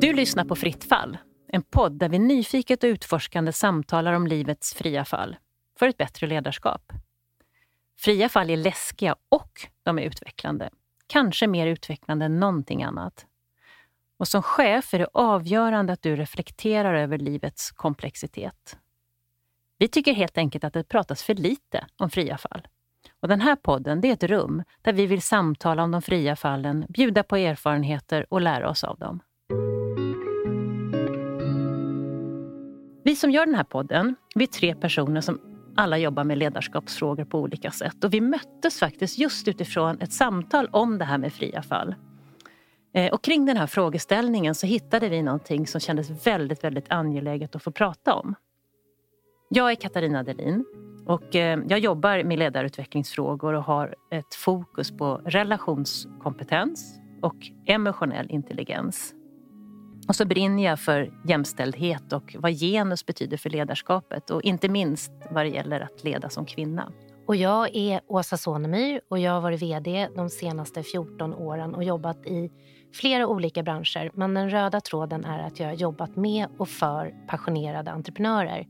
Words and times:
Du 0.00 0.12
lyssnar 0.12 0.44
på 0.44 0.56
Fritt 0.56 0.84
fall, 0.84 1.18
en 1.48 1.62
podd 1.62 1.92
där 1.92 2.08
vi 2.08 2.18
nyfiket 2.18 2.84
och 2.84 2.88
utforskande 2.88 3.52
samtalar 3.52 4.12
om 4.12 4.26
livets 4.26 4.74
fria 4.74 5.04
fall 5.04 5.36
för 5.78 5.88
ett 5.88 5.96
bättre 5.96 6.26
ledarskap. 6.26 6.92
Fria 7.98 8.28
fall 8.28 8.50
är 8.50 8.56
läskiga 8.56 9.16
och 9.28 9.68
de 9.82 9.98
är 9.98 10.02
utvecklande. 10.02 10.70
Kanske 11.06 11.46
mer 11.46 11.66
utvecklande 11.66 12.24
än 12.24 12.40
någonting 12.40 12.82
annat. 12.82 13.26
Och 14.16 14.28
som 14.28 14.42
chef 14.42 14.94
är 14.94 14.98
det 14.98 15.08
avgörande 15.12 15.92
att 15.92 16.02
du 16.02 16.16
reflekterar 16.16 16.94
över 16.94 17.18
livets 17.18 17.70
komplexitet. 17.70 18.78
Vi 19.78 19.88
tycker 19.88 20.12
helt 20.14 20.38
enkelt 20.38 20.64
att 20.64 20.72
det 20.72 20.84
pratas 20.84 21.22
för 21.22 21.34
lite 21.34 21.86
om 21.96 22.10
fria 22.10 22.38
fall. 22.38 22.68
Och 23.20 23.28
den 23.28 23.40
här 23.40 23.56
podden 23.56 24.00
det 24.00 24.08
är 24.08 24.12
ett 24.12 24.22
rum 24.22 24.62
där 24.82 24.92
vi 24.92 25.06
vill 25.06 25.22
samtala 25.22 25.82
om 25.82 25.90
de 25.90 26.02
fria 26.02 26.36
fallen, 26.36 26.86
bjuda 26.88 27.22
på 27.22 27.36
erfarenheter 27.36 28.26
och 28.28 28.40
lära 28.40 28.70
oss 28.70 28.84
av 28.84 28.98
dem. 28.98 29.20
Vi 33.04 33.16
som 33.16 33.30
gör 33.30 33.46
den 33.46 33.54
här 33.54 33.64
podden, 33.64 34.16
vi 34.34 34.44
är 34.44 34.48
tre 34.48 34.74
personer 34.74 35.20
som 35.20 35.40
alla 35.76 35.98
jobbar 35.98 36.24
med 36.24 36.38
ledarskapsfrågor 36.38 37.24
på 37.24 37.38
olika 37.38 37.70
sätt. 37.70 38.04
Och 38.04 38.14
vi 38.14 38.20
möttes 38.20 38.78
faktiskt 38.78 39.18
just 39.18 39.48
utifrån 39.48 40.00
ett 40.00 40.12
samtal 40.12 40.68
om 40.72 40.98
det 40.98 41.04
här 41.04 41.18
med 41.18 41.32
fria 41.32 41.62
fall. 41.62 41.94
Eh, 42.94 43.12
och 43.12 43.24
kring 43.24 43.46
den 43.46 43.56
här 43.56 43.66
frågeställningen 43.66 44.54
så 44.54 44.66
hittade 44.66 45.08
vi 45.08 45.22
någonting 45.22 45.66
som 45.66 45.80
kändes 45.80 46.26
väldigt, 46.26 46.64
väldigt 46.64 46.92
angeläget 46.92 47.56
att 47.56 47.62
få 47.62 47.70
prata 47.70 48.14
om. 48.14 48.34
Jag 49.48 49.70
är 49.70 49.74
Katarina 49.74 50.22
Delin 50.22 50.64
och 51.06 51.36
eh, 51.36 51.58
jag 51.68 51.78
jobbar 51.78 52.24
med 52.24 52.38
ledarutvecklingsfrågor 52.38 53.52
och 53.52 53.64
har 53.64 53.94
ett 54.10 54.34
fokus 54.34 54.96
på 54.96 55.20
relationskompetens 55.24 56.98
och 57.22 57.36
emotionell 57.66 58.26
intelligens. 58.30 59.14
Och 60.08 60.16
så 60.16 60.24
brinner 60.24 60.64
jag 60.64 60.80
för 60.80 61.12
jämställdhet 61.24 62.12
och 62.12 62.36
vad 62.38 62.52
genus 62.52 63.06
betyder 63.06 63.36
för 63.36 63.50
ledarskapet 63.50 64.30
och 64.30 64.42
inte 64.42 64.68
minst 64.68 65.12
vad 65.30 65.44
det 65.44 65.50
gäller 65.50 65.80
att 65.80 66.04
leda 66.04 66.28
som 66.28 66.46
kvinna. 66.46 66.92
Och 67.26 67.36
jag 67.36 67.76
är 67.76 68.00
Åsa 68.06 68.36
Sonemyr 68.36 69.00
och 69.08 69.18
jag 69.18 69.32
har 69.32 69.40
varit 69.40 69.62
VD 69.62 70.08
de 70.16 70.30
senaste 70.30 70.82
14 70.82 71.34
åren 71.34 71.74
och 71.74 71.84
jobbat 71.84 72.26
i 72.26 72.50
flera 72.92 73.26
olika 73.26 73.62
branscher. 73.62 74.10
Men 74.14 74.34
den 74.34 74.50
röda 74.50 74.80
tråden 74.80 75.24
är 75.24 75.38
att 75.46 75.60
jag 75.60 75.66
har 75.66 75.74
jobbat 75.74 76.16
med 76.16 76.46
och 76.58 76.68
för 76.68 77.14
passionerade 77.28 77.90
entreprenörer. 77.90 78.66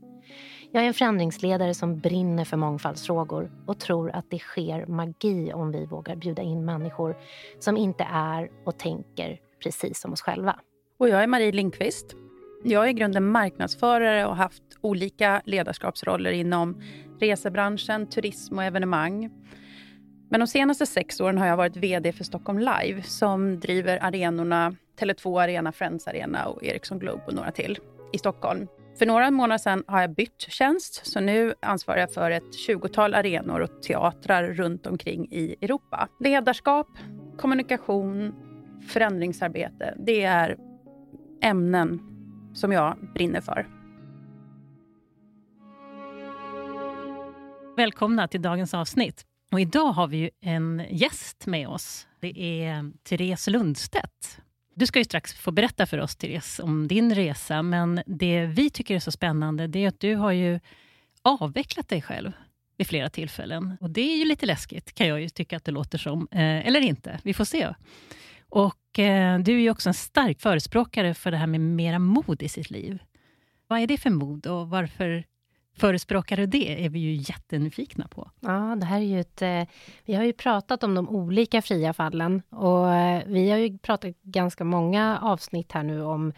Jag 0.75 0.83
är 0.83 0.87
en 0.87 0.93
förändringsledare 0.93 1.73
som 1.73 1.99
brinner 1.99 2.45
för 2.45 2.57
mångfaldsfrågor 2.57 3.51
och 3.65 3.79
tror 3.79 4.11
att 4.11 4.25
det 4.29 4.39
sker 4.39 4.85
magi 4.85 5.53
om 5.53 5.71
vi 5.71 5.85
vågar 5.85 6.15
bjuda 6.15 6.41
in 6.41 6.65
människor 6.65 7.17
som 7.59 7.77
inte 7.77 8.07
är 8.11 8.49
och 8.65 8.77
tänker 8.77 9.39
precis 9.63 9.99
som 9.99 10.13
oss 10.13 10.21
själva. 10.21 10.59
Och 10.97 11.09
jag 11.09 11.23
är 11.23 11.27
Marie 11.27 11.51
Lindqvist. 11.51 12.15
Jag 12.63 12.83
är 12.83 12.89
i 12.89 12.93
grunden 12.93 13.25
marknadsförare 13.25 14.25
och 14.25 14.35
har 14.35 14.43
haft 14.43 14.63
olika 14.81 15.41
ledarskapsroller 15.45 16.31
inom 16.31 16.81
resebranschen, 17.19 18.07
turism 18.07 18.57
och 18.57 18.63
evenemang. 18.63 19.29
Men 20.29 20.39
de 20.39 20.47
senaste 20.47 20.85
sex 20.85 21.21
åren 21.21 21.37
har 21.37 21.47
jag 21.47 21.57
varit 21.57 21.77
VD 21.77 22.11
för 22.11 22.23
Stockholm 22.23 22.59
Live 22.59 23.01
som 23.03 23.59
driver 23.59 24.03
arenorna 24.03 24.75
Tele2 24.99 25.41
Arena, 25.41 25.71
Friends 25.71 26.07
Arena 26.07 26.45
och 26.45 26.63
Ericsson 26.63 26.99
Globe 26.99 27.23
och 27.27 27.33
några 27.33 27.51
till 27.51 27.79
i 28.13 28.17
Stockholm. 28.17 28.67
För 28.97 29.05
några 29.05 29.31
månader 29.31 29.57
sedan 29.57 29.83
har 29.87 30.01
jag 30.01 30.15
bytt 30.15 30.41
tjänst, 30.41 31.05
så 31.05 31.19
nu 31.19 31.53
ansvarar 31.59 31.99
jag 31.99 32.13
för 32.13 32.31
ett 32.31 32.67
20-tal 32.67 33.13
arenor 33.13 33.59
och 33.59 33.81
teatrar 33.83 34.43
runt 34.43 34.87
omkring 34.87 35.27
i 35.31 35.55
Europa. 35.61 36.07
Ledarskap, 36.19 36.87
kommunikation, 37.37 38.33
förändringsarbete, 38.87 39.93
det 39.97 40.23
är 40.23 40.57
ämnen 41.41 41.99
som 42.53 42.71
jag 42.71 42.97
brinner 43.13 43.41
för. 43.41 43.67
Välkomna 47.77 48.27
till 48.27 48.41
dagens 48.41 48.73
avsnitt. 48.73 49.25
Och 49.51 49.59
idag 49.59 49.91
har 49.91 50.07
vi 50.07 50.29
en 50.41 50.83
gäst 50.89 51.45
med 51.45 51.67
oss. 51.67 52.07
Det 52.19 52.63
är 52.63 52.91
Therese 53.03 53.47
Lundstedt. 53.47 54.39
Du 54.77 54.85
ska 54.85 54.99
ju 54.99 55.05
strax 55.05 55.33
få 55.33 55.51
berätta 55.51 55.85
för 55.85 55.97
oss, 55.97 56.15
Therese, 56.15 56.59
om 56.59 56.87
din 56.87 57.15
resa. 57.15 57.61
Men 57.61 58.01
det 58.05 58.45
vi 58.45 58.69
tycker 58.69 58.95
är 58.95 58.99
så 58.99 59.11
spännande, 59.11 59.67
det 59.67 59.83
är 59.83 59.87
att 59.87 59.99
du 59.99 60.15
har 60.15 60.31
ju 60.31 60.59
avvecklat 61.21 61.89
dig 61.89 62.01
själv 62.01 62.31
vid 62.77 62.87
flera 62.87 63.09
tillfällen. 63.09 63.77
Och 63.81 63.89
det 63.89 64.01
är 64.01 64.17
ju 64.17 64.25
lite 64.25 64.45
läskigt, 64.45 64.93
kan 64.93 65.07
jag 65.07 65.21
ju 65.21 65.29
tycka 65.29 65.57
att 65.57 65.65
det 65.65 65.71
låter 65.71 65.97
som. 65.97 66.27
Eh, 66.31 66.67
eller 66.67 66.79
inte, 66.79 67.19
vi 67.23 67.33
får 67.33 67.45
se. 67.45 67.73
Och 68.49 68.99
eh, 68.99 69.39
du 69.39 69.55
är 69.55 69.59
ju 69.59 69.69
också 69.69 69.89
en 69.89 69.93
stark 69.93 70.41
förespråkare 70.41 71.13
för 71.13 71.31
det 71.31 71.37
här 71.37 71.47
med 71.47 71.61
mera 71.61 71.99
mod 71.99 72.43
i 72.43 72.49
sitt 72.49 72.69
liv. 72.69 72.99
Vad 73.67 73.79
är 73.79 73.87
det 73.87 73.97
för 73.97 74.09
mod 74.09 74.47
och 74.47 74.69
varför 74.69 75.23
förespråkar 75.75 76.37
du 76.37 76.45
det? 76.45 76.85
är 76.85 76.89
vi 76.89 76.99
ju 76.99 77.15
jättenyfikna 77.15 78.07
på. 78.07 78.31
Ja, 78.39 78.75
det 78.79 78.85
här 78.85 78.97
är 78.97 79.05
ju 79.05 79.19
ett... 79.19 79.41
Eh, 79.41 79.63
vi 80.05 80.13
har 80.13 80.23
ju 80.23 80.33
pratat 80.33 80.83
om 80.83 80.95
de 80.95 81.09
olika 81.09 81.61
fria 81.61 81.93
fallen 81.93 82.41
och 82.49 82.93
eh, 82.93 83.23
vi 83.27 83.51
har 83.51 83.57
ju 83.57 83.77
pratat 83.77 84.15
ganska 84.21 84.63
många 84.63 85.19
avsnitt 85.21 85.71
här 85.71 85.83
nu 85.83 86.01
om 86.01 86.33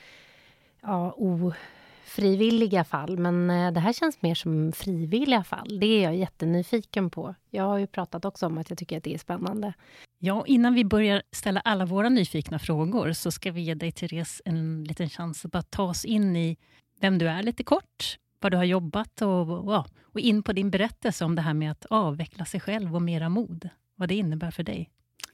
ja, 0.81 1.12
ofrivilliga 1.12 2.84
fall, 2.84 3.18
men 3.18 3.50
eh, 3.50 3.72
det 3.72 3.80
här 3.80 3.94
känns 3.94 4.22
mer 4.22 4.36
som 4.36 4.72
frivilliga 4.72 5.44
fall. 5.44 5.80
Det 5.80 5.86
är 5.86 6.04
jag 6.04 6.16
jättenyfiken 6.16 7.09
på. 7.09 7.36
Jag 7.50 7.64
har 7.64 7.78
ju 7.78 7.88
pratat 7.88 8.25
också 8.25 8.46
om 8.46 8.58
att 8.58 8.69
jag 8.69 8.80
tycker 8.80 8.98
att 8.98 9.04
det 9.04 9.14
är 9.14 9.18
spännande. 9.18 9.74
Ja, 10.19 10.44
innan 10.48 10.74
vi 10.74 10.86
börjar 10.86 11.22
ställa 11.31 11.59
alla 11.59 11.86
våra 11.86 12.09
nyfikna 12.09 12.59
frågor 12.59 13.12
så 13.12 13.31
ska 13.31 13.52
vi 13.52 13.62
ge 13.62 13.74
dig, 13.74 13.92
Therese, 13.92 14.42
en 14.46 14.84
liten 14.84 15.09
chans 15.09 15.46
att 15.46 15.52
bara 15.52 15.64
ta 15.64 15.84
oss 15.84 16.06
in 16.06 16.36
i 16.36 16.58
vem 17.02 17.18
du 17.18 17.30
är 17.30 17.44
lite 17.44 17.64
kort, 17.64 18.18
var 18.40 18.50
du 18.50 18.58
har 18.58 18.64
jobbat 18.64 19.22
och, 19.22 19.50
och, 19.50 19.88
och 20.02 20.20
in 20.20 20.44
på 20.44 20.53
din 20.53 20.72
berättelse 20.72 21.25
om 21.25 21.36
det 21.36 21.42
här 21.42 21.53
med 21.53 21.72
att 21.72 21.86
avveckla 21.86 22.46
sig 22.46 22.59
själv 22.59 22.96
och 22.96 23.02
mera 23.02 23.30
mod. 23.30 23.70
Vad 23.96 24.09
det 24.09 24.16
innebär 24.16 24.52
för 24.52 24.64
dig. 24.64 24.90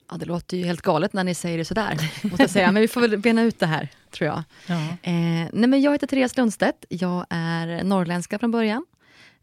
Ja, 0.09 0.17
det 0.17 0.25
låter 0.25 0.57
ju 0.57 0.63
helt 0.63 0.81
galet 0.81 1.13
när 1.13 1.23
ni 1.23 1.35
säger 1.35 1.57
det 1.57 1.65
sådär, 1.65 2.11
måste 2.23 2.43
jag 2.43 2.49
säga. 2.49 2.71
Men 2.71 2.81
vi 2.81 2.87
får 2.87 3.01
väl 3.01 3.17
bena 3.17 3.41
ut 3.41 3.59
det 3.59 3.65
här, 3.65 3.89
tror 4.11 4.27
jag. 4.27 4.43
Ja. 4.67 4.87
Eh, 5.01 5.49
nej, 5.53 5.67
men 5.69 5.81
jag 5.81 5.91
heter 5.91 6.07
Therese 6.07 6.37
Lundstedt. 6.37 6.85
Jag 6.89 7.25
är 7.29 7.83
norrländska 7.83 8.39
från 8.39 8.51
början. 8.51 8.85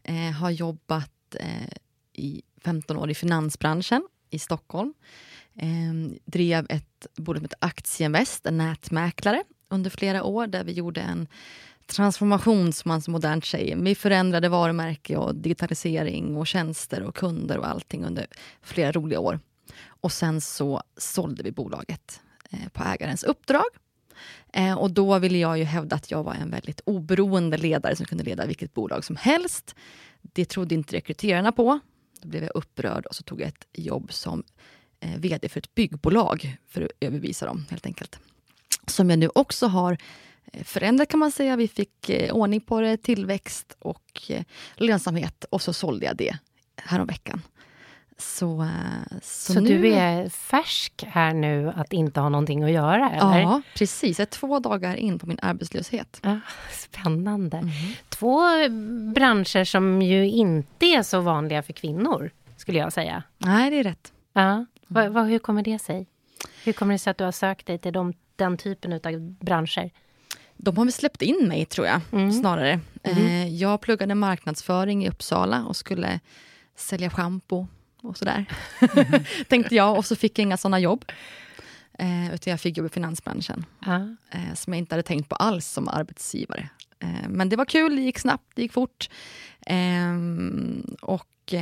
Eh, 0.03 0.31
har 0.31 0.49
jobbat 0.49 1.35
eh, 1.39 1.77
i 2.13 2.41
15 2.63 2.97
år 2.97 3.09
i 3.09 3.13
finansbranschen 3.13 4.07
i 4.29 4.39
Stockholm. 4.39 4.93
Eh, 5.55 6.21
drev 6.25 6.65
ett 6.69 7.07
bolag 7.15 7.39
som 7.39 7.45
heter 7.45 7.59
Aktieinvest, 7.61 8.45
en 8.45 8.57
nätmäklare, 8.57 9.43
under 9.69 9.89
flera 9.89 10.23
år, 10.23 10.47
där 10.47 10.63
vi 10.63 10.71
gjorde 10.71 11.01
en 11.01 11.27
transformation, 11.91 12.73
som 12.73 12.89
man 12.89 13.01
så 13.01 13.11
modernt 13.11 13.45
säger. 13.45 13.75
Vi 13.75 13.95
förändrade 13.95 14.49
varumärke 14.49 15.17
och 15.17 15.35
digitalisering 15.35 16.37
och 16.37 16.47
tjänster 16.47 17.03
och 17.03 17.15
kunder 17.15 17.57
och 17.57 17.67
allting 17.67 18.05
under 18.05 18.27
flera 18.61 18.91
roliga 18.91 19.19
år. 19.19 19.39
Och 19.85 20.11
sen 20.11 20.41
så 20.41 20.83
sålde 20.97 21.43
vi 21.43 21.51
bolaget 21.51 22.21
eh, 22.49 22.69
på 22.73 22.83
ägarens 22.83 23.23
uppdrag. 23.23 23.65
Eh, 24.53 24.77
och 24.77 24.91
då 24.91 25.19
ville 25.19 25.37
jag 25.37 25.57
ju 25.57 25.63
hävda 25.63 25.95
att 25.95 26.11
jag 26.11 26.23
var 26.23 26.33
en 26.33 26.51
väldigt 26.51 26.81
oberoende 26.85 27.57
ledare 27.57 27.95
som 27.95 28.05
kunde 28.05 28.23
leda 28.23 28.45
vilket 28.45 28.73
bolag 28.73 29.05
som 29.05 29.15
helst. 29.15 29.75
Det 30.21 30.45
trodde 30.45 30.75
inte 30.75 30.95
rekryterarna 30.95 31.51
på. 31.51 31.79
Då 32.21 32.27
blev 32.27 32.43
jag 32.43 32.51
upprörd 32.55 33.05
och 33.05 33.15
så 33.15 33.23
tog 33.23 33.41
jag 33.41 33.47
ett 33.47 33.67
jobb 33.73 34.13
som 34.13 34.43
eh, 34.99 35.17
VD 35.17 35.49
för 35.49 35.59
ett 35.59 35.75
byggbolag 35.75 36.57
för 36.67 36.81
att 36.81 36.91
överbevisa 36.99 37.45
dem 37.45 37.65
helt 37.69 37.85
enkelt. 37.85 38.19
Som 38.87 39.09
jag 39.09 39.19
nu 39.19 39.29
också 39.35 39.67
har 39.67 39.97
förändrat 40.63 41.09
kan 41.09 41.19
man 41.19 41.31
säga. 41.31 41.55
Vi 41.55 41.67
fick 41.67 42.09
eh, 42.09 42.33
ordning 42.33 42.61
på 42.61 42.81
det, 42.81 42.97
tillväxt 42.97 43.75
och 43.79 44.21
eh, 44.29 44.43
lönsamhet 44.75 45.45
och 45.49 45.61
så 45.61 45.73
sålde 45.73 46.05
jag 46.05 46.15
det 46.15 46.37
häromveckan. 46.75 47.41
Så, 48.17 48.67
så, 49.21 49.53
så 49.53 49.59
nu... 49.59 49.81
du 49.81 49.93
är 49.93 50.29
färsk 50.29 51.03
här 51.07 51.33
nu 51.33 51.73
att 51.75 51.93
inte 51.93 52.19
ha 52.19 52.29
någonting 52.29 52.63
att 52.63 52.71
göra? 52.71 53.11
Eller? 53.11 53.39
Ja, 53.39 53.61
precis. 53.75 54.19
Jag 54.19 54.25
är 54.25 54.29
två 54.29 54.59
dagar 54.59 54.95
in 54.95 55.19
på 55.19 55.27
min 55.27 55.39
arbetslöshet. 55.41 56.19
Ah, 56.23 56.37
spännande. 56.71 57.57
Mm. 57.57 57.71
Två 58.09 58.39
branscher 59.13 59.63
som 59.63 60.01
ju 60.01 60.29
inte 60.29 60.85
är 60.85 61.03
så 61.03 61.19
vanliga 61.19 61.63
för 61.63 61.73
kvinnor, 61.73 62.31
skulle 62.57 62.77
jag 62.77 62.93
säga. 62.93 63.23
Nej, 63.37 63.69
det 63.69 63.79
är 63.79 63.83
rätt. 63.83 64.13
Ja. 64.33 64.65
Mm. 64.95 65.15
hur 65.15 65.39
kommer 65.39 65.63
det 65.63 65.79
sig? 65.79 66.07
Hur 66.63 66.73
kommer 66.73 66.93
det 66.93 66.99
sig 66.99 67.11
att 67.11 67.17
du 67.17 67.23
har 67.23 67.31
sökt 67.31 67.67
dig 67.67 67.77
till 67.77 67.93
de, 67.93 68.13
den 68.35 68.57
typen 68.57 68.93
av 68.93 69.19
branscher? 69.39 69.91
De 70.63 70.77
har 70.77 70.85
väl 70.85 70.93
släppt 70.93 71.21
in 71.21 71.47
mig, 71.47 71.65
tror 71.65 71.87
jag, 71.87 72.01
mm. 72.11 72.31
snarare. 72.31 72.79
Mm. 73.03 73.57
Jag 73.57 73.81
pluggade 73.81 74.15
marknadsföring 74.15 75.05
i 75.05 75.09
Uppsala 75.09 75.65
och 75.65 75.75
skulle 75.75 76.19
sälja 76.75 77.09
schampo 77.09 77.67
och 78.01 78.17
sådär. 78.17 78.45
Mm. 78.95 79.23
Tänkte 79.47 79.75
jag, 79.75 79.97
och 79.97 80.05
så 80.05 80.15
fick 80.15 80.39
jag 80.39 80.43
inga 80.43 80.57
såna 80.57 80.79
jobb. 80.79 81.05
Eh, 81.99 82.33
utan 82.33 82.51
jag 82.51 82.59
fick 82.59 82.77
jobb 82.77 82.87
i 82.87 82.89
finansbranschen. 82.89 83.65
Eh, 84.31 84.53
som 84.55 84.73
jag 84.73 84.77
inte 84.77 84.95
hade 84.95 85.03
tänkt 85.03 85.29
på 85.29 85.35
alls 85.35 85.67
som 85.67 85.87
arbetsgivare. 85.87 86.69
Eh, 86.99 87.29
men 87.29 87.49
det 87.49 87.55
var 87.55 87.65
kul, 87.65 87.95
det 87.95 88.01
gick 88.01 88.19
snabbt, 88.19 88.51
det 88.55 88.61
gick 88.61 88.73
fort. 88.73 89.09
Eh, 89.65 90.17
och 91.01 91.53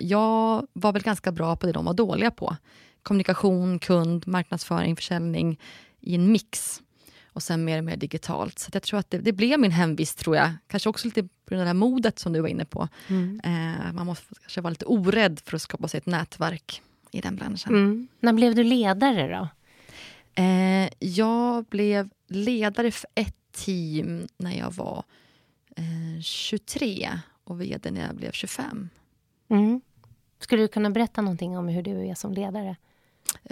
jag 0.00 0.66
var 0.72 0.92
väl 0.92 1.02
ganska 1.02 1.32
bra 1.32 1.56
på 1.56 1.66
det 1.66 1.72
de 1.72 1.84
var 1.84 1.94
dåliga 1.94 2.30
på. 2.30 2.56
Kommunikation, 3.02 3.78
kund, 3.78 4.26
marknadsföring, 4.26 4.96
försäljning 4.96 5.60
i 6.00 6.14
en 6.14 6.32
mix. 6.32 6.82
Och 7.36 7.42
sen 7.42 7.64
mer 7.64 7.78
och 7.78 7.84
mer 7.84 7.96
digitalt. 7.96 8.58
Så 8.58 8.70
jag 8.72 8.82
tror 8.82 9.00
att 9.00 9.10
det, 9.10 9.18
det, 9.18 9.32
blev 9.32 9.60
min 9.60 9.70
hemvist, 9.70 10.18
tror 10.18 10.36
jag. 10.36 10.50
Kanske 10.66 10.88
också 10.88 11.08
lite 11.08 11.22
på 11.22 11.28
grund 11.48 11.60
av 11.60 11.64
det 11.64 11.68
här 11.68 11.74
modet 11.74 12.18
som 12.18 12.32
du 12.32 12.40
var 12.40 12.48
inne 12.48 12.64
på. 12.64 12.88
Mm. 13.08 13.40
Eh, 13.44 13.92
man 13.92 14.06
måste 14.06 14.34
kanske 14.40 14.60
vara 14.60 14.70
lite 14.70 14.84
orädd 14.84 15.40
för 15.44 15.56
att 15.56 15.62
skapa 15.62 15.88
sig 15.88 15.98
ett 15.98 16.06
nätverk 16.06 16.82
i 17.10 17.20
den 17.20 17.36
branschen. 17.36 17.74
Mm. 17.74 18.08
När 18.20 18.32
blev 18.32 18.54
du 18.54 18.64
ledare 18.64 19.38
då? 19.38 19.48
Eh, 20.42 20.88
jag 20.98 21.64
blev 21.64 22.10
ledare 22.28 22.90
för 22.90 23.10
ett 23.14 23.36
team 23.52 24.26
när 24.36 24.58
jag 24.58 24.70
var 24.70 25.04
eh, 25.76 26.22
23 26.22 27.20
och 27.44 27.60
vd 27.60 27.90
när 27.90 28.06
jag 28.06 28.14
blev 28.14 28.32
25. 28.32 28.88
Mm. 29.48 29.80
Skulle 30.38 30.62
du 30.62 30.68
kunna 30.68 30.90
berätta 30.90 31.22
någonting 31.22 31.58
om 31.58 31.68
hur 31.68 31.82
du 31.82 32.06
är 32.06 32.14
som 32.14 32.32
ledare? 32.32 32.76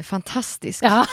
Fantastisk. 0.03 0.83
Ja. 0.85 1.07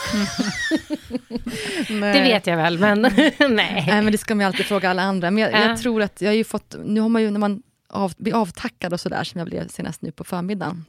det 1.88 2.22
vet 2.22 2.46
jag 2.46 2.56
väl, 2.56 2.78
men 2.78 3.02
nej. 3.12 3.34
nej. 3.38 3.84
men 3.86 4.12
det 4.12 4.18
ska 4.18 4.34
man 4.34 4.46
alltid 4.46 4.66
fråga 4.66 4.90
alla 4.90 5.02
andra. 5.02 5.30
Men 5.30 5.42
jag, 5.42 5.52
ja. 5.52 5.68
jag 5.68 5.78
tror 5.78 6.02
att 6.02 6.20
jag 6.20 6.28
har 6.28 6.34
ju 6.34 6.44
fått, 6.44 6.74
nu 6.84 7.00
har 7.00 7.08
man 7.08 7.22
ju 7.22 7.30
när 7.30 7.40
man 7.40 7.62
av, 7.88 8.14
blir 8.16 8.34
avtackad 8.34 8.92
och 8.92 9.00
sådär 9.00 9.24
som 9.24 9.38
jag 9.38 9.48
blev 9.48 9.68
senast 9.68 10.02
nu 10.02 10.12
på 10.12 10.24
förmiddagen. 10.24 10.84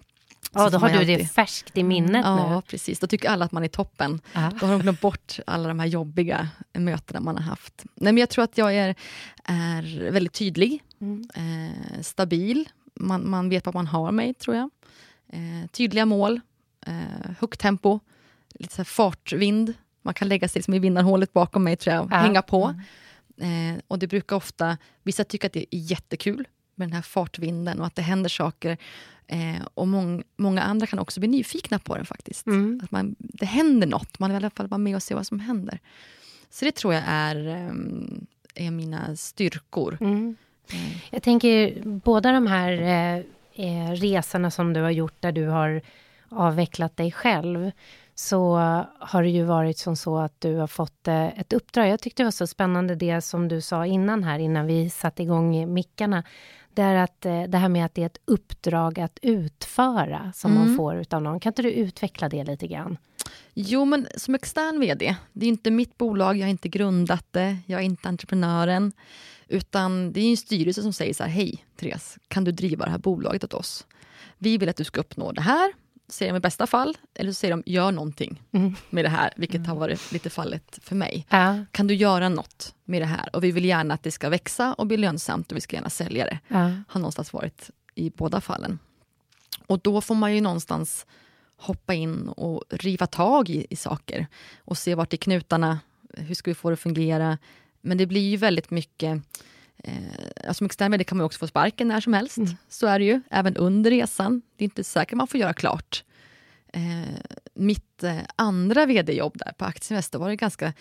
Ja, 0.53 0.69
då 0.69 0.77
har 0.77 0.89
du 0.89 0.97
alltid... 0.97 1.19
det 1.19 1.25
färskt 1.25 1.77
i 1.77 1.83
minnet 1.83 2.25
ja, 2.25 2.35
nu. 2.35 2.53
Ja, 2.53 2.61
precis. 2.67 2.99
Då 2.99 3.07
tycker 3.07 3.29
alla 3.29 3.45
att 3.45 3.51
man 3.51 3.63
är 3.63 3.67
toppen. 3.67 4.21
Ja. 4.33 4.51
Då 4.59 4.65
har 4.65 4.73
de 4.73 4.81
glömt 4.81 5.01
bort 5.01 5.39
alla 5.47 5.67
de 5.67 5.79
här 5.79 5.87
jobbiga 5.87 6.49
mötena 6.73 7.19
man 7.19 7.35
har 7.35 7.43
haft. 7.43 7.83
Nej, 7.95 8.13
men 8.13 8.17
jag 8.17 8.29
tror 8.29 8.43
att 8.43 8.57
jag 8.57 8.75
är, 8.75 8.95
är 9.43 10.11
väldigt 10.11 10.33
tydlig, 10.33 10.83
mm. 11.01 11.29
eh, 11.35 12.01
stabil. 12.01 12.69
Man, 12.95 13.29
man 13.29 13.49
vet 13.49 13.65
vad 13.65 13.75
man 13.75 13.87
har 13.87 14.11
mig, 14.11 14.33
tror 14.33 14.55
jag. 14.55 14.69
Eh, 15.33 15.67
tydliga 15.71 16.05
mål, 16.05 16.41
eh, 16.87 17.31
högt 17.39 17.59
tempo, 17.59 17.99
lite 18.53 18.75
så 18.75 18.83
fartvind. 18.83 19.73
Man 20.01 20.13
kan 20.13 20.27
lägga 20.27 20.47
sig 20.47 20.59
liksom 20.59 20.73
i 20.73 20.79
vinnarhålet 20.79 21.33
bakom 21.33 21.63
mig, 21.63 21.75
tror 21.75 21.95
jag, 21.95 22.05
och 22.05 22.11
ja. 22.11 22.17
hänga 22.17 22.41
på. 22.41 22.75
Mm. 23.37 23.75
Eh, 23.75 23.81
och 23.87 23.99
det 23.99 24.07
brukar 24.07 24.35
ofta, 24.35 24.77
vissa 25.03 25.23
tycker 25.23 25.47
att 25.47 25.53
det 25.53 25.75
är 25.75 25.79
jättekul 25.79 26.47
med 26.75 26.87
den 26.87 26.93
här 26.93 27.01
fartvinden 27.01 27.79
och 27.79 27.85
att 27.85 27.95
det 27.95 28.01
händer 28.01 28.29
saker. 28.29 28.77
Eh, 29.27 29.65
och 29.73 29.87
mång, 29.87 30.23
många 30.37 30.61
andra 30.61 30.87
kan 30.87 30.99
också 30.99 31.19
bli 31.19 31.29
nyfikna 31.29 31.79
på 31.79 31.95
den 31.95 32.05
faktiskt. 32.05 32.47
Mm. 32.47 32.81
Att 32.83 32.91
man, 32.91 33.15
det 33.17 33.45
händer 33.45 33.87
något, 33.87 34.19
man 34.19 34.29
vill 34.29 34.35
i 34.35 34.37
alla 34.37 34.49
fall 34.49 34.67
vara 34.67 34.77
med 34.77 34.95
och 34.95 35.03
se 35.03 35.15
vad 35.15 35.27
som 35.27 35.39
händer. 35.39 35.79
Så 36.49 36.65
det 36.65 36.71
tror 36.75 36.93
jag 36.93 37.03
är, 37.07 37.67
um, 37.69 38.25
är 38.55 38.71
mina 38.71 39.15
styrkor. 39.15 39.97
Mm. 40.01 40.13
Mm. 40.13 40.35
Jag 41.11 41.23
tänker, 41.23 41.81
båda 41.85 42.31
de 42.31 42.47
här 42.47 42.71
eh, 42.71 43.23
eh, 43.65 43.91
resorna 43.91 44.51
som 44.51 44.73
du 44.73 44.81
har 44.81 44.91
gjort 44.91 45.15
där 45.19 45.31
du 45.31 45.47
har 45.47 45.81
avvecklat 46.37 46.97
dig 46.97 47.11
själv 47.11 47.71
så 48.15 48.55
har 48.99 49.23
det 49.23 49.29
ju 49.29 49.43
varit 49.43 49.77
som 49.77 49.95
så 49.95 50.17
att 50.17 50.41
du 50.41 50.55
har 50.55 50.67
fått 50.67 51.07
eh, 51.07 51.39
ett 51.39 51.53
uppdrag. 51.53 51.89
Jag 51.89 51.99
tyckte 51.99 52.23
det 52.23 52.25
var 52.25 52.31
så 52.31 52.47
spännande 52.47 52.95
det 52.95 53.21
som 53.21 53.47
du 53.47 53.61
sa 53.61 53.85
innan 53.85 54.23
här, 54.23 54.39
innan 54.39 54.67
vi 54.67 54.89
satte 54.89 55.23
igång 55.23 55.73
mickarna. 55.73 56.23
Det 56.73 56.81
är 56.81 56.95
att 56.95 57.25
eh, 57.25 57.43
det 57.43 57.57
här 57.57 57.69
med 57.69 57.85
att 57.85 57.95
det 57.95 58.01
är 58.01 58.05
ett 58.05 58.21
uppdrag 58.25 58.99
att 58.99 59.19
utföra 59.21 60.31
som 60.35 60.51
mm. 60.51 60.67
man 60.67 60.77
får 60.77 60.95
utav 60.95 61.21
någon. 61.21 61.39
Kan 61.39 61.49
inte 61.49 61.61
du 61.61 61.71
utveckla 61.71 62.29
det 62.29 62.43
lite 62.43 62.67
grann? 62.67 62.97
Jo, 63.53 63.85
men 63.85 64.07
som 64.17 64.35
extern 64.35 64.79
VD, 64.79 65.15
det 65.33 65.45
är 65.45 65.49
inte 65.49 65.71
mitt 65.71 65.97
bolag, 65.97 66.37
jag 66.37 66.45
har 66.45 66.49
inte 66.49 66.69
grundat 66.69 67.25
det, 67.31 67.57
jag 67.65 67.81
är 67.81 67.85
inte 67.85 68.09
entreprenören. 68.09 68.91
Utan 69.47 70.13
det 70.13 70.21
är 70.21 70.31
en 70.31 70.37
styrelse 70.37 70.81
som 70.81 70.93
säger 70.93 71.13
så 71.13 71.23
här, 71.23 71.29
hej 71.29 71.65
Therese, 71.75 72.17
kan 72.27 72.43
du 72.43 72.51
driva 72.51 72.85
det 72.85 72.91
här 72.91 72.97
bolaget 72.97 73.43
åt 73.43 73.53
oss? 73.53 73.87
Vi 74.37 74.57
vill 74.57 74.69
att 74.69 74.75
du 74.75 74.83
ska 74.83 74.99
uppnå 74.99 75.31
det 75.31 75.41
här, 75.41 75.73
säger 76.07 76.33
de 76.33 76.37
i 76.37 76.39
bästa 76.39 76.67
fall, 76.67 76.97
eller 77.13 77.31
så 77.31 77.35
säger 77.35 77.51
de 77.57 77.63
gör 77.65 77.91
någonting 77.91 78.41
mm. 78.51 78.75
med 78.89 79.05
det 79.05 79.09
här, 79.09 79.33
vilket 79.35 79.55
mm. 79.55 79.69
har 79.69 79.75
varit 79.75 80.11
lite 80.11 80.29
fallet 80.29 80.79
för 80.81 80.95
mig. 80.95 81.25
Ja. 81.29 81.65
Kan 81.71 81.87
du 81.87 81.95
göra 81.95 82.29
något 82.29 82.75
med 82.85 83.01
det 83.01 83.05
här? 83.05 83.35
Och 83.35 83.43
vi 83.43 83.51
vill 83.51 83.65
gärna 83.65 83.93
att 83.93 84.03
det 84.03 84.11
ska 84.11 84.29
växa 84.29 84.73
och 84.73 84.87
bli 84.87 84.97
lönsamt 84.97 85.51
och 85.51 85.57
vi 85.57 85.61
ska 85.61 85.75
gärna 85.75 85.89
sälja 85.89 86.25
det. 86.25 86.39
Ja. 86.47 86.71
Har 86.87 86.99
någonstans 86.99 87.33
varit 87.33 87.69
i 87.95 88.09
båda 88.09 88.41
fallen. 88.41 88.79
Och 89.67 89.79
då 89.79 90.01
får 90.01 90.15
man 90.15 90.35
ju 90.35 90.41
någonstans 90.41 91.05
hoppa 91.57 91.93
in 91.93 92.27
och 92.27 92.63
riva 92.69 93.07
tag 93.07 93.49
i, 93.49 93.67
i 93.69 93.75
saker 93.75 94.27
och 94.57 94.77
se 94.77 94.95
vart 94.95 95.13
är 95.13 95.17
knutarna, 95.17 95.79
hur 96.13 96.35
ska 96.35 96.51
vi 96.51 96.55
få 96.55 96.69
det 96.69 96.73
att 96.73 96.79
fungera? 96.79 97.37
Men 97.81 97.97
det 97.97 98.05
blir 98.05 98.29
ju 98.29 98.37
väldigt 98.37 98.71
mycket 98.71 99.21
Eh, 99.83 100.51
som 100.53 100.65
extern 100.65 100.91
vd 100.91 101.03
kan 101.03 101.17
man 101.17 101.25
också 101.25 101.39
få 101.39 101.47
sparken 101.47 101.87
när 101.87 102.01
som 102.01 102.13
helst. 102.13 102.37
Mm. 102.37 102.49
Så 102.69 102.87
är 102.87 102.99
det 102.99 103.05
ju, 103.05 103.21
även 103.29 103.57
under 103.57 103.91
resan. 103.91 104.41
Det 104.55 104.63
är 104.63 104.65
inte 104.65 104.83
säkert 104.83 105.17
man 105.17 105.27
får 105.27 105.39
göra 105.39 105.53
klart. 105.53 106.03
Eh, 106.73 107.15
mitt 107.53 108.03
eh, 108.03 108.17
andra 108.35 108.85
vd-jobb 108.85 109.37
där 109.37 109.53
på 109.57 109.65
Aktieinvest, 109.65 110.15
var 110.15 110.29
det 110.29 110.35
ganska 110.35 110.73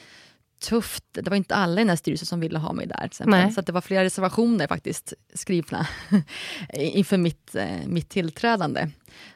tufft. 0.62 1.04
Det 1.12 1.28
var 1.28 1.36
inte 1.36 1.54
alla 1.54 1.80
i 1.80 1.84
den 1.84 1.88
här 1.88 1.96
styrelsen 1.96 2.26
som 2.26 2.40
ville 2.40 2.58
ha 2.58 2.72
mig 2.72 2.86
där. 2.86 3.08
Så 3.50 3.60
det 3.60 3.72
var 3.72 3.80
flera 3.80 4.04
reservationer 4.04 4.66
faktiskt 4.66 5.12
skrivna 5.34 5.86
inför 6.74 7.16
mitt, 7.16 7.54
eh, 7.54 7.86
mitt 7.86 8.08
tillträdande. 8.08 8.88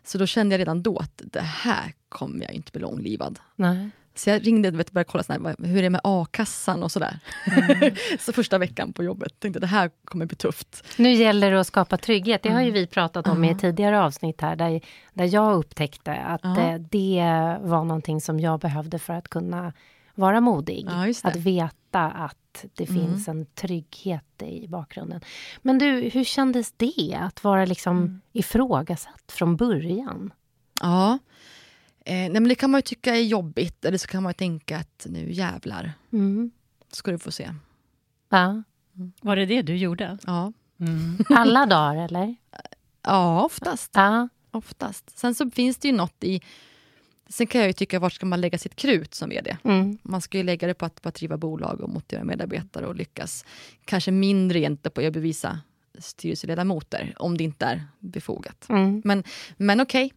Så 0.05 0.19
då 0.19 0.27
kände 0.27 0.53
jag 0.55 0.61
redan 0.61 0.83
då 0.83 0.99
att 0.99 1.23
det 1.25 1.41
här 1.41 1.93
kommer 2.09 2.45
jag 2.45 2.53
inte 2.53 2.73
bli 2.73 2.81
långlivad. 2.81 3.39
Nej. 3.57 3.91
Så 4.17 4.31
jag 4.31 4.47
ringde 4.47 4.69
och 4.69 4.75
började 4.75 5.05
kolla 5.05 5.25
sådär, 5.25 5.57
hur 5.59 5.79
är 5.79 5.83
det 5.83 5.91
med 5.91 6.01
a-kassan 6.05 6.83
och 6.83 6.93
sådär. 6.93 7.19
Mm. 7.47 7.95
så 8.21 8.33
första 8.33 8.59
veckan 8.59 8.93
på 8.93 9.05
jobbet 9.05 9.41
tänkte 9.41 9.61
det 9.61 9.67
här 9.67 9.91
kommer 10.05 10.27
bli 10.27 10.37
tufft. 10.37 10.85
Nu 10.97 11.13
gäller 11.13 11.51
det 11.51 11.61
att 11.61 11.67
skapa 11.67 11.97
trygghet. 11.97 12.43
Det 12.43 12.51
har 12.51 12.61
ju 12.61 12.69
mm. 12.69 12.75
vi 12.75 12.87
pratat 12.87 13.27
om 13.27 13.37
mm. 13.37 13.57
i 13.57 13.61
tidigare 13.61 14.03
avsnitt 14.03 14.41
här 14.41 14.57
där, 14.57 14.81
där 15.15 15.35
jag 15.35 15.55
upptäckte 15.55 16.15
att 16.15 16.45
mm. 16.45 16.87
det 16.91 17.57
var 17.61 17.85
någonting 17.85 18.21
som 18.21 18.41
jag 18.41 18.61
behövde 18.61 18.99
för 18.99 19.13
att 19.13 19.29
kunna 19.29 19.73
vara 20.15 20.41
modig. 20.41 20.87
Ja, 20.89 21.29
att 21.29 21.37
veta 21.37 22.11
att 22.11 22.65
det 22.75 22.91
mm. 22.91 23.03
finns 23.03 23.29
en 23.29 23.47
trygghet 23.47 24.43
i 24.43 24.69
bakgrunden. 24.69 25.21
Men 25.63 25.79
du, 25.79 25.87
hur 25.87 26.25
kändes 26.25 26.73
det 26.73 27.19
att 27.21 27.45
vara 27.45 27.65
liksom 27.65 27.97
mm. 27.97 28.21
ifrågasatt 28.33 29.33
från 29.33 29.57
början? 29.57 30.33
Ja, 30.81 31.19
Eh, 32.09 32.15
nej 32.15 32.31
men 32.31 32.49
det 32.49 32.55
kan 32.55 32.71
man 32.71 32.79
ju 32.79 32.83
tycka 32.83 33.17
är 33.17 33.23
jobbigt, 33.23 33.85
eller 33.85 33.99
så 33.99 34.07
kan 34.07 34.23
man 34.23 34.35
tänka 34.35 34.79
att 34.79 35.07
nu 35.11 35.33
jävlar, 35.33 35.93
mm. 36.13 36.51
ska 36.93 37.11
du 37.11 37.19
få 37.19 37.31
se. 37.31 37.51
Mm. 38.33 38.65
Var 39.21 39.37
det 39.37 39.47
det 39.47 39.63
du 39.63 39.77
gjorde? 39.77 40.19
Ja. 40.27 40.53
Mm. 40.81 41.19
Alla 41.29 41.67
dagar, 41.67 42.05
eller? 42.05 42.37
Ja, 43.03 43.45
oftast. 43.45 43.91
Ja. 43.95 44.29
oftast. 44.51 45.19
Sen 45.19 45.35
så 45.35 45.51
finns 45.51 45.77
det 45.77 45.89
ju 45.89 45.95
något 45.95 46.25
i... 46.25 46.41
Sen 47.29 47.47
kan 47.47 47.61
jag 47.61 47.69
ju 47.69 47.73
tycka, 47.73 47.99
var 47.99 48.11
ska 48.11 48.27
man 48.27 48.41
lägga 48.41 48.59
sitt 48.59 48.77
krut 48.77 49.15
som 49.15 49.29
VD? 49.29 49.57
Mm. 49.65 49.99
Man 50.03 50.21
ska 50.21 50.39
ju 50.39 50.45
lägga 50.45 50.67
det 50.67 50.75
på 50.75 50.87
att, 50.87 51.03
på 51.03 51.09
att 51.09 51.15
driva 51.15 51.37
bolag 51.37 51.81
och 51.81 51.89
motivera 51.89 52.25
medarbetare 52.25 52.87
och 52.87 52.95
lyckas. 52.95 53.45
Kanske 53.85 54.11
mindre 54.11 54.59
egentligen 54.59 54.93
på 54.93 55.07
att 55.07 55.13
bevisa 55.13 55.61
styrelseledamoter, 55.99 57.15
om 57.19 57.37
det 57.37 57.45
inte 57.45 57.67
är 57.67 57.85
befogat. 57.99 58.67
Mm. 58.69 59.03
Men, 59.05 59.25
men 59.57 59.81
okej, 59.81 60.07
okay 60.07 60.17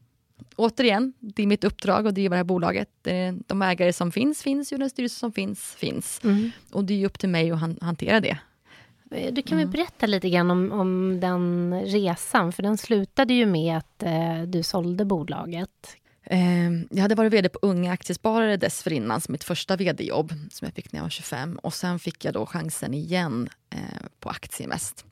återigen, 0.55 1.13
det 1.19 1.43
är 1.43 1.47
mitt 1.47 1.63
uppdrag 1.63 2.07
att 2.07 2.15
driva 2.15 2.33
det 2.33 2.37
här 2.37 2.43
bolaget. 2.43 2.89
De 3.47 3.61
ägare 3.61 3.93
som 3.93 4.11
finns, 4.11 4.43
finns 4.43 4.73
ju. 4.73 4.77
Den 4.77 4.89
styrelse 4.89 5.19
som 5.19 5.31
finns, 5.31 5.75
finns. 5.75 6.21
Mm. 6.23 6.51
Och 6.71 6.83
det 6.83 7.01
är 7.01 7.05
upp 7.05 7.19
till 7.19 7.29
mig 7.29 7.51
att 7.51 7.59
han, 7.59 7.77
hantera 7.81 8.19
det. 8.19 8.37
Eh, 9.11 9.33
du 9.33 9.41
kan 9.41 9.57
väl 9.57 9.65
mm. 9.65 9.71
berätta 9.71 10.05
lite 10.05 10.29
grann 10.29 10.51
om, 10.51 10.71
om 10.71 11.19
den 11.19 11.73
resan, 11.85 12.51
för 12.51 12.63
den 12.63 12.77
slutade 12.77 13.33
ju 13.33 13.45
med 13.45 13.77
att 13.77 14.03
eh, 14.03 14.41
du 14.47 14.63
sålde 14.63 15.05
bolaget. 15.05 15.95
Eh, 16.23 16.71
jag 16.89 17.01
hade 17.01 17.15
varit 17.15 17.33
vd 17.33 17.49
på 17.49 17.59
Unga 17.61 17.91
Aktiesparare 17.91 18.57
dessförinnan, 18.57 19.21
som 19.21 19.31
mitt 19.31 19.43
första 19.43 19.75
vd-jobb, 19.75 20.33
som 20.51 20.65
jag 20.65 20.73
fick 20.73 20.91
när 20.91 20.99
jag 20.99 21.03
var 21.03 21.09
25. 21.09 21.59
Och 21.63 21.73
sen 21.73 21.99
fick 21.99 22.25
jag 22.25 22.33
då 22.33 22.45
chansen 22.45 22.93
igen 22.93 23.49
eh, 23.69 23.79
på 24.19 24.29
Aktieinvest. 24.29 25.05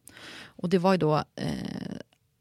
Och 0.44 0.70
det 0.70 0.78
var 0.78 0.92
ju 0.92 0.98
då 0.98 1.16
eh, 1.36 1.98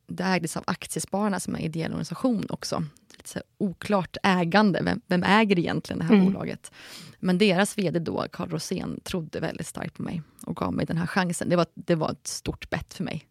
det 0.06 0.24
ägdes 0.24 0.56
av 0.56 0.64
Aktiespararna 0.66 1.40
som 1.40 1.54
är 1.54 1.58
en 1.58 1.64
ideell 1.64 1.90
organisation 1.90 2.46
också. 2.48 2.84
Lite 3.16 3.28
så 3.28 3.40
oklart 3.58 4.16
ägande, 4.22 4.82
vem, 4.82 5.00
vem, 5.06 5.22
äger 5.22 5.58
egentligen 5.58 5.98
det 5.98 6.04
här 6.04 6.14
mm. 6.14 6.26
bolaget? 6.26 6.72
Men 7.20 7.38
deras 7.38 7.78
VD 7.78 7.98
då, 7.98 8.26
Carl 8.32 8.50
Rosén, 8.50 9.00
trodde 9.04 9.40
väldigt 9.40 9.66
starkt 9.66 9.94
på 9.96 10.02
mig 10.02 10.22
och 10.42 10.56
gav 10.56 10.72
mig 10.72 10.86
den 10.86 10.96
här 10.96 11.06
chansen. 11.06 11.48
Det 11.48 11.56
var, 11.56 11.66
det 11.74 11.94
var 11.94 12.10
ett 12.10 12.26
stort 12.26 12.70
bett 12.70 12.94
för 12.94 13.04
mig. 13.04 13.26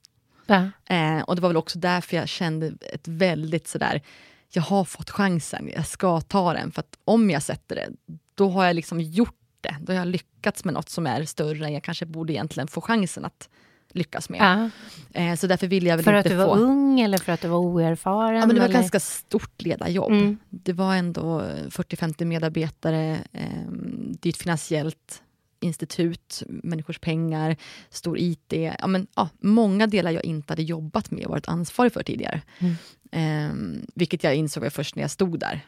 Ja. 0.46 0.70
Eh, 0.86 1.22
och 1.22 1.36
det 1.36 1.42
var 1.42 1.50
väl 1.50 1.58
också 1.58 1.80
därför 1.80 2.18
jag 2.18 2.30
kände 2.30 2.74
ett 2.94 3.08
väldigt 3.08 3.68
sådär, 3.68 4.02
jag 4.50 4.62
har 4.62 4.86
fått 4.86 5.10
chansen, 5.10 5.72
jag 5.76 5.88
ska 5.88 6.22
ta 6.22 6.54
den. 6.54 6.72
För 6.72 6.80
att 6.80 6.98
om 7.06 7.30
jag 7.30 7.44
sätter 7.44 7.76
det, 7.76 7.90
då 8.36 8.50
har 8.50 8.66
jag 8.66 8.76
liksom 8.76 9.02
gjort 9.02 9.40
det. 9.62 9.76
Då 9.82 9.94
har 9.94 9.98
jag 9.98 10.08
lyckats 10.08 10.66
med 10.66 10.74
något 10.74 10.90
som 10.90 11.08
är 11.08 11.26
större 11.26 11.66
än 11.66 11.74
jag 11.74 11.84
kanske 11.84 12.06
borde 12.06 12.34
egentligen 12.34 12.68
få 12.68 12.82
chansen 12.82 13.26
att 13.26 13.50
lyckas 13.96 14.30
med. 14.30 14.70
Eh, 15.14 15.36
så 15.36 15.48
därför 15.48 15.68
ville 15.68 15.90
jag 15.90 15.98
väl 15.98 16.04
för 16.06 16.18
inte 16.18 16.30
få... 16.30 16.36
För 16.36 16.44
att 16.44 16.54
du 16.54 16.58
var 16.58 16.70
ung 16.70 17.00
eller 17.00 17.18
för 17.18 17.32
att 17.32 17.42
du 17.42 17.48
var 17.48 17.58
oerfaren? 17.58 18.40
Ja, 18.40 18.46
men 18.46 18.56
det 18.56 18.62
var 18.62 18.68
ett 18.68 18.74
ganska 18.74 19.00
stort 19.00 19.62
ledarjobb. 19.62 20.12
Mm. 20.12 20.38
Det 20.50 20.74
var 20.74 20.96
ändå 20.96 21.42
40-50 21.42 22.26
medarbetare. 22.26 23.20
Eh, 23.32 23.72
det 24.20 24.30
är 24.30 24.34
ett 24.34 24.38
finansiellt 24.38 25.22
institut, 25.60 26.44
människors 26.48 27.00
pengar, 27.00 27.56
stor 27.90 28.20
IT. 28.20 28.54
Ja, 28.80 28.88
men, 28.88 29.08
ja, 29.16 29.30
många 29.40 29.88
delar 29.88 30.12
jag 30.12 30.26
inte 30.26 30.52
hade 30.52 30.64
jobbat 30.64 31.12
med 31.12 31.26
och 31.26 31.32
varit 31.32 31.48
ansvarig 31.48 31.94
för 31.94 32.04
tidigare. 32.04 32.42
Mm. 32.60 32.76
Eh, 33.12 33.82
vilket 33.96 34.24
jag 34.24 34.36
insåg 34.36 34.74
först 34.74 34.96
när 34.96 35.04
jag 35.04 35.12
stod 35.12 35.40
där. 35.40 35.66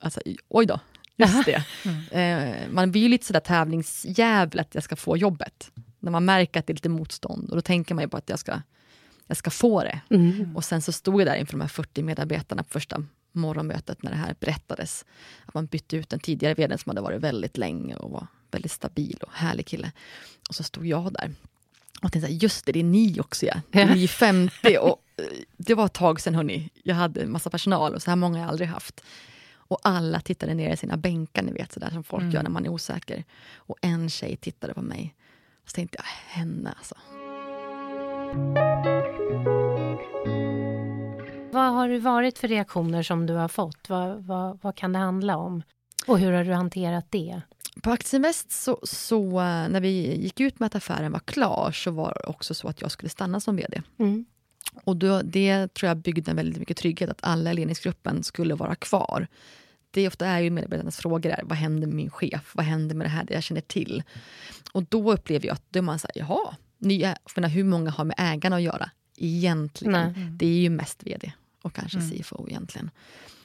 Alltså, 0.00 0.20
oj 0.48 0.66
då, 0.66 0.80
just 1.16 1.44
det. 1.44 1.64
Mm. 1.84 2.50
Eh, 2.52 2.68
man 2.70 2.92
blir 2.92 3.02
ju 3.02 3.08
lite 3.08 3.26
sådär 3.26 3.40
tävlingsjävel 3.40 4.60
att 4.60 4.74
jag 4.74 4.84
ska 4.84 4.96
få 4.96 5.16
jobbet. 5.16 5.70
När 6.02 6.12
man 6.12 6.24
märker 6.24 6.60
att 6.60 6.66
det 6.66 6.72
är 6.72 6.74
lite 6.74 6.88
motstånd 6.88 7.50
och 7.50 7.56
då 7.56 7.62
tänker 7.62 7.94
man 7.94 8.04
ju 8.04 8.08
på 8.08 8.16
att 8.16 8.28
jag 8.28 8.38
ska, 8.38 8.60
jag 9.26 9.36
ska 9.36 9.50
få 9.50 9.82
det. 9.82 10.00
Mm. 10.10 10.56
Och 10.56 10.64
sen 10.64 10.82
så 10.82 10.92
stod 10.92 11.20
jag 11.20 11.26
där 11.26 11.36
inför 11.36 11.52
de 11.52 11.60
här 11.60 11.68
40 11.68 12.02
medarbetarna 12.02 12.62
på 12.62 12.68
första 12.68 13.04
morgonmötet 13.32 14.02
när 14.02 14.10
det 14.10 14.16
här 14.16 14.34
berättades. 14.40 15.04
Att 15.46 15.54
man 15.54 15.66
bytte 15.66 15.96
ut 15.96 16.08
den 16.08 16.20
tidigare 16.20 16.54
vdn 16.54 16.78
som 16.78 16.90
hade 16.90 17.00
varit 17.00 17.20
väldigt 17.20 17.56
länge 17.56 17.96
och 17.96 18.10
var 18.10 18.26
väldigt 18.50 18.72
stabil 18.72 19.18
och 19.22 19.32
härlig 19.32 19.66
kille. 19.66 19.92
Och 20.48 20.54
så 20.54 20.62
stod 20.62 20.86
jag 20.86 21.12
där 21.12 21.30
och 22.02 22.12
tänkte, 22.12 22.32
just 22.32 22.66
det, 22.66 22.72
det 22.72 22.80
är 22.80 22.84
ni 22.84 23.20
också 23.20 23.46
ja. 23.46 23.54
Ni 23.70 24.04
är 24.04 24.08
50 24.08 24.78
och 24.80 25.02
eh, 25.16 25.24
det 25.56 25.74
var 25.74 25.86
ett 25.86 25.92
tag 25.92 26.20
sedan 26.20 26.34
hörni. 26.34 26.70
Jag 26.82 26.94
hade 26.94 27.26
massa 27.26 27.50
personal 27.50 27.94
och 27.94 28.02
så 28.02 28.10
här 28.10 28.16
många 28.16 28.38
har 28.38 28.42
jag 28.42 28.48
aldrig 28.48 28.68
haft. 28.68 29.04
Och 29.72 29.78
alla 29.82 30.20
tittade 30.20 30.54
ner 30.54 30.72
i 30.72 30.76
sina 30.76 30.96
bänkar, 30.96 31.42
ni 31.42 31.52
vet 31.52 31.72
sådär 31.72 31.90
som 31.90 32.04
folk 32.04 32.22
mm. 32.22 32.34
gör 32.34 32.42
när 32.42 32.50
man 32.50 32.64
är 32.64 32.68
osäker. 32.68 33.24
Och 33.54 33.76
en 33.82 34.10
tjej 34.10 34.36
tittade 34.36 34.74
på 34.74 34.82
mig. 34.82 35.14
Så 35.66 35.74
tänkte 35.74 35.98
jag, 35.98 36.04
henne 36.40 36.74
alltså. 36.76 36.94
Vad 41.52 41.72
har 41.72 41.88
det 41.88 41.98
varit 41.98 42.38
för 42.38 42.48
reaktioner 42.48 43.02
som 43.02 43.26
du 43.26 43.34
har 43.34 43.48
fått? 43.48 43.88
Vad, 43.88 44.24
vad, 44.24 44.58
vad 44.62 44.76
kan 44.76 44.92
det 44.92 44.98
handla 44.98 45.36
om? 45.36 45.62
Och 46.06 46.18
hur 46.18 46.32
har 46.32 46.44
du 46.44 46.52
hanterat 46.52 47.06
det? 47.10 47.40
På 47.82 47.90
Aktieinvest 47.90 48.52
så, 48.52 48.78
så, 48.82 49.40
när 49.42 49.80
vi 49.80 50.22
gick 50.22 50.40
ut 50.40 50.60
med 50.60 50.66
att 50.66 50.74
affären 50.74 51.12
var 51.12 51.20
klar 51.20 51.72
så 51.72 51.90
var 51.90 52.14
det 52.14 52.30
också 52.30 52.54
så 52.54 52.68
att 52.68 52.80
jag 52.80 52.90
skulle 52.90 53.08
stanna 53.08 53.40
som 53.40 53.56
VD. 53.56 53.82
Mm. 53.98 54.24
Och 54.84 54.96
då, 54.96 55.22
det 55.22 55.74
tror 55.74 55.88
jag 55.88 55.96
byggde 55.96 56.34
väldigt 56.34 56.58
mycket 56.58 56.76
trygghet 56.76 57.10
att 57.10 57.18
alla 57.22 57.50
i 57.50 57.54
ledningsgruppen 57.54 58.22
skulle 58.22 58.54
vara 58.54 58.74
kvar. 58.74 59.26
Det 59.92 60.08
ofta 60.08 60.26
är 60.26 60.40
ju 60.40 60.50
medarbetarnas 60.50 60.96
frågor 60.96 61.30
är, 61.30 61.40
vad 61.44 61.58
händer 61.58 61.86
med 61.86 61.96
min 61.96 62.10
chef? 62.10 62.52
Vad 62.54 62.66
händer 62.66 62.94
med 62.94 63.04
det 63.06 63.10
här 63.10 63.24
det 63.24 63.34
jag 63.34 63.42
känner 63.42 63.60
till? 63.60 64.02
Och 64.72 64.84
då 64.88 65.12
upplever 65.12 65.46
jag 65.46 65.54
att 65.54 65.64
då 65.68 65.78
är 65.78 65.82
man 65.82 65.98
säger 65.98 66.20
jaha, 66.20 66.56
nya, 66.78 67.16
för 67.26 67.48
hur 67.48 67.64
många 67.64 67.90
har 67.90 68.04
med 68.04 68.16
ägarna 68.18 68.56
att 68.56 68.62
göra? 68.62 68.90
Egentligen. 69.16 69.94
Mm. 69.94 70.38
Det 70.38 70.46
är 70.46 70.60
ju 70.60 70.70
mest 70.70 71.06
VD 71.06 71.32
och 71.62 71.74
kanske 71.74 71.98
mm. 71.98 72.10
CFO 72.10 72.48
egentligen. 72.48 72.90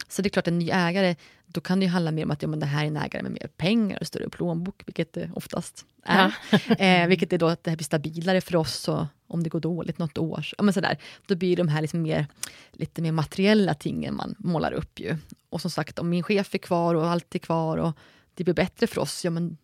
Så 0.08 0.22
det 0.22 0.28
är 0.28 0.30
klart, 0.30 0.48
en 0.48 0.60
ny 0.60 0.70
ägare, 0.70 1.16
då 1.46 1.62
kan 1.62 1.80
det 1.80 1.86
ju 1.86 1.92
handla 1.92 2.12
mer 2.12 2.26
om 2.26 2.32
att 2.32 2.42
ja, 2.42 2.48
men 2.48 2.60
det 2.60 2.66
här 2.66 2.84
är 2.84 2.88
en 2.88 2.98
ägare 2.98 3.24
med 3.24 3.32
mer 3.32 3.50
pengar 3.58 3.98
och 4.02 4.08
större 4.08 4.30
plånbok, 4.30 4.84
vilket 4.86 5.14
det 5.14 5.32
oftast 5.34 5.86
är. 6.04 6.34
Ja. 6.52 6.76
eh, 6.86 7.08
vilket 7.08 7.34
är 7.34 7.38
då 7.38 7.48
att 7.48 7.64
det 7.64 7.72
här 7.72 7.78
blir 7.78 7.86
stabilare 7.86 8.42
för 8.42 8.56
oss 8.56 8.88
och 8.88 9.06
om 9.28 9.44
det 9.44 9.50
går 9.50 9.60
dåligt 9.60 9.98
något 9.98 10.18
år. 10.18 10.48
Ja, 10.58 10.64
men 10.64 10.74
sådär, 10.74 10.98
då 11.26 11.36
blir 11.36 11.58
de 11.58 11.68
här 11.68 11.82
liksom 11.82 12.02
mer, 12.02 12.28
lite 12.72 13.02
mer 13.02 13.12
materiella 13.12 13.74
tingen 13.74 14.16
man 14.16 14.36
målar 14.38 14.72
upp. 14.72 15.00
Ju. 15.00 15.18
Och 15.50 15.62
som 15.62 15.72
sagt, 15.72 16.00
om 16.00 16.10
min 16.10 16.24
chef 16.24 16.56
är 16.56 16.60
kvar 16.60 16.96
och 16.96 17.08
allt 17.08 17.36
är 17.36 17.40
kvar 17.40 17.78
och 17.78 17.98
det 18.34 18.44
blir 18.44 18.54
bättre 18.54 18.88
för 18.88 19.02
oss, 19.02 19.26
ja 19.26 19.32
men 19.32 19.58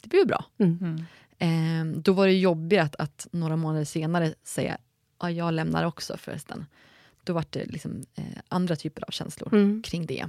det 0.00 0.08
blir 0.08 0.24
bra. 0.24 0.44
Mm. 0.58 1.04
Eh, 1.38 2.00
då 2.00 2.12
var 2.12 2.26
det 2.26 2.32
jobbigt 2.32 2.80
att, 2.80 2.96
att, 2.96 3.26
några 3.30 3.56
månader 3.56 3.84
senare 3.84 4.34
säga, 4.42 4.78
ja 5.20 5.30
jag 5.30 5.54
lämnar 5.54 5.84
också 5.84 6.16
förresten 6.16 6.66
då 7.24 7.32
var 7.32 7.44
det 7.50 7.64
liksom, 7.64 8.04
eh, 8.14 8.24
andra 8.48 8.76
typer 8.76 9.04
av 9.04 9.10
känslor 9.10 9.54
mm. 9.54 9.82
kring 9.82 10.06
det. 10.06 10.26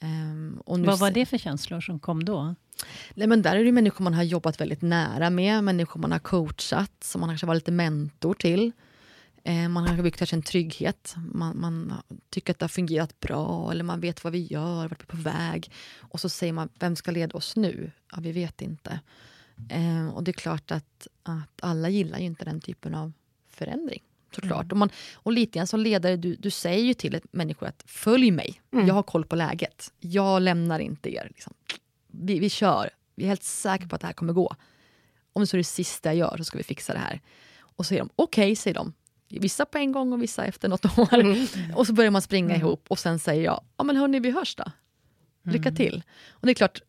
Um, 0.00 0.62
Vad 0.66 0.98
var 0.98 1.10
det 1.10 1.26
för 1.26 1.38
känslor 1.38 1.80
som 1.80 1.98
kom 1.98 2.24
då? 2.24 2.54
Nej, 3.14 3.26
men 3.26 3.42
där 3.42 3.56
är 3.56 3.64
det 3.64 3.72
människor 3.72 4.04
man 4.04 4.14
har 4.14 4.22
jobbat 4.22 4.60
väldigt 4.60 4.82
nära 4.82 5.30
med, 5.30 5.64
människor 5.64 6.00
man 6.00 6.12
har 6.12 6.18
coachat, 6.18 6.92
som 7.00 7.20
man 7.20 7.30
kanske 7.30 7.46
var 7.46 7.54
lite 7.54 7.72
mentor 7.72 8.34
till. 8.34 8.72
Eh, 9.44 9.68
man 9.68 9.86
har 9.86 10.02
byggt 10.02 10.18
kanske 10.18 10.36
en 10.36 10.42
trygghet, 10.42 11.14
man, 11.32 11.60
man, 11.60 11.94
tycker 12.30 12.52
att 12.52 12.58
det 12.58 12.64
har 12.64 12.68
fungerat 12.68 13.20
bra, 13.20 13.70
eller 13.70 13.84
man 13.84 14.00
vet 14.00 14.24
vad 14.24 14.32
vi 14.32 14.46
gör, 14.46 14.88
vart 14.88 15.00
vi 15.00 15.04
är 15.04 15.16
på 15.16 15.16
väg. 15.16 15.70
Och 15.98 16.20
så 16.20 16.28
säger 16.28 16.52
man, 16.52 16.68
vem 16.78 16.96
ska 16.96 17.10
leda 17.10 17.36
oss 17.36 17.56
nu? 17.56 17.90
Ja, 18.12 18.18
vi 18.20 18.32
vet 18.32 18.62
inte. 18.62 19.00
Eh, 19.68 20.08
och 20.08 20.24
det 20.24 20.30
är 20.30 20.32
klart 20.32 20.70
att, 20.70 21.06
att 21.22 21.62
alla 21.62 21.88
gillar 21.88 22.18
ju 22.18 22.24
inte 22.24 22.44
den 22.44 22.60
typen 22.60 22.94
av 22.94 23.12
förändring 23.48 24.02
såklart. 24.34 24.64
Mm. 24.64 24.72
Och, 24.72 24.78
man, 24.78 24.90
och 25.14 25.32
lite 25.32 25.58
grann 25.58 25.66
som 25.66 25.80
ledare, 25.80 26.16
du, 26.16 26.34
du 26.34 26.50
säger 26.50 26.84
ju 26.84 26.94
till 26.94 27.20
människor 27.30 27.66
att 27.66 27.82
följ 27.86 28.30
mig, 28.30 28.60
mm. 28.72 28.86
jag 28.86 28.94
har 28.94 29.02
koll 29.02 29.24
på 29.24 29.36
läget. 29.36 29.92
Jag 30.00 30.42
lämnar 30.42 30.78
inte 30.78 31.14
er. 31.14 31.26
Liksom. 31.28 31.54
Vi, 32.06 32.38
vi 32.38 32.50
kör, 32.50 32.90
vi 33.14 33.24
är 33.24 33.28
helt 33.28 33.42
säkra 33.42 33.88
på 33.88 33.94
att 33.94 34.00
det 34.00 34.06
här 34.06 34.14
kommer 34.14 34.32
gå. 34.32 34.54
Om 35.32 35.46
så 35.46 35.56
är 35.56 35.58
det 35.58 35.64
sista 35.64 36.14
jag 36.14 36.16
gör 36.16 36.36
så 36.38 36.44
ska 36.44 36.58
vi 36.58 36.64
fixa 36.64 36.92
det 36.92 36.98
här. 36.98 37.20
Och 37.60 37.86
så 37.86 37.88
säger 37.88 38.02
de 38.02 38.10
okej, 38.16 38.44
okay, 38.44 38.56
säger 38.56 38.74
de. 38.74 38.92
Vissa 39.28 39.64
på 39.64 39.78
en 39.78 39.92
gång 39.92 40.12
och 40.12 40.22
vissa 40.22 40.44
efter 40.44 40.68
något 40.68 40.98
år. 40.98 41.14
Mm. 41.14 41.46
Och 41.74 41.86
så 41.86 41.92
börjar 41.92 42.10
man 42.10 42.22
springa 42.22 42.54
mm. 42.54 42.66
ihop 42.66 42.84
och 42.88 42.98
sen 42.98 43.18
säger 43.18 43.44
jag, 43.44 43.64
ja 43.76 43.84
men 43.84 43.96
hörni 43.96 44.20
vi 44.20 44.30
hörs 44.30 44.54
då. 44.54 44.64
Lycka 45.42 45.68
mm. 45.68 45.76
till. 45.76 46.02
Och 46.30 46.46
det 46.46 46.52
är 46.52 46.54
klart, 46.54 46.82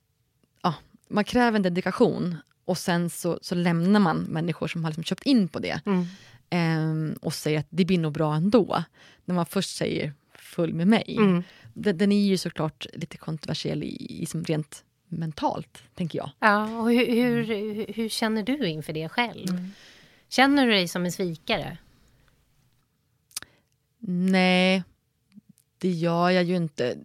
ja, 0.62 0.74
man 1.08 1.24
kräver 1.24 1.56
en 1.56 1.62
dedikation 1.62 2.38
och 2.66 2.78
sen 2.78 3.10
så, 3.10 3.40
så 3.42 3.56
lämnar 3.56 4.00
man 4.00 4.18
människor 4.18 4.68
som 4.68 4.84
har 4.84 4.92
liksom 4.92 5.04
köpt 5.04 5.24
in 5.24 5.48
på 5.48 5.60
det. 5.60 5.82
Mm 5.86 6.06
eh, 6.54 7.18
och 7.22 7.34
säger 7.34 7.60
att 7.60 7.68
det 7.70 7.86
blir 7.86 7.98
nog 7.98 8.14
bra 8.14 8.36
ändå. 8.36 8.84
När 9.26 9.36
man 9.36 9.46
först 9.46 9.76
säger 9.76 10.14
följ 10.34 10.74
med 10.74 10.88
mig. 10.88 11.16
Mm. 11.18 11.44
Den, 11.74 11.98
den, 11.98 12.12
är 12.12 12.22
ju 12.22 12.38
såklart 12.38 12.86
lite 12.94 13.18
kontroversiell 13.18 13.84
i, 13.84 14.22
i 14.22 14.26
som 14.26 14.44
rent 14.44 14.84
mentalt, 15.08 15.84
tänker 15.96 16.20
jag. 16.20 16.30
Ja, 16.40 16.78
och 16.80 16.92
hur, 16.92 17.44
hur, 17.44 17.94
hur 17.94 18.10
känner 18.10 18.44
du 18.44 18.68
inför 18.68 18.94
det 18.94 19.10
själv? 19.10 19.50
Mm. 19.50 19.72
Känner 20.30 20.66
du 20.66 20.72
dig 20.72 20.88
som 20.88 21.06
en 21.06 21.12
svikare? 21.12 21.78
Nej, 24.08 24.84
det 25.78 25.90
gör 25.90 26.30
jag 26.30 26.44
ju 26.44 26.56
inte. 26.56 26.98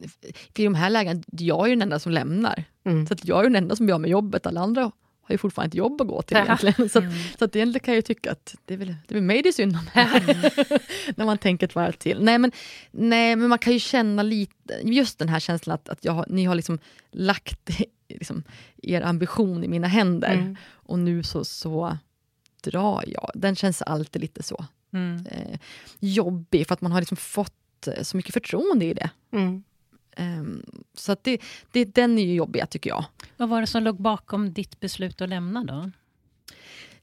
För 0.55 0.63
i 0.63 0.65
de 0.65 0.75
här 0.75 0.91
lägena, 0.91 1.23
jag 1.27 1.65
är 1.65 1.69
ju 1.69 1.75
den 1.75 1.83
enda 1.83 1.99
som 1.99 2.13
lämnar. 2.13 2.65
Mm. 2.85 3.07
Så 3.07 3.15
att 3.15 3.25
jag 3.25 3.39
är 3.39 3.43
den 3.43 3.57
enda 3.57 3.77
som 3.77 3.87
blir 3.87 3.95
av 3.95 4.01
med 4.01 4.11
jobbet. 4.11 4.47
Alla 4.47 4.61
andra 4.61 4.93
har 5.29 5.35
ju 5.35 5.39
fortfarande 5.39 5.69
ett 5.69 5.79
jobb 5.79 6.01
att 6.01 6.09
gå 6.09 6.23
till 6.23 6.37
egentligen. 6.37 6.89
Så, 6.89 6.99
mm. 6.99 7.13
så 7.39 7.45
att 7.45 7.57
egentligen 7.57 7.85
kan 7.85 7.95
jag 7.95 7.99
ju 7.99 8.03
tycka 8.03 8.33
att 8.33 8.55
det 8.65 8.75
är 8.75 8.79
väl, 8.79 8.89
det 9.07 9.15
är 9.15 9.15
väl 9.15 9.23
mig 9.23 9.43
det 9.43 9.49
är 9.49 9.53
synd 9.53 9.77
om. 9.77 9.87
När 11.17 11.25
man 11.25 11.39
tänker 11.39 11.67
ett 11.67 11.75
varv 11.75 11.93
till. 11.93 12.23
Nej 12.23 12.39
men, 12.39 12.53
nej 12.91 13.37
men 13.37 13.49
man 13.49 13.59
kan 13.59 13.73
ju 13.73 13.79
känna 13.79 14.23
lite, 14.23 14.81
just 14.83 15.19
den 15.19 15.29
här 15.29 15.41
känslan 15.41 15.75
att, 15.75 15.89
att 15.89 16.05
jag, 16.05 16.25
ni 16.29 16.45
har 16.45 16.55
liksom 16.55 16.79
lagt 17.11 17.71
liksom, 18.09 18.43
er 18.83 19.03
ambition 19.03 19.65
i 19.65 19.69
mina 19.69 19.87
händer. 19.87 20.35
Mm. 20.35 20.57
Och 20.71 20.99
nu 20.99 21.23
så, 21.23 21.45
så 21.45 21.99
drar 22.63 23.05
jag. 23.07 23.31
Den 23.35 23.57
känns 23.57 23.83
alltid 23.83 24.23
lite 24.23 24.43
så. 24.43 24.65
Mm. 24.93 25.27
Eh, 25.27 25.59
jobbig 25.99 26.67
för 26.67 26.75
att 26.75 26.81
man 26.81 26.93
har 26.93 27.01
liksom 27.01 27.17
fått 27.17 27.89
så 28.03 28.17
mycket 28.17 28.35
förtroende 28.35 28.85
i 28.85 28.95
det. 28.95 29.11
Mm. 29.33 29.63
Um, 30.19 30.63
så 30.95 31.17
det, 31.23 31.41
det, 31.73 31.85
den 31.85 32.19
är 32.19 32.23
ju 32.23 32.35
jobbig, 32.35 32.71
tycker 32.71 32.91
jag. 32.91 33.05
Vad 33.37 33.49
var 33.49 33.61
det 33.61 33.67
som 33.67 33.83
låg 33.83 34.03
bakom 34.03 34.53
ditt 34.53 34.81
beslut 34.81 35.21
att 35.21 35.29
lämna 35.29 35.65
då? 35.65 35.91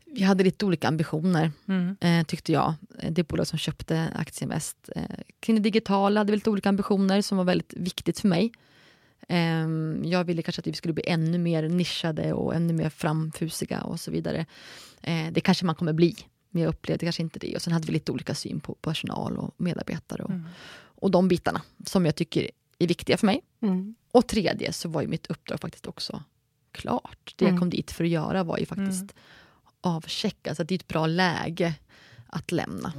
Vi 0.06 0.24
hade 0.24 0.44
lite 0.44 0.66
olika 0.66 0.88
ambitioner, 0.88 1.52
mm. 1.68 1.98
eh, 2.00 2.26
tyckte 2.26 2.52
jag. 2.52 2.74
Det 3.10 3.24
bolag 3.24 3.48
som 3.48 3.60
köpte 3.60 4.12
Aktieinvest. 4.16 4.90
Eh, 4.96 5.04
kring 5.40 5.56
det 5.56 5.62
digitala 5.62 6.20
hade 6.20 6.32
vi 6.32 6.38
lite 6.38 6.50
olika 6.50 6.70
ambitioner 6.70 7.22
som 7.22 7.38
var 7.38 7.46
väldigt 7.46 7.74
viktigt 7.78 8.20
för 8.20 8.28
mig. 8.28 8.52
Eh, 9.28 9.68
jag 10.04 10.24
ville 10.24 10.42
kanske 10.42 10.60
att 10.60 10.68
vi 10.68 10.74
skulle 10.74 10.94
bli 10.94 11.04
ännu 11.08 11.38
mer 11.38 11.70
nischade 11.70 12.34
och 12.34 12.56
ännu 12.56 12.74
mer 12.74 12.90
framfusiga 12.90 13.82
och 13.82 14.00
så 14.00 14.12
vidare. 14.12 14.46
Eh, 15.02 15.32
det 15.32 15.42
kanske 15.42 15.66
man 15.66 15.76
kommer 15.76 15.94
bli, 15.94 16.16
men 16.50 16.64
jag 16.64 16.70
upplevde 16.70 17.06
kanske 17.06 17.24
inte 17.24 17.40
det. 17.40 17.56
Och 17.56 17.62
Sen 17.62 17.74
hade 17.74 17.86
vi 17.86 17.94
lite 17.94 18.12
olika 18.12 18.36
syn 18.36 18.60
på 18.60 18.74
personal 18.74 19.38
och 19.38 19.56
medarbetare 19.58 20.24
och, 20.24 20.32
mm. 20.32 20.46
och 20.78 21.12
de 21.12 21.28
bitarna 21.28 21.62
som 21.86 22.06
jag 22.06 22.16
tycker 22.16 22.52
är 22.80 22.88
viktiga 22.88 23.18
för 23.18 23.26
mig. 23.26 23.42
Mm. 23.62 23.96
Och 24.12 24.28
tredje 24.28 24.74
så 24.74 24.90
var 24.90 25.02
ju 25.02 25.08
mitt 25.08 25.28
uppdrag 25.28 25.60
faktiskt 25.60 25.88
också 25.88 26.24
klart. 26.72 27.34
Det 27.36 27.46
mm. 27.46 27.54
jag 27.54 27.60
kom 27.60 27.70
dit 27.70 27.92
för 27.92 28.04
att 28.04 28.10
göra 28.10 28.44
var 28.44 28.58
ju 28.58 28.66
faktiskt 28.66 29.02
mm. 29.02 29.16
avchecka, 29.82 30.56
så 30.56 30.64
det 30.64 30.74
är 30.74 30.80
ett 30.80 30.88
bra 30.88 31.08
läge 31.08 31.76
att 32.28 32.52
lämna. 32.52 32.94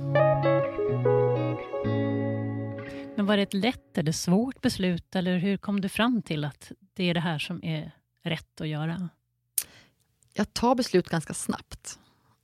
Men 3.17 3.27
var 3.27 3.37
det 3.37 3.43
ett 3.43 3.55
lätt 3.55 3.99
eller 3.99 4.13
svårt 4.13 4.61
beslut 4.61 5.17
eller 5.17 5.39
hur 5.39 5.57
kom 5.57 5.81
du 5.81 5.89
fram 5.89 6.23
till 6.23 6.45
att 6.45 6.73
det 6.95 7.05
är 7.05 7.15
det 7.15 7.21
här 7.21 7.39
som 7.39 7.65
är 7.65 7.93
rätt 8.23 8.61
att 8.61 8.69
göra? 8.69 9.09
Jag 10.33 10.55
tar 10.55 10.75
beslut 10.75 11.09
ganska 11.09 11.35
snabbt. 11.35 11.99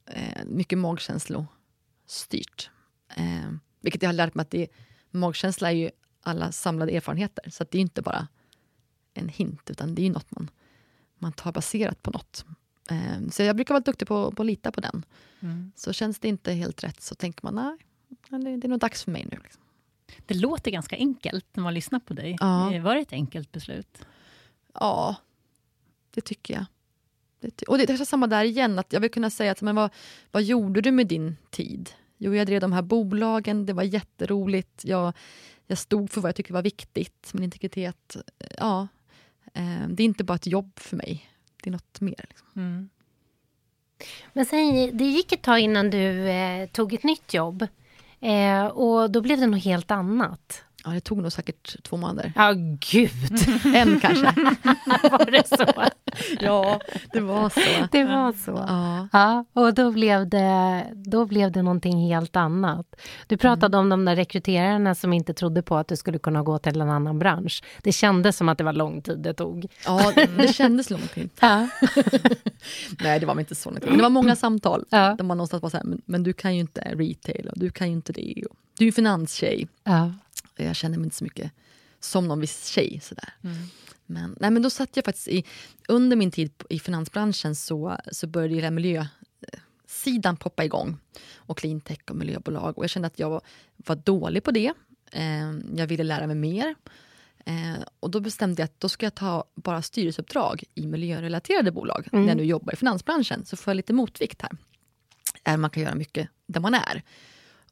Eh, 0.06 0.44
mycket 0.46 0.78
magkänslostyrt. 0.78 2.70
Eh, 3.16 3.52
vilket 3.80 4.02
jag 4.02 4.08
har 4.08 4.14
lärt 4.14 4.34
mig 4.34 4.42
att 4.42 4.50
det, 4.50 4.68
magkänsla 5.10 5.70
är 5.70 5.74
ju 5.74 5.90
alla 6.23 6.52
samlade 6.52 6.93
erfarenheter. 6.93 7.50
Så 7.50 7.64
det 7.71 7.79
är 7.79 7.83
inte 7.83 8.02
bara 8.02 8.29
en 9.14 9.29
hint, 9.29 9.71
utan 9.71 9.95
det 9.95 10.07
är 10.07 10.11
något 10.11 10.31
man, 10.31 10.50
man 11.19 11.33
tar 11.33 11.52
baserat 11.52 12.02
på 12.02 12.11
något. 12.11 12.45
Eh, 12.91 13.29
så 13.31 13.43
jag 13.43 13.57
brukar 13.57 13.75
vara 13.75 13.83
duktig 13.85 14.09
på, 14.09 14.33
på 14.33 14.43
att 14.43 14.47
lita 14.47 14.73
på 14.73 14.81
den. 14.81 15.05
Mm. 15.41 15.73
Så 15.76 15.93
känns 15.93 16.19
det 16.19 16.29
inte 16.29 16.52
helt 16.52 16.85
rätt 16.85 17.02
så 17.02 17.14
tänker 17.14 17.41
man 17.43 17.55
nej, 17.55 18.59
det 18.59 18.67
är 18.67 18.69
nog 18.69 18.79
dags 18.79 19.05
för 19.05 19.11
mig 19.11 19.26
nu. 19.31 19.38
Liksom. 19.43 19.62
Det 20.26 20.35
låter 20.35 20.71
ganska 20.71 20.97
enkelt 20.97 21.47
när 21.52 21.62
man 21.62 21.75
lyssnar 21.75 22.00
på 22.00 22.14
dig. 22.14 22.37
Ja. 22.41 22.81
Var 22.83 22.95
det 22.95 23.00
ett 23.00 23.12
enkelt 23.12 23.52
beslut? 23.52 24.07
Ja, 24.75 25.17
det 26.11 26.21
tycker 26.21 26.55
jag. 26.55 26.64
Det, 27.41 27.62
och 27.62 27.79
det 27.79 27.91
är 27.91 28.05
samma 28.05 28.26
där 28.26 28.45
igen, 28.45 28.79
att 28.79 28.93
jag 28.93 29.00
vill 29.00 29.11
kunna 29.11 29.31
säga 29.31 29.52
att 29.52 29.62
men 29.62 29.75
vad, 29.75 29.91
vad 30.31 30.43
gjorde 30.43 30.81
du 30.81 30.93
med 30.93 31.07
din 31.07 31.37
tid? 31.50 31.91
Jo, 32.25 32.35
jag 32.35 32.47
drev 32.47 32.61
de 32.61 32.73
här 32.73 32.83
bolagen, 32.83 33.67
det 33.67 33.73
var 33.73 33.83
jätteroligt. 33.83 34.85
Jag, 34.85 35.12
jag 35.67 35.79
stod 35.79 36.11
för 36.11 36.21
vad 36.21 36.29
jag 36.29 36.37
tyckte 36.37 36.52
var 36.52 36.62
viktigt, 36.62 37.31
min 37.35 37.45
integritet. 37.45 38.17
Ja, 38.59 38.88
eh, 39.55 39.88
det 39.88 40.02
är 40.02 40.05
inte 40.05 40.25
bara 40.25 40.35
ett 40.35 40.47
jobb 40.47 40.73
för 40.81 40.97
mig, 40.97 41.31
det 41.62 41.71
är 41.71 41.73
något 41.73 42.00
mer. 42.00 42.25
Liksom. 42.29 42.49
Mm. 42.57 42.88
Men 44.33 44.47
sen, 44.47 44.97
det 44.97 45.05
gick 45.05 45.33
ett 45.33 45.43
tag 45.43 45.59
innan 45.61 45.91
du 45.91 46.29
eh, 46.29 46.69
tog 46.69 46.93
ett 46.93 47.02
nytt 47.02 47.35
jobb. 47.35 47.67
Eh, 48.21 48.64
och 48.64 49.11
då 49.11 49.21
blev 49.21 49.38
det 49.38 49.47
något 49.47 49.64
helt 49.64 49.91
annat. 49.91 50.64
Ja, 50.84 50.90
det 50.90 51.00
tog 51.00 51.22
nog 51.22 51.32
säkert 51.32 51.82
två 51.82 51.96
månader. 51.96 52.32
Ja, 52.36 52.52
gud! 52.90 53.10
en 53.74 54.00
kanske. 54.00 54.24
var 55.10 55.30
det 55.30 55.48
så? 55.48 55.92
ja, 56.40 56.80
det 57.12 57.20
var 57.20 57.48
så. 57.48 57.88
Det 57.92 58.04
var 58.04 58.32
så. 58.32 58.64
Ja. 58.68 59.08
ja. 59.12 59.44
och 59.52 59.74
då 59.74 59.90
blev, 59.90 60.28
det, 60.28 60.86
då 60.94 61.26
blev 61.26 61.52
det 61.52 61.62
någonting 61.62 62.08
helt 62.08 62.36
annat. 62.36 62.86
Du 63.26 63.36
pratade 63.36 63.76
mm. 63.76 63.80
om 63.80 63.88
de 63.88 64.04
där 64.04 64.16
rekryterarna 64.16 64.94
som 64.94 65.12
inte 65.12 65.34
trodde 65.34 65.62
på 65.62 65.76
att 65.76 65.88
du 65.88 65.96
skulle 65.96 66.18
kunna 66.18 66.42
gå 66.42 66.58
till 66.58 66.80
en 66.80 66.90
annan 66.90 67.18
bransch. 67.18 67.62
Det 67.82 67.92
kändes 67.92 68.36
som 68.36 68.48
att 68.48 68.58
det 68.58 68.64
var 68.64 68.72
lång 68.72 69.02
tid 69.02 69.18
det 69.18 69.34
tog. 69.34 69.66
Ja, 69.84 70.12
det 70.16 70.54
kändes 70.54 70.90
lång 70.90 71.08
tid. 71.14 71.30
Ja. 71.40 71.68
Nej, 73.02 73.20
det 73.20 73.26
var 73.26 73.40
inte 73.40 73.54
så 73.54 73.70
lång 73.70 73.80
tid. 73.80 73.92
Det 73.92 74.02
var 74.02 74.10
många 74.10 74.36
samtal 74.36 74.84
ja. 74.90 75.14
där 75.18 75.24
man 75.24 75.36
någonstans 75.36 75.62
var 75.62 75.70
så 75.70 75.76
här, 75.76 75.84
men, 75.84 76.02
men, 76.04 76.22
du 76.22 76.32
kan 76.32 76.54
ju 76.54 76.60
inte 76.60 76.80
retail 76.80 77.48
och 77.48 77.58
du 77.58 77.70
kan 77.70 77.88
ju 77.88 77.92
inte 77.92 78.12
det. 78.12 78.44
Du 78.78 78.84
är 78.84 78.86
ju 78.86 78.92
finanstjej. 78.92 79.68
Ja. 79.84 80.12
Jag 80.56 80.76
känner 80.76 80.99
mig 80.99 81.04
inte 81.04 81.16
så 81.16 81.25
mycket 81.25 81.52
som 82.00 82.28
någon 82.28 82.40
viss 82.40 82.66
tjej. 82.66 83.00
Sådär. 83.02 83.35
Mm. 83.44 83.56
Men, 84.06 84.37
nej, 84.40 84.50
men 84.50 84.62
då 84.62 84.71
satt 84.71 84.97
jag 84.97 85.04
faktiskt 85.04 85.28
i, 85.28 85.44
under 85.88 86.16
min 86.16 86.30
tid 86.30 86.52
i 86.68 86.78
finansbranschen 86.78 87.54
så, 87.54 87.97
så 88.12 88.26
började 88.26 88.54
hela 88.54 88.71
miljösidan 88.71 90.37
poppa 90.37 90.64
igång. 90.64 90.97
Och 91.35 91.59
cleantech 91.59 92.00
och 92.11 92.16
miljöbolag. 92.16 92.78
Och 92.78 92.85
jag 92.85 92.90
kände 92.90 93.06
att 93.06 93.18
jag 93.18 93.30
var, 93.30 93.40
var 93.76 93.97
dålig 93.97 94.44
på 94.44 94.50
det. 94.50 94.73
Eh, 95.12 95.52
jag 95.76 95.87
ville 95.87 96.04
lära 96.04 96.26
mig 96.26 96.37
mer. 96.37 96.75
Eh, 97.47 97.82
och 98.00 98.11
då 98.11 98.21
bestämde 98.21 98.62
jag 98.62 98.64
att 98.64 98.80
då 98.80 98.88
ska 98.88 99.06
jag 99.06 99.14
ta 99.14 99.44
bara 99.54 99.82
styrelseuppdrag 99.82 100.64
i 100.75 100.87
miljörelaterade 100.87 101.73
bolag 101.73 102.09
mm. 102.12 102.25
när 102.25 102.30
jag 102.30 102.37
nu 102.37 102.44
jobbar 102.44 102.73
i 102.73 102.76
finansbranschen. 102.76 103.44
Så 103.44 103.56
får 103.56 103.71
jag 103.71 103.76
lite 103.76 103.92
motvikt 103.92 104.42
här. 104.42 104.50
Eh, 105.44 105.56
man 105.56 105.71
kan 105.71 105.82
göra 105.82 105.94
mycket 105.94 106.28
där 106.47 106.61
man 106.61 106.75
är. 106.75 107.02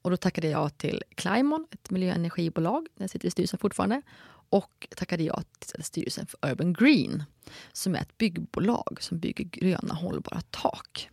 Och 0.02 0.10
då 0.10 0.16
tackade 0.16 0.48
jag 0.48 0.78
till 0.78 1.02
Climon, 1.14 1.66
ett 1.70 1.90
miljöenergibolag, 1.90 2.86
där 2.94 3.02
jag 3.02 3.10
sitter 3.10 3.28
i 3.28 3.30
styrelsen 3.30 3.58
fortfarande. 3.58 4.02
Och 4.50 4.88
tackade 4.96 5.22
jag 5.22 5.44
till 5.58 5.84
styrelsen 5.84 6.26
för 6.26 6.50
Urban 6.50 6.72
Green, 6.72 7.24
som 7.72 7.94
är 7.94 7.98
ett 8.00 8.18
byggbolag 8.18 8.98
som 9.00 9.18
bygger 9.18 9.44
gröna 9.44 9.94
hållbara 9.94 10.40
tak. 10.50 11.10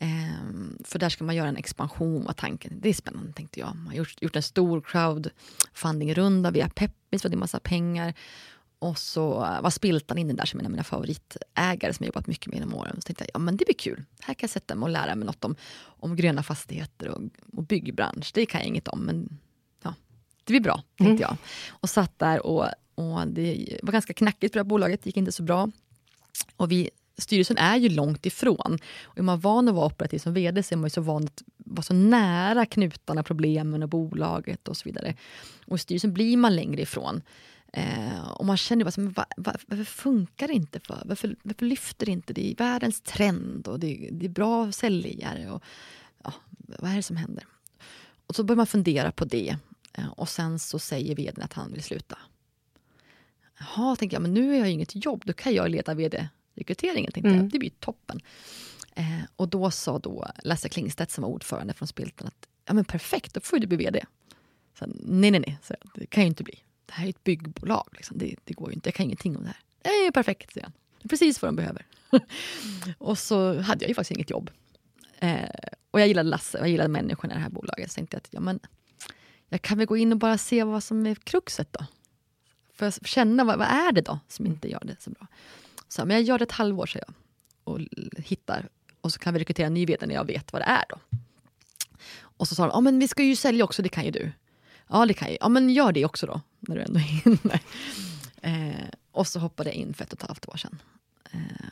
Ehm, 0.00 0.78
för 0.84 0.98
där 0.98 1.08
ska 1.08 1.24
man 1.24 1.36
göra 1.36 1.48
en 1.48 1.56
expansion 1.56 2.24
var 2.24 2.32
tanken. 2.32 2.80
Det 2.80 2.88
är 2.88 2.94
spännande 2.94 3.32
tänkte 3.32 3.60
jag. 3.60 3.76
Man 3.76 3.86
har 3.86 3.94
gjort, 3.94 4.22
gjort 4.22 4.36
en 4.36 4.42
stor 4.42 4.80
crowdfunding-runda 4.80 6.50
via 6.50 6.68
Peppis 6.68 7.22
för 7.22 7.28
det 7.28 7.34
är 7.34 7.38
massa 7.38 7.60
pengar. 7.60 8.14
Och 8.86 8.98
så 8.98 9.34
var 9.62 9.70
Spiltan 9.70 10.18
inne 10.18 10.32
där 10.32 10.44
som 10.44 10.60
en 10.60 10.66
av 10.66 10.70
mina 10.70 10.84
favoritägare 10.84 11.92
som 11.92 12.04
jag 12.04 12.06
jobbat 12.06 12.26
mycket 12.26 12.46
med 12.46 12.54
genom 12.54 12.74
åren. 12.74 12.96
Så 12.96 13.02
tänkte 13.02 13.24
jag, 13.24 13.30
ja 13.34 13.38
men 13.38 13.56
det 13.56 13.64
blir 13.64 13.74
kul. 13.74 14.04
Här 14.20 14.34
kan 14.34 14.46
jag 14.46 14.50
sätta 14.50 14.74
mig 14.74 14.86
och 14.86 14.90
lära 14.90 15.14
mig 15.14 15.26
något 15.26 15.44
om, 15.44 15.56
om 15.82 16.16
gröna 16.16 16.42
fastigheter 16.42 17.08
och, 17.08 17.22
och 17.52 17.62
byggbransch. 17.62 18.30
Det 18.34 18.46
kan 18.46 18.60
jag 18.60 18.68
inget 18.68 18.88
om, 18.88 19.00
men 19.00 19.38
ja, 19.82 19.94
det 20.44 20.52
blir 20.52 20.60
bra, 20.60 20.82
tänkte 20.96 21.04
mm. 21.04 21.20
jag. 21.20 21.36
Och 21.68 21.90
satt 21.90 22.18
där 22.18 22.46
och, 22.46 22.66
och 22.94 23.28
det 23.28 23.78
var 23.82 23.92
ganska 23.92 24.12
knackigt 24.12 24.52
på 24.52 24.58
det 24.58 24.60
här 24.60 24.68
bolaget, 24.68 25.02
det 25.02 25.08
gick 25.08 25.16
inte 25.16 25.32
så 25.32 25.42
bra. 25.42 25.70
Och 26.56 26.72
vi, 26.72 26.90
styrelsen 27.18 27.58
är 27.58 27.76
ju 27.76 27.88
långt 27.88 28.26
ifrån. 28.26 28.78
Och 29.04 29.18
är 29.18 29.22
man 29.22 29.40
van 29.40 29.68
att 29.68 29.74
vara 29.74 29.86
operativ 29.86 30.18
som 30.18 30.34
VD 30.34 30.62
så 30.62 30.74
är 30.74 30.76
man 30.76 30.86
ju 30.86 30.90
så 30.90 31.00
van 31.00 31.24
att 31.24 31.42
vara 31.56 31.82
så 31.82 31.94
nära 31.94 32.66
knutarna, 32.66 33.22
problemen 33.22 33.82
och 33.82 33.88
bolaget 33.88 34.68
och 34.68 34.76
så 34.76 34.88
vidare. 34.88 35.14
Och 35.66 35.76
i 35.76 35.78
styrelsen 35.78 36.12
blir 36.12 36.36
man 36.36 36.56
längre 36.56 36.82
ifrån. 36.82 37.22
Eh, 37.72 38.28
och 38.28 38.46
man 38.46 38.56
känner 38.56 38.84
bara, 38.84 38.90
så, 38.90 39.02
var, 39.02 39.26
var, 39.36 39.56
varför 39.66 39.84
funkar 39.84 40.48
det 40.48 40.54
inte? 40.54 40.80
För? 40.80 41.02
Varför, 41.04 41.36
varför 41.42 41.66
lyfter 41.66 42.06
det 42.06 42.12
inte? 42.12 42.32
Det 42.32 42.50
är 42.50 42.56
världens 42.56 43.00
trend 43.00 43.68
och 43.68 43.80
det, 43.80 44.08
det 44.12 44.26
är 44.26 44.30
bra 44.30 44.72
säljare. 44.72 45.50
Och, 45.50 45.62
ja, 46.24 46.32
vad 46.58 46.90
är 46.90 46.96
det 46.96 47.02
som 47.02 47.16
händer? 47.16 47.44
Och 48.26 48.36
så 48.36 48.44
börjar 48.44 48.56
man 48.56 48.66
fundera 48.66 49.12
på 49.12 49.24
det. 49.24 49.56
Eh, 49.92 50.08
och 50.08 50.28
sen 50.28 50.58
så 50.58 50.78
säger 50.78 51.14
vdn 51.14 51.42
att 51.42 51.52
han 51.52 51.72
vill 51.72 51.82
sluta. 51.82 52.18
Jaha, 53.58 53.96
tänker 53.96 54.14
jag, 54.14 54.22
men 54.22 54.34
nu 54.34 54.48
har 54.48 54.56
jag 54.56 54.70
inget 54.70 55.04
jobb. 55.04 55.22
Då 55.26 55.32
kan 55.32 55.54
jag 55.54 55.70
leda 55.70 55.94
vd-rekryteringen. 55.94 57.12
Mm. 57.14 57.36
Jag. 57.36 57.50
Det 57.50 57.58
blir 57.58 57.70
toppen. 57.70 58.20
Eh, 58.94 59.20
och 59.36 59.48
då 59.48 59.70
sa 59.70 59.98
då 59.98 60.26
Lasse 60.42 60.68
Klingstedt 60.68 61.10
som 61.10 61.22
var 61.22 61.28
ordförande 61.28 61.74
från 61.74 61.88
Spiltan 61.88 62.26
att 62.26 62.48
ja, 62.64 62.74
men 62.74 62.84
perfekt, 62.84 63.34
då 63.34 63.40
får 63.40 63.58
du 63.58 63.66
bli 63.66 63.76
vd. 63.76 64.04
Så, 64.78 64.86
nej, 64.86 65.30
nej, 65.30 65.40
nej, 65.40 65.58
så, 65.62 65.74
det 65.94 66.06
kan 66.06 66.22
ju 66.22 66.28
inte 66.28 66.44
bli 66.44 66.62
det 66.86 66.92
här 66.92 67.04
är 67.04 67.08
ett 67.08 67.24
byggbolag. 67.24 67.88
Liksom. 67.92 68.18
Det, 68.18 68.34
det, 68.44 68.54
går 68.54 68.68
ju 68.68 68.74
inte, 68.74 68.88
jag 68.88 68.94
kan 68.94 69.04
ingenting 69.04 69.36
om 69.36 69.42
det 69.42 69.48
här. 69.48 69.60
Det 69.82 70.06
är 70.06 70.10
perfekt, 70.10 70.52
säger 70.52 70.64
han. 70.64 70.72
Det 71.02 71.06
är 71.06 71.08
precis 71.08 71.42
vad 71.42 71.48
de 71.48 71.56
behöver. 71.56 71.86
och 72.98 73.18
så 73.18 73.60
hade 73.60 73.84
jag 73.84 73.88
ju 73.88 73.94
faktiskt 73.94 74.16
inget 74.16 74.30
jobb. 74.30 74.50
Eh, 75.18 75.48
och 75.90 76.00
jag 76.00 76.08
gillade 76.08 76.28
Lasse, 76.28 76.58
jag 76.58 76.68
gillade 76.68 76.88
människorna 76.88 77.34
i 77.34 77.36
det 77.36 77.42
här 77.42 77.50
bolaget. 77.50 77.90
Så 77.90 77.94
tänkte 77.94 78.14
jag 78.14 78.20
att 78.20 78.28
ja, 78.30 78.40
men, 78.40 78.60
jag 79.48 79.62
kan 79.62 79.78
väl 79.78 79.86
gå 79.86 79.96
in 79.96 80.12
och 80.12 80.18
bara 80.18 80.38
se 80.38 80.64
vad 80.64 80.82
som 80.82 81.06
är 81.06 81.14
kruxet 81.14 81.72
då. 81.72 81.86
För 82.74 82.86
att 82.86 83.06
känna 83.06 83.44
vad, 83.44 83.58
vad 83.58 83.68
är 83.68 83.92
det 83.92 84.00
då 84.00 84.18
som 84.28 84.46
inte 84.46 84.70
gör 84.70 84.82
det 84.84 84.96
så 85.02 85.10
bra. 85.10 85.26
Så, 85.88 86.04
men 86.04 86.16
jag 86.16 86.22
gör 86.22 86.38
det 86.38 86.44
ett 86.44 86.52
halvår, 86.52 86.86
säger 86.86 87.04
jag. 87.08 87.14
Och 87.64 87.80
hittar. 88.18 88.68
Och 89.00 89.12
så 89.12 89.18
kan 89.18 89.34
vi 89.34 89.40
rekrytera 89.40 89.66
en 89.66 89.74
ny 89.74 89.86
vd 89.86 90.06
när 90.06 90.14
jag 90.14 90.24
vet 90.24 90.52
vad 90.52 90.62
det 90.62 90.66
är 90.66 90.84
då. 90.88 90.98
Och 92.18 92.48
så 92.48 92.54
sa 92.54 92.62
de, 92.62 92.70
ja 92.74 92.80
men 92.80 92.98
vi 92.98 93.08
ska 93.08 93.22
ju 93.22 93.36
sälja 93.36 93.64
också, 93.64 93.82
det 93.82 93.88
kan 93.88 94.04
ju 94.04 94.10
du. 94.10 94.32
Ja, 94.88 95.06
det 95.06 95.14
kan 95.14 95.28
jag. 95.28 95.38
Ja, 95.40 95.48
men 95.48 95.70
gör 95.70 95.92
det 95.92 96.04
också 96.04 96.26
då, 96.26 96.40
när 96.60 96.76
du 96.76 96.82
ändå 96.82 97.00
är 97.24 97.28
inne. 97.28 97.60
Eh, 98.42 98.88
och 99.12 99.26
så 99.26 99.40
hoppade 99.40 99.70
jag 99.70 99.76
in 99.76 99.94
för 99.94 100.04
ett 100.04 100.12
och 100.12 100.22
ett 100.22 100.28
halvt 100.28 100.48
år 100.48 100.56
sedan. 100.56 100.82
Eh. 101.32 101.66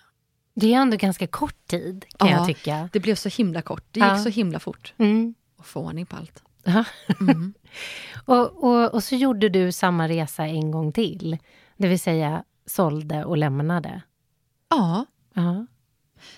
Det 0.55 0.74
är 0.74 0.79
ändå 0.79 0.96
ganska 0.96 1.27
kort 1.27 1.66
tid, 1.66 2.05
kan 2.18 2.29
ja, 2.29 2.37
jag 2.37 2.46
tycka. 2.46 2.88
det 2.92 3.00
blev 3.00 3.14
så 3.14 3.29
himla 3.29 3.62
kort. 3.62 3.85
Det 3.90 4.00
gick 4.00 4.09
ja. 4.09 4.18
så 4.18 4.29
himla 4.29 4.59
fort. 4.59 4.94
Mm. 4.98 5.35
Och 5.57 5.66
få 5.66 5.81
ordning 5.81 6.07
på 6.07 6.16
allt. 6.16 6.42
Mm. 7.20 7.55
och, 8.24 8.64
och, 8.64 8.94
och 8.94 9.05
så 9.05 9.14
gjorde 9.16 9.48
du 9.48 9.72
samma 9.72 10.09
resa 10.09 10.46
en 10.46 10.70
gång 10.70 10.92
till. 10.92 11.38
Det 11.77 11.88
vill 11.88 12.00
säga 12.00 12.44
sålde 12.66 13.24
och 13.24 13.37
lämnade. 13.37 14.03
Ja. 14.68 15.07
ja. 15.35 15.66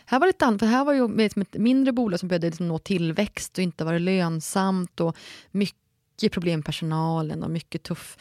Här 0.05 0.21
var 0.21 0.27
det 0.27 0.43
annat, 0.43 0.61
för 0.61 0.67
här 0.67 0.85
var 0.85 0.93
ju 0.93 1.27
ett 1.27 1.55
mindre 1.55 1.93
bolag 1.93 2.21
som 2.21 2.29
började 2.29 2.47
liksom 2.47 2.69
nå 2.69 2.79
tillväxt 2.79 3.59
och 3.59 3.65
inte 3.65 3.85
var 3.85 3.99
lönsamt 3.99 5.01
och 5.01 5.17
mycket 5.51 5.86
mycket 6.17 6.33
problem 6.33 6.59
med 6.61 6.65
personalen 6.65 7.43
och 7.43 7.51
mycket 7.51 7.83
tuff, 7.83 8.17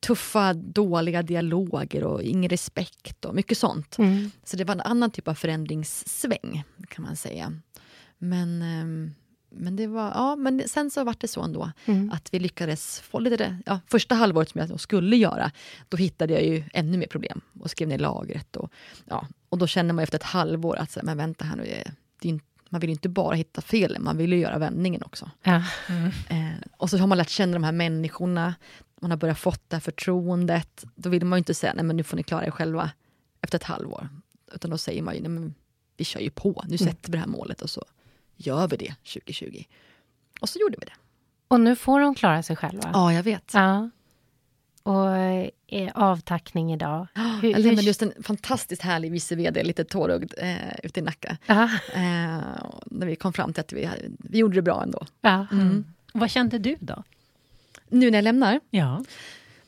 tuffa, 0.00 0.54
dåliga 0.54 1.22
dialoger 1.22 2.04
och 2.04 2.22
ingen 2.22 2.50
respekt 2.50 3.24
och 3.24 3.34
mycket 3.34 3.58
sånt. 3.58 3.98
Mm. 3.98 4.30
Så 4.44 4.56
det 4.56 4.64
var 4.64 4.74
en 4.74 4.80
annan 4.80 5.10
typ 5.10 5.28
av 5.28 5.34
förändringssväng 5.34 6.64
kan 6.88 7.04
man 7.04 7.16
säga. 7.16 7.52
Men, 8.18 8.62
ehm, 8.62 9.14
men, 9.50 9.76
det 9.76 9.86
var, 9.86 10.10
ja, 10.14 10.36
men 10.36 10.68
sen 10.68 10.90
så 10.90 11.04
var 11.04 11.16
det 11.18 11.28
så 11.28 11.42
ändå 11.42 11.70
mm. 11.86 12.10
att 12.10 12.34
vi 12.34 12.38
lyckades 12.38 13.00
få 13.00 13.18
lite, 13.18 13.58
ja, 13.66 13.80
första 13.86 14.14
halvåret 14.14 14.48
som 14.48 14.60
jag 14.60 14.80
skulle 14.80 15.16
göra, 15.16 15.50
då 15.88 15.96
hittade 15.96 16.32
jag 16.32 16.44
ju 16.44 16.64
ännu 16.72 16.98
mer 16.98 17.06
problem 17.06 17.40
och 17.60 17.70
skrev 17.70 17.88
ner 17.88 17.98
lagret. 17.98 18.56
Och, 18.56 18.72
ja, 19.08 19.26
och 19.48 19.58
då 19.58 19.66
känner 19.66 19.94
man 19.94 20.02
efter 20.02 20.18
ett 20.18 20.22
halvår 20.22 20.76
att, 20.76 20.98
men 21.02 21.16
vänta 21.16 21.44
här 21.44 21.56
nu, 21.56 21.62
det 22.20 22.28
är 22.28 22.30
inte 22.30 22.49
man 22.72 22.80
vill 22.80 22.90
inte 22.90 23.08
bara 23.08 23.34
hitta 23.34 23.60
felen, 23.60 24.04
man 24.04 24.16
vill 24.16 24.32
ju 24.32 24.38
göra 24.38 24.58
vändningen 24.58 25.02
också. 25.02 25.30
Ja. 25.42 25.62
Mm. 25.88 26.06
Eh, 26.28 26.58
och 26.76 26.90
så 26.90 26.98
har 26.98 27.06
man 27.06 27.18
lärt 27.18 27.28
känna 27.28 27.52
de 27.52 27.64
här 27.64 27.72
människorna, 27.72 28.54
man 29.00 29.10
har 29.10 29.18
börjat 29.18 29.38
fått 29.38 29.70
det 29.70 29.76
här 29.76 29.80
förtroendet. 29.80 30.84
Då 30.94 31.08
vill 31.08 31.24
man 31.24 31.36
ju 31.36 31.38
inte 31.38 31.54
säga, 31.54 31.74
nej 31.74 31.84
men 31.84 31.96
nu 31.96 32.02
får 32.02 32.16
ni 32.16 32.22
klara 32.22 32.46
er 32.46 32.50
själva 32.50 32.90
efter 33.40 33.58
ett 33.58 33.64
halvår. 33.64 34.08
Utan 34.52 34.70
då 34.70 34.78
säger 34.78 35.02
man 35.02 35.14
ju, 35.14 35.20
nej 35.20 35.30
men 35.30 35.54
vi 35.96 36.04
kör 36.04 36.20
ju 36.20 36.30
på, 36.30 36.64
nu 36.68 36.76
mm. 36.76 36.78
sätter 36.78 37.12
vi 37.12 37.12
det 37.12 37.18
här 37.18 37.26
målet 37.26 37.62
och 37.62 37.70
så 37.70 37.84
gör 38.36 38.68
vi 38.68 38.76
det 38.76 38.94
2020. 38.94 39.64
Och 40.40 40.48
så 40.48 40.58
gjorde 40.58 40.76
vi 40.80 40.86
det. 40.86 40.92
Och 41.48 41.60
nu 41.60 41.76
får 41.76 42.00
de 42.00 42.14
klara 42.14 42.42
sig 42.42 42.56
själva? 42.56 42.90
Ja, 42.92 43.12
jag 43.12 43.22
vet. 43.22 43.50
Ja 43.54 43.90
och 44.82 45.16
är 45.70 45.92
avtackning 45.94 46.72
idag. 46.72 47.06
Hur, 47.42 47.50
jag 47.50 47.60
lämnade 47.60 47.86
just 47.86 48.02
en 48.02 48.12
fantastiskt 48.22 48.82
härlig 48.82 49.12
vice 49.12 49.36
vd, 49.36 49.62
lite 49.62 49.84
tårögd, 49.84 50.32
eh, 50.38 50.56
ute 50.82 51.00
i 51.00 51.02
Nacka. 51.02 51.36
Eh, 51.94 52.40
när 52.86 53.06
vi 53.06 53.16
kom 53.16 53.32
fram 53.32 53.52
till 53.52 53.60
att 53.60 53.72
vi, 53.72 53.88
vi 54.18 54.38
gjorde 54.38 54.54
det 54.54 54.62
bra 54.62 54.82
ändå. 54.82 55.06
Mm. 55.52 55.84
Vad 56.12 56.30
kände 56.30 56.58
du 56.58 56.76
då? 56.80 57.02
Nu 57.88 58.10
när 58.10 58.18
jag 58.18 58.24
lämnar? 58.24 58.60
Ja. 58.70 59.04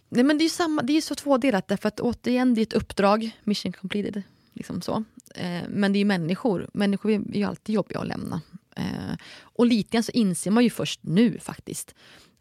Nej, 0.08 0.24
men 0.24 0.38
det 0.38 0.42
är 0.42 0.46
ju 0.46 0.50
samma, 0.50 0.82
det 0.82 0.96
är 0.96 1.00
så 1.00 1.14
tvådelat, 1.14 1.68
därför 1.68 1.88
att 1.88 2.00
återigen, 2.00 2.54
det 2.54 2.60
är 2.60 2.62
ett 2.62 2.72
uppdrag, 2.72 3.30
mission 3.44 3.72
completed. 3.72 4.22
Liksom 4.52 4.82
så. 4.82 5.04
Eh, 5.34 5.62
men 5.68 5.92
det 5.92 5.98
är 5.98 6.04
människor. 6.04 6.70
Människor 6.74 7.10
är 7.12 7.36
ju 7.36 7.44
alltid 7.44 7.74
jobbiga 7.74 8.00
att 8.00 8.06
lämna. 8.06 8.40
Eh, 8.76 9.16
och 9.40 9.66
lite 9.66 9.90
grann 9.90 10.02
så 10.02 10.12
inser 10.12 10.50
man 10.50 10.64
ju 10.64 10.70
först 10.70 11.00
nu 11.02 11.38
faktiskt 11.38 11.94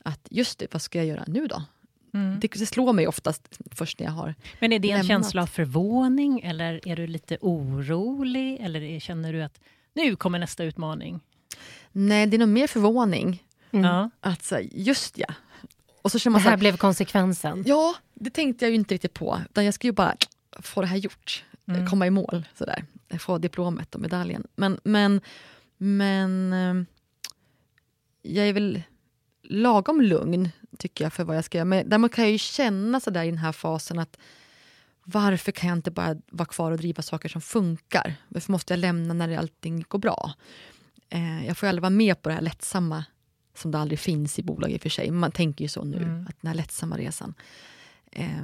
att 0.04 0.28
just 0.30 0.60
det, 0.60 0.74
vad 0.74 0.82
ska 0.82 0.97
jag 0.97 1.08
göra 1.08 1.24
nu 1.28 1.47
då? 1.47 1.63
Mm. 2.13 2.39
Det, 2.39 2.47
det 2.47 2.65
slår 2.65 2.93
mig 2.93 3.08
oftast 3.08 3.60
först 3.71 4.00
när 4.00 4.06
jag 4.08 4.13
har 4.13 4.36
Men 4.60 4.74
är 4.74 4.80
det 4.80 4.91
en 4.91 4.97
lämnat. 4.97 5.08
känsla 5.08 5.41
av 5.41 5.47
förvåning 5.47 6.39
eller 6.39 6.88
är 6.88 6.95
du 6.95 7.08
lite 7.08 7.38
orolig? 7.41 8.58
Eller 8.62 9.00
känner 9.00 9.34
du 9.34 9.43
att 9.43 9.60
nu 9.93 10.15
kommer 10.15 10.39
nästa 10.39 10.63
utmaning? 10.63 11.19
Nej, 11.91 12.28
det 12.28 12.38
är 12.38 12.39
nog 12.39 12.50
mer 12.50 12.67
förvåning. 12.67 13.43
Mm. 13.71 14.10
Att 14.19 14.43
så, 14.43 14.60
just 14.71 15.17
ja. 15.17 15.34
Och 16.02 16.12
så 16.12 16.19
känner 16.19 16.32
man 16.32 16.39
det 16.39 16.43
här 16.43 16.50
så 16.50 16.52
här, 16.52 16.58
blev 16.58 16.78
konsekvensen. 16.78 17.63
Ja, 17.67 17.95
det 18.13 18.30
tänkte 18.30 18.65
jag 18.65 18.69
ju 18.69 18.76
inte 18.76 18.93
riktigt 18.93 19.13
på. 19.13 19.39
Utan 19.50 19.65
jag 19.65 19.74
ska 19.74 19.88
ju 19.88 19.91
bara 19.91 20.15
få 20.60 20.82
det 20.82 20.88
här 20.88 20.97
gjort. 20.97 21.43
Mm. 21.67 21.88
Komma 21.88 22.08
i 22.08 22.10
mål. 22.10 22.45
Sådär. 22.58 22.86
Få 23.19 23.38
diplomet 23.38 23.95
och 23.95 24.02
medaljen. 24.02 24.47
Men, 24.56 24.80
men, 24.84 25.21
men 25.78 26.54
eh, 26.54 26.84
jag 28.21 28.47
är 28.47 28.54
väl 28.54 28.82
lagom 29.43 30.02
lugn, 30.02 30.50
tycker 30.78 31.06
jag, 31.06 31.14
för 31.14 31.24
vad 31.24 31.38
jag 31.38 31.44
ska 31.44 31.58
göra. 31.58 31.66
Men 31.66 31.90
däremot 31.90 32.12
kan 32.12 32.24
jag 32.24 32.32
ju 32.32 32.38
känna 32.38 33.00
så 33.00 33.10
där 33.10 33.24
i 33.24 33.30
den 33.30 33.38
här 33.38 33.52
fasen 33.52 34.00
att 34.00 34.18
varför 35.04 35.52
kan 35.52 35.70
jag 35.70 35.78
inte 35.78 35.92
bara 35.92 36.16
vara 36.32 36.46
kvar 36.46 36.72
och 36.72 36.78
driva 36.78 37.02
saker 37.02 37.30
som 37.30 37.42
funkar? 37.42 38.16
Varför 38.28 38.52
måste 38.52 38.74
jag 38.74 38.80
lämna 38.80 39.14
när 39.14 39.38
allting 39.38 39.86
går 39.88 40.00
bra? 40.00 40.34
Eh, 41.10 41.46
jag 41.48 41.58
får 41.58 41.68
aldrig 41.68 41.82
vara 41.82 41.90
med 41.90 42.22
på 42.22 42.30
det 42.30 42.36
här 42.36 42.42
lättsamma 42.42 43.06
som 43.56 43.72
det 43.72 43.78
aldrig 43.78 44.00
finns 44.00 44.40
i 44.40 44.44
bolag 44.44 44.72
i 44.72 44.78
och 44.78 44.82
för 44.82 44.90
sig. 44.90 45.12
Man 45.12 45.32
tänker 45.32 45.66
ju 45.66 45.70
så 45.70 45.84
nu, 45.84 45.98
mm. 45.98 46.28
att 46.30 46.42
den 46.42 46.48
här 46.48 46.56
lättsamma 46.56 46.98
resan. 46.98 47.34
Eh, 48.12 48.44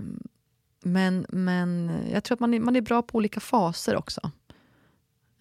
men, 0.84 1.26
men 1.30 1.92
jag 2.12 2.24
tror 2.24 2.36
att 2.36 2.40
man 2.40 2.54
är, 2.54 2.60
man 2.60 2.76
är 2.76 2.82
bra 2.82 3.02
på 3.02 3.18
olika 3.18 3.40
faser 3.40 3.96
också. 3.96 4.32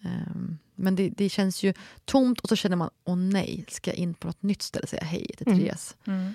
Eh, 0.03 0.35
men 0.75 0.95
det, 0.95 1.09
det, 1.09 1.29
känns 1.29 1.63
ju 1.63 1.73
tomt 2.05 2.39
och 2.39 2.49
så 2.49 2.55
känner 2.55 2.75
man, 2.75 2.89
åh 3.03 3.15
nej, 3.15 3.65
ska 3.67 3.91
jag 3.91 3.97
in 3.97 4.13
på 4.13 4.27
något 4.27 4.43
nytt 4.43 4.61
ställe 4.61 4.83
och 4.83 4.89
säga 4.89 5.03
hej 5.03 5.27
till 5.37 5.47
mm. 5.47 5.59
Therese? 5.59 5.95
Mm. 6.07 6.33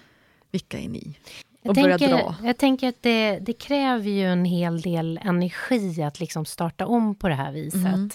Vilka 0.53 0.79
är 0.79 0.89
ni? 0.89 1.19
Och 1.63 1.67
jag 1.67 1.75
börja 1.75 1.99
tänker, 1.99 2.17
dra. 2.17 2.35
Jag 2.43 2.57
tänker 2.57 2.89
att 2.89 3.03
det, 3.03 3.39
det, 3.39 3.53
kräver 3.53 4.11
ju 4.11 4.27
en 4.27 4.45
hel 4.45 4.81
del 4.81 5.21
energi 5.23 6.03
att 6.03 6.21
liksom 6.21 6.45
starta 6.45 6.87
om 6.87 7.15
på 7.15 7.29
det 7.29 7.35
här 7.35 7.53
viset. 7.53 7.85
Mm. 7.85 8.11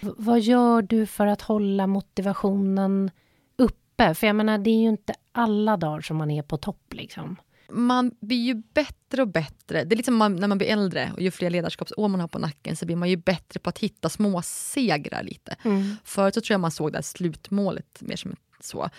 Vad 0.00 0.40
gör 0.40 0.82
du 0.82 1.06
för 1.06 1.26
att 1.26 1.42
hålla 1.42 1.86
motivationen 1.86 3.10
uppe? 3.56 4.14
För 4.14 4.26
jag 4.26 4.36
menar, 4.36 4.58
det 4.58 4.70
är 4.70 4.80
ju 4.80 4.88
inte 4.88 5.14
alla 5.32 5.76
dagar 5.76 6.00
som 6.00 6.16
man 6.16 6.30
är 6.30 6.42
på 6.42 6.56
topp. 6.56 6.94
Liksom 6.94 7.36
man 7.72 8.12
blir 8.20 8.46
ju 8.46 8.54
bättre 8.54 9.22
och 9.22 9.28
bättre. 9.28 9.84
Det 9.84 9.94
är 9.94 9.96
liksom 9.96 10.16
man, 10.16 10.36
när 10.36 10.48
man 10.48 10.58
blir 10.58 10.68
äldre 10.68 11.12
och 11.14 11.22
ju 11.22 11.30
fler 11.30 11.50
ledarskapsår 11.50 12.08
man 12.08 12.20
har 12.20 12.28
på 12.28 12.38
nacken 12.38 12.76
så 12.76 12.86
blir 12.86 12.96
man 12.96 13.10
ju 13.10 13.16
bättre 13.16 13.60
på 13.60 13.68
att 13.68 13.78
hitta 13.78 14.08
små 14.08 14.42
segrar 14.42 15.22
lite. 15.22 15.56
Mm. 15.62 15.96
Förut 16.04 16.34
så 16.34 16.40
tror 16.40 16.54
jag 16.54 16.60
man 16.60 16.70
såg 16.70 16.92
det 16.92 17.02
slutmålet 17.02 17.98
mer 18.00 18.16
som 18.16 18.36
så. 18.60 18.90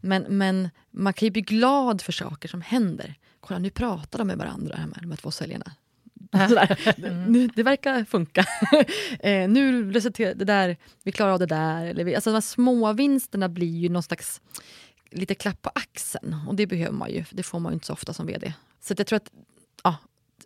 Men, 0.00 0.22
men 0.22 0.70
man 0.90 1.12
kan 1.12 1.26
ju 1.26 1.30
bli 1.30 1.42
glad 1.42 2.02
för 2.02 2.12
saker 2.12 2.48
som 2.48 2.60
händer. 2.60 3.14
Kolla, 3.40 3.58
nu 3.58 3.70
pratar 3.70 4.18
de 4.18 4.26
med 4.26 4.38
varandra, 4.38 4.74
de 4.74 4.92
här, 4.94 5.00
de 5.00 5.10
här 5.10 5.16
två 5.16 5.30
säljarna. 5.30 5.72
Mm. 6.96 7.50
Det 7.54 7.62
verkar 7.62 8.04
funka. 8.04 8.44
eh, 9.20 9.48
nu 9.48 9.92
resulterar 9.92 10.34
det 10.34 10.44
där, 10.44 10.76
vi 11.02 11.12
klarar 11.12 11.32
av 11.32 11.38
det 11.38 11.46
där. 11.46 11.86
Eller 11.86 12.04
vi, 12.04 12.14
alltså 12.14 12.30
de 12.30 12.34
här 12.34 12.40
små 12.40 12.92
vinsterna 12.92 13.48
blir 13.48 13.78
ju 13.78 13.88
någon 13.88 14.02
slags 14.02 14.40
lite 15.10 15.34
klapp 15.34 15.62
på 15.62 15.70
axeln. 15.74 16.36
Och 16.48 16.54
det 16.54 16.66
behöver 16.66 16.92
man 16.92 17.10
ju, 17.10 17.24
det 17.30 17.42
får 17.42 17.58
man 17.58 17.72
ju 17.72 17.74
inte 17.74 17.86
så 17.86 17.92
ofta 17.92 18.12
som 18.12 18.26
VD. 18.26 18.52
Så 18.80 18.94
jag 18.98 19.06
tror 19.06 19.16
att, 19.16 19.30
ja, 19.84 19.96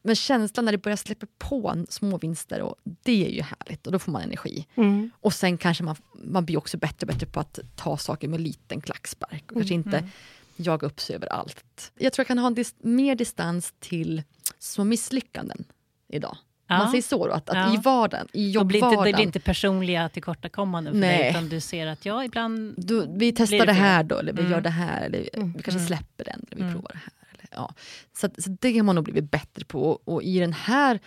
men 0.02 0.16
känslan 0.16 0.64
när 0.64 0.72
det 0.72 0.78
börjar 0.78 0.96
släppa 0.96 1.26
på 1.38 1.84
små 1.88 2.18
vinster, 2.18 2.62
och 2.62 2.74
det 2.84 3.26
är 3.26 3.30
ju 3.30 3.42
härligt 3.42 3.86
och 3.86 3.92
då 3.92 3.98
får 3.98 4.12
man 4.12 4.22
energi. 4.22 4.66
Mm. 4.74 5.10
Och 5.20 5.32
sen 5.32 5.58
kanske 5.58 5.84
man, 5.84 5.96
man 6.24 6.44
blir 6.44 6.56
också 6.56 6.76
bättre 6.76 7.06
och 7.06 7.12
bättre 7.14 7.26
på 7.26 7.40
att 7.40 7.58
ta 7.76 7.96
saker 7.96 8.28
med 8.28 8.40
liten 8.40 8.80
klackspark 8.80 9.44
och 9.46 9.56
kanske 9.56 9.74
inte 9.74 9.98
mm. 9.98 10.10
jaga 10.56 10.86
upp 10.86 11.00
sig 11.00 11.16
över 11.16 11.26
allt. 11.26 11.92
Jag 11.98 12.12
tror 12.12 12.22
jag 12.22 12.26
kan 12.26 12.38
ha 12.38 12.46
en 12.46 12.54
dis 12.54 12.74
mer 12.78 13.14
distans 13.14 13.74
till 13.78 14.22
små 14.58 14.84
misslyckanden 14.84 15.64
idag. 16.08 16.36
Ja. 16.66 16.78
Man 16.78 16.90
säger 16.90 17.02
så 17.02 17.26
då, 17.26 17.32
att, 17.32 17.50
att 17.50 17.56
ja. 17.56 17.74
i 17.74 17.76
vardagen, 17.76 18.28
i 18.32 18.50
jobbvardagen. 18.50 19.04
Det 19.04 19.12
blir 19.12 19.24
inte 19.24 19.40
personliga 19.40 20.08
tillkortakommanden 20.08 20.92
för 20.92 21.00
Nej. 21.00 21.18
dig, 21.18 21.30
utan 21.30 21.48
du 21.48 21.60
ser 21.60 21.86
att 21.86 22.04
ja, 22.04 22.24
ibland... 22.24 22.74
Du, 22.76 23.06
vi 23.10 23.32
testar 23.32 23.66
det, 23.66 23.72
här 23.72 24.02
då, 24.02 24.18
eller 24.18 24.32
vi 24.32 24.40
mm. 24.40 24.52
gör 24.52 24.60
det 24.60 24.70
här, 24.70 25.02
eller 25.02 25.28
mm. 25.32 25.52
vi 25.56 25.62
kanske 25.62 25.78
mm. 25.78 25.86
släpper 25.86 26.24
den, 26.24 26.46
eller 26.50 26.56
vi 26.56 26.62
mm. 26.62 26.74
provar 26.74 26.90
det 26.92 26.98
här. 26.98 27.12
Ja. 27.50 27.74
så, 28.16 28.28
så 28.38 28.56
det 28.60 28.76
har 28.76 28.82
man 28.82 28.94
nog 28.94 29.04
blivit 29.04 29.30
bättre 29.30 29.64
på. 29.64 29.90
Och, 29.90 30.14
och 30.14 30.22
i 30.22 30.38
den 30.38 30.52
här 30.52 31.00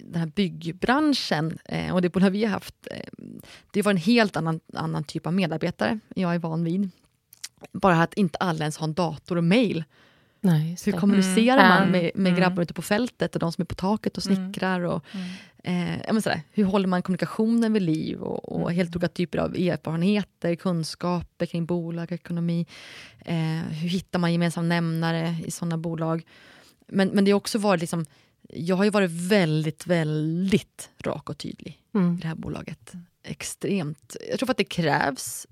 den 0.00 0.20
här 0.20 0.26
byggbranschen 0.26 1.58
eh, 1.64 1.94
och 1.94 2.02
det 2.02 2.08
bolag 2.08 2.30
vi 2.30 2.44
har 2.44 2.52
haft, 2.52 2.74
eh, 2.90 3.12
det 3.70 3.82
var 3.82 3.90
en 3.90 3.96
helt 3.96 4.36
annan, 4.36 4.60
annan 4.74 5.04
typ 5.04 5.26
av 5.26 5.32
medarbetare 5.32 5.98
jag 6.16 6.34
är 6.34 6.38
van 6.38 6.64
vid. 6.64 6.90
Bara 7.72 8.02
att 8.02 8.14
inte 8.14 8.38
alla 8.38 8.58
ens 8.58 8.76
har 8.76 8.86
en 8.86 8.94
dator 8.94 9.36
och 9.36 9.44
mail 9.44 9.84
Nej, 10.44 10.76
Hur 10.84 10.92
kommunicerar 10.92 11.64
mm. 11.64 11.68
man 11.68 11.90
med, 11.90 12.10
med 12.14 12.30
mm. 12.30 12.40
grabbar 12.40 12.62
ute 12.62 12.74
på 12.74 12.82
fältet 12.82 13.34
och 13.34 13.40
de 13.40 13.52
som 13.52 13.62
är 13.62 13.66
på 13.66 13.74
taket 13.74 14.16
och 14.18 14.26
mm. 14.26 14.36
snickrar? 14.36 14.80
Och, 14.80 15.04
mm. 15.62 16.00
eh, 16.00 16.20
sådär, 16.20 16.42
hur 16.52 16.64
håller 16.64 16.88
man 16.88 17.02
kommunikationen 17.02 17.72
vid 17.72 17.82
liv? 17.82 18.20
Och, 18.20 18.52
och 18.52 18.60
mm. 18.60 18.76
helt 18.76 18.96
olika 18.96 19.08
typer 19.08 19.38
av 19.38 19.54
erfarenheter, 19.54 20.54
kunskaper 20.54 21.46
kring 21.46 21.66
bolag, 21.66 22.12
ekonomi. 22.12 22.66
Eh, 23.24 23.36
hur 23.70 23.88
hittar 23.88 24.18
man 24.18 24.32
gemensamma 24.32 24.68
nämnare 24.68 25.36
i 25.46 25.50
sådana 25.50 25.78
bolag? 25.78 26.22
Men, 26.88 27.08
men 27.08 27.24
det 27.24 27.30
har 27.30 27.36
också 27.36 27.58
varit 27.58 27.80
liksom, 27.80 28.06
jag 28.48 28.76
har 28.76 28.84
ju 28.84 28.90
varit 28.90 29.10
väldigt, 29.10 29.86
väldigt 29.86 30.90
rak 31.04 31.30
och 31.30 31.38
tydlig 31.38 31.78
mm. 31.94 32.14
i 32.18 32.20
det 32.20 32.28
här 32.28 32.34
bolaget. 32.34 32.92
Extremt. 33.24 34.16
Jag 34.30 34.38
tror 34.38 34.50
att 34.50 34.56
det 34.56 34.64
krävs 34.64 35.46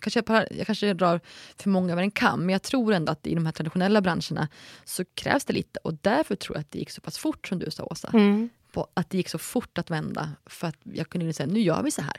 kanske 0.00 0.22
jag, 0.26 0.46
jag 0.50 0.66
kanske 0.66 0.94
drar 0.94 1.20
för 1.56 1.70
många 1.70 1.92
över 1.92 2.02
en 2.02 2.10
kam, 2.10 2.40
men 2.40 2.48
jag 2.48 2.62
tror 2.62 2.92
ändå 2.92 3.12
att 3.12 3.26
i 3.26 3.34
de 3.34 3.46
här 3.46 3.52
traditionella 3.52 4.00
branscherna 4.00 4.48
så 4.84 5.04
krävs 5.14 5.44
det 5.44 5.52
lite. 5.52 5.80
Och 5.84 5.94
därför 5.94 6.36
tror 6.36 6.56
jag 6.56 6.60
att 6.60 6.70
det 6.70 6.78
gick 6.78 6.90
så 6.90 7.00
pass 7.00 7.18
fort 7.18 7.48
som 7.48 7.58
du 7.58 7.70
sa 7.70 7.84
Åsa. 7.84 8.10
Mm. 8.12 8.48
På 8.72 8.86
att 8.94 9.10
det 9.10 9.16
gick 9.16 9.28
så 9.28 9.38
fort 9.38 9.78
att 9.78 9.90
vända. 9.90 10.30
För 10.46 10.68
att 10.68 10.76
jag 10.82 11.08
kunde 11.08 11.32
säga, 11.32 11.46
nu 11.46 11.60
gör 11.60 11.82
vi 11.82 11.90
så 11.90 12.02
här. 12.02 12.16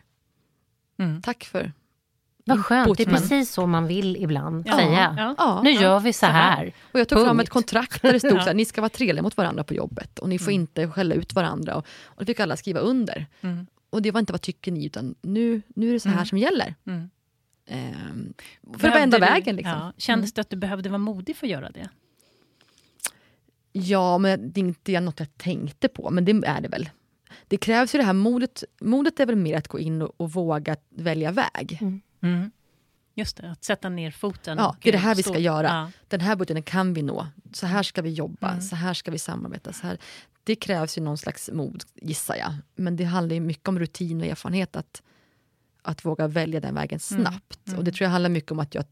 Mm. 0.97 1.21
Tack 1.21 1.43
för 1.43 1.71
vad 2.45 2.65
skönt, 2.65 2.97
det 2.97 3.03
är 3.03 3.07
precis 3.07 3.51
så 3.51 3.67
man 3.67 3.87
vill 3.87 4.17
ibland 4.17 4.67
ja, 4.67 4.77
säga. 4.77 5.15
Ja, 5.17 5.35
ja, 5.37 5.61
nu 5.63 5.71
gör 5.71 5.99
vi 5.99 6.13
så 6.13 6.25
här. 6.25 6.73
Och 6.91 6.99
jag 6.99 7.07
tog 7.07 7.17
Punkt. 7.17 7.27
fram 7.27 7.39
ett 7.39 7.49
kontrakt 7.49 8.01
där 8.01 8.13
det 8.13 8.19
stod 8.19 8.39
att 8.39 8.55
ni 8.55 8.65
ska 8.65 8.81
vara 8.81 8.89
trevliga 8.89 9.23
mot 9.23 9.37
varandra 9.37 9.63
på 9.63 9.73
jobbet 9.73 10.19
och 10.19 10.29
ni 10.29 10.39
får 10.39 10.51
mm. 10.51 10.61
inte 10.61 10.87
skälla 10.91 11.15
ut 11.15 11.33
varandra. 11.33 11.75
Och, 11.75 11.85
och 12.03 12.25
det 12.25 12.25
fick 12.25 12.39
alla 12.39 12.57
skriva 12.57 12.79
under. 12.79 13.27
Mm. 13.41 13.67
Och 13.89 14.01
det 14.01 14.11
var 14.11 14.19
inte 14.19 14.33
vad 14.33 14.41
tycker 14.41 14.71
ni, 14.71 14.85
utan 14.85 15.15
nu, 15.21 15.61
nu 15.67 15.89
är 15.89 15.93
det 15.93 15.99
så 15.99 16.09
här 16.09 16.15
mm. 16.15 16.25
som 16.25 16.37
gäller. 16.37 16.75
Ehm, 17.71 18.33
för 18.77 18.87
att 18.87 18.95
vända 18.95 19.19
vägen. 19.19 19.55
Liksom. 19.55 19.73
Ja, 19.73 19.93
kändes 19.97 20.29
mm. 20.29 20.33
det 20.35 20.41
att 20.41 20.49
du 20.49 20.55
behövde 20.55 20.89
vara 20.89 20.97
modig 20.97 21.35
för 21.35 21.47
att 21.47 21.51
göra 21.51 21.69
det? 21.69 21.89
Ja, 23.71 24.17
men 24.17 24.51
det 24.51 24.61
är 24.61 24.65
inte 24.65 24.99
något 24.99 25.19
jag 25.19 25.37
tänkte 25.37 25.87
på, 25.87 26.09
men 26.09 26.25
det 26.25 26.31
är 26.31 26.61
det 26.61 26.67
väl. 26.67 26.89
Det 27.47 27.57
krävs 27.57 27.95
ju 27.95 27.99
det 27.99 28.05
här 28.05 28.13
modet. 28.13 28.63
Modet 28.81 29.19
är 29.19 29.25
väl 29.25 29.35
mer 29.35 29.57
att 29.57 29.67
gå 29.67 29.79
in 29.79 30.01
och, 30.01 30.13
och 30.17 30.31
våga 30.31 30.75
välja 30.89 31.31
väg. 31.31 31.77
Mm. 31.81 32.01
Mm. 32.21 32.51
Just 33.15 33.37
det, 33.37 33.51
att 33.51 33.63
sätta 33.63 33.89
ner 33.89 34.11
foten. 34.11 34.57
Ja, 34.57 34.75
det 34.81 34.89
är 34.89 34.93
det 34.93 34.97
här 34.97 35.15
vi 35.15 35.23
ska 35.23 35.39
göra. 35.39 35.67
Ja. 35.67 35.91
Den 36.07 36.21
här 36.21 36.35
budgeten 36.35 36.63
kan 36.63 36.93
vi 36.93 37.01
nå. 37.01 37.27
Så 37.53 37.65
här 37.65 37.83
ska 37.83 38.01
vi 38.01 38.09
jobba, 38.09 38.49
mm. 38.49 38.61
så 38.61 38.75
här 38.75 38.93
ska 38.93 39.11
vi 39.11 39.19
samarbeta. 39.19 39.73
Så 39.73 39.87
här. 39.87 39.97
Det 40.43 40.55
krävs 40.55 40.97
ju 40.97 41.01
någon 41.01 41.17
slags 41.17 41.49
mod, 41.53 41.83
gissar 41.95 42.35
jag. 42.35 42.53
Men 42.75 42.95
det 42.95 43.03
handlar 43.03 43.33
ju 43.33 43.39
mycket 43.39 43.67
om 43.67 43.79
rutin 43.79 44.21
och 44.21 44.27
erfarenhet. 44.27 44.75
Att 44.75 45.01
att 45.81 46.05
våga 46.05 46.27
välja 46.27 46.59
den 46.59 46.75
vägen 46.75 46.99
mm. 47.11 47.23
snabbt. 47.23 47.67
Mm. 47.67 47.67
Mm. 47.67 47.77
Och 47.79 47.83
det 47.83 47.91
tror 47.91 48.05
jag 48.05 48.11
handlar 48.11 48.29
mycket 48.29 48.51
om 48.51 48.59
att 48.59 48.75
jag 48.75 48.85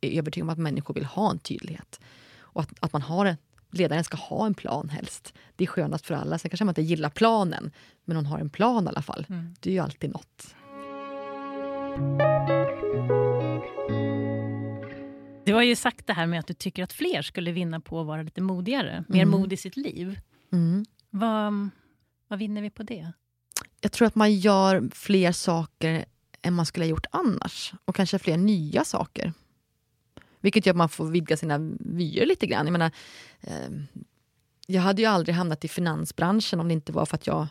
är 0.00 0.18
övertygad 0.18 0.44
om 0.44 0.50
att 0.50 0.58
människor 0.58 0.94
vill 0.94 1.04
ha 1.04 1.30
en 1.30 1.38
tydlighet. 1.38 2.00
Och 2.38 2.60
att, 2.60 2.70
att 2.80 2.92
man 2.92 3.02
har 3.02 3.26
en, 3.26 3.36
ledaren 3.70 4.04
ska 4.04 4.16
ha 4.16 4.46
en 4.46 4.54
plan 4.54 4.88
helst. 4.88 5.34
Det 5.56 5.64
är 5.64 5.68
skönast 5.68 6.06
för 6.06 6.14
alla. 6.14 6.38
Sen 6.38 6.50
kanske 6.50 6.64
man 6.64 6.70
inte 6.70 6.82
gillar 6.82 7.10
planen, 7.10 7.70
men 8.04 8.16
hon 8.16 8.26
har 8.26 8.38
en 8.38 8.50
plan 8.50 8.84
i 8.84 8.88
alla 8.88 9.02
fall. 9.02 9.26
Mm. 9.28 9.54
Det 9.60 9.70
är 9.70 9.74
ju 9.74 9.80
alltid 9.80 10.10
något. 10.10 10.54
Du 15.44 15.54
har 15.54 15.62
ju 15.62 15.76
sagt 15.76 16.06
det 16.06 16.12
här 16.12 16.26
med 16.26 16.40
att 16.40 16.46
du 16.46 16.54
tycker 16.54 16.82
att 16.82 16.92
fler 16.92 17.22
skulle 17.22 17.52
vinna 17.52 17.80
på 17.80 18.00
att 18.00 18.06
vara 18.06 18.22
lite 18.22 18.40
modigare. 18.40 19.04
Mer 19.08 19.22
mm. 19.22 19.40
mod 19.40 19.52
i 19.52 19.56
sitt 19.56 19.76
liv. 19.76 20.20
Mm. 20.52 20.84
Vad, 21.10 21.68
vad 22.28 22.38
vinner 22.38 22.62
vi 22.62 22.70
på 22.70 22.82
det? 22.82 23.12
Jag 23.80 23.92
tror 23.92 24.08
att 24.08 24.14
man 24.14 24.34
gör 24.34 24.88
fler 24.92 25.32
saker 25.32 26.04
än 26.46 26.54
man 26.54 26.66
skulle 26.66 26.84
ha 26.84 26.90
gjort 26.90 27.06
annars. 27.10 27.72
Och 27.84 27.94
kanske 27.94 28.18
fler 28.18 28.36
nya 28.36 28.84
saker. 28.84 29.32
Vilket 30.40 30.66
gör 30.66 30.72
att 30.72 30.76
man 30.76 30.88
får 30.88 31.06
vidga 31.06 31.36
sina 31.36 31.58
vyer 31.80 32.26
lite 32.26 32.46
grann. 32.46 32.66
Jag, 32.66 32.72
menar, 32.72 32.90
eh, 33.40 33.70
jag 34.66 34.82
hade 34.82 35.02
ju 35.02 35.08
aldrig 35.08 35.34
hamnat 35.34 35.64
i 35.64 35.68
finansbranschen 35.68 36.60
om 36.60 36.68
det 36.68 36.74
inte 36.74 36.92
var 36.92 37.06
för 37.06 37.14
att 37.14 37.26
jag 37.26 37.46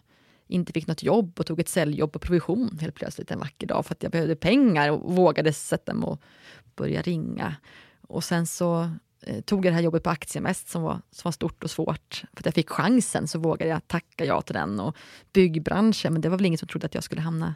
inte 0.47 0.73
fick 0.73 0.88
något 0.88 1.03
jobb 1.03 1.39
och 1.39 1.45
tog 1.45 1.60
ett 1.60 1.69
säljjobb 1.69 2.12
på 2.12 2.19
provision 2.19 2.77
helt 2.81 2.95
plötsligt 2.95 3.31
en 3.31 3.39
vacker 3.39 3.67
dag 3.67 3.86
för 3.86 3.93
att 3.93 4.03
jag 4.03 4.12
behövde 4.12 4.36
pengar 4.36 4.89
och 4.91 5.15
vågade 5.15 5.53
sätta 5.53 5.93
mig 5.93 6.08
och 6.08 6.21
börja 6.75 7.01
ringa. 7.01 7.55
Och 8.01 8.23
sen 8.23 8.47
så 8.47 8.89
eh, 9.21 9.41
tog 9.41 9.65
jag 9.65 9.71
det 9.71 9.75
här 9.75 9.84
jobbet 9.84 10.03
på 10.03 10.10
Aktiemest 10.10 10.69
som 10.69 10.81
var, 10.81 11.01
som 11.12 11.27
var 11.27 11.31
stort 11.31 11.63
och 11.63 11.71
svårt. 11.71 12.23
För 12.34 12.41
att 12.41 12.45
jag 12.45 12.53
fick 12.53 12.69
chansen 12.69 13.27
så 13.27 13.39
vågade 13.39 13.71
jag 13.71 13.88
tacka 13.88 14.25
ja 14.25 14.41
till 14.41 14.55
den. 14.55 14.79
Och 14.79 14.97
byggbranschen, 15.34 16.13
men 16.13 16.21
det 16.21 16.29
var 16.29 16.38
väl 16.38 16.45
ingen 16.45 16.58
som 16.58 16.67
trodde 16.67 16.86
att 16.86 16.95
jag 16.95 17.03
skulle 17.03 17.21
hamna, 17.21 17.55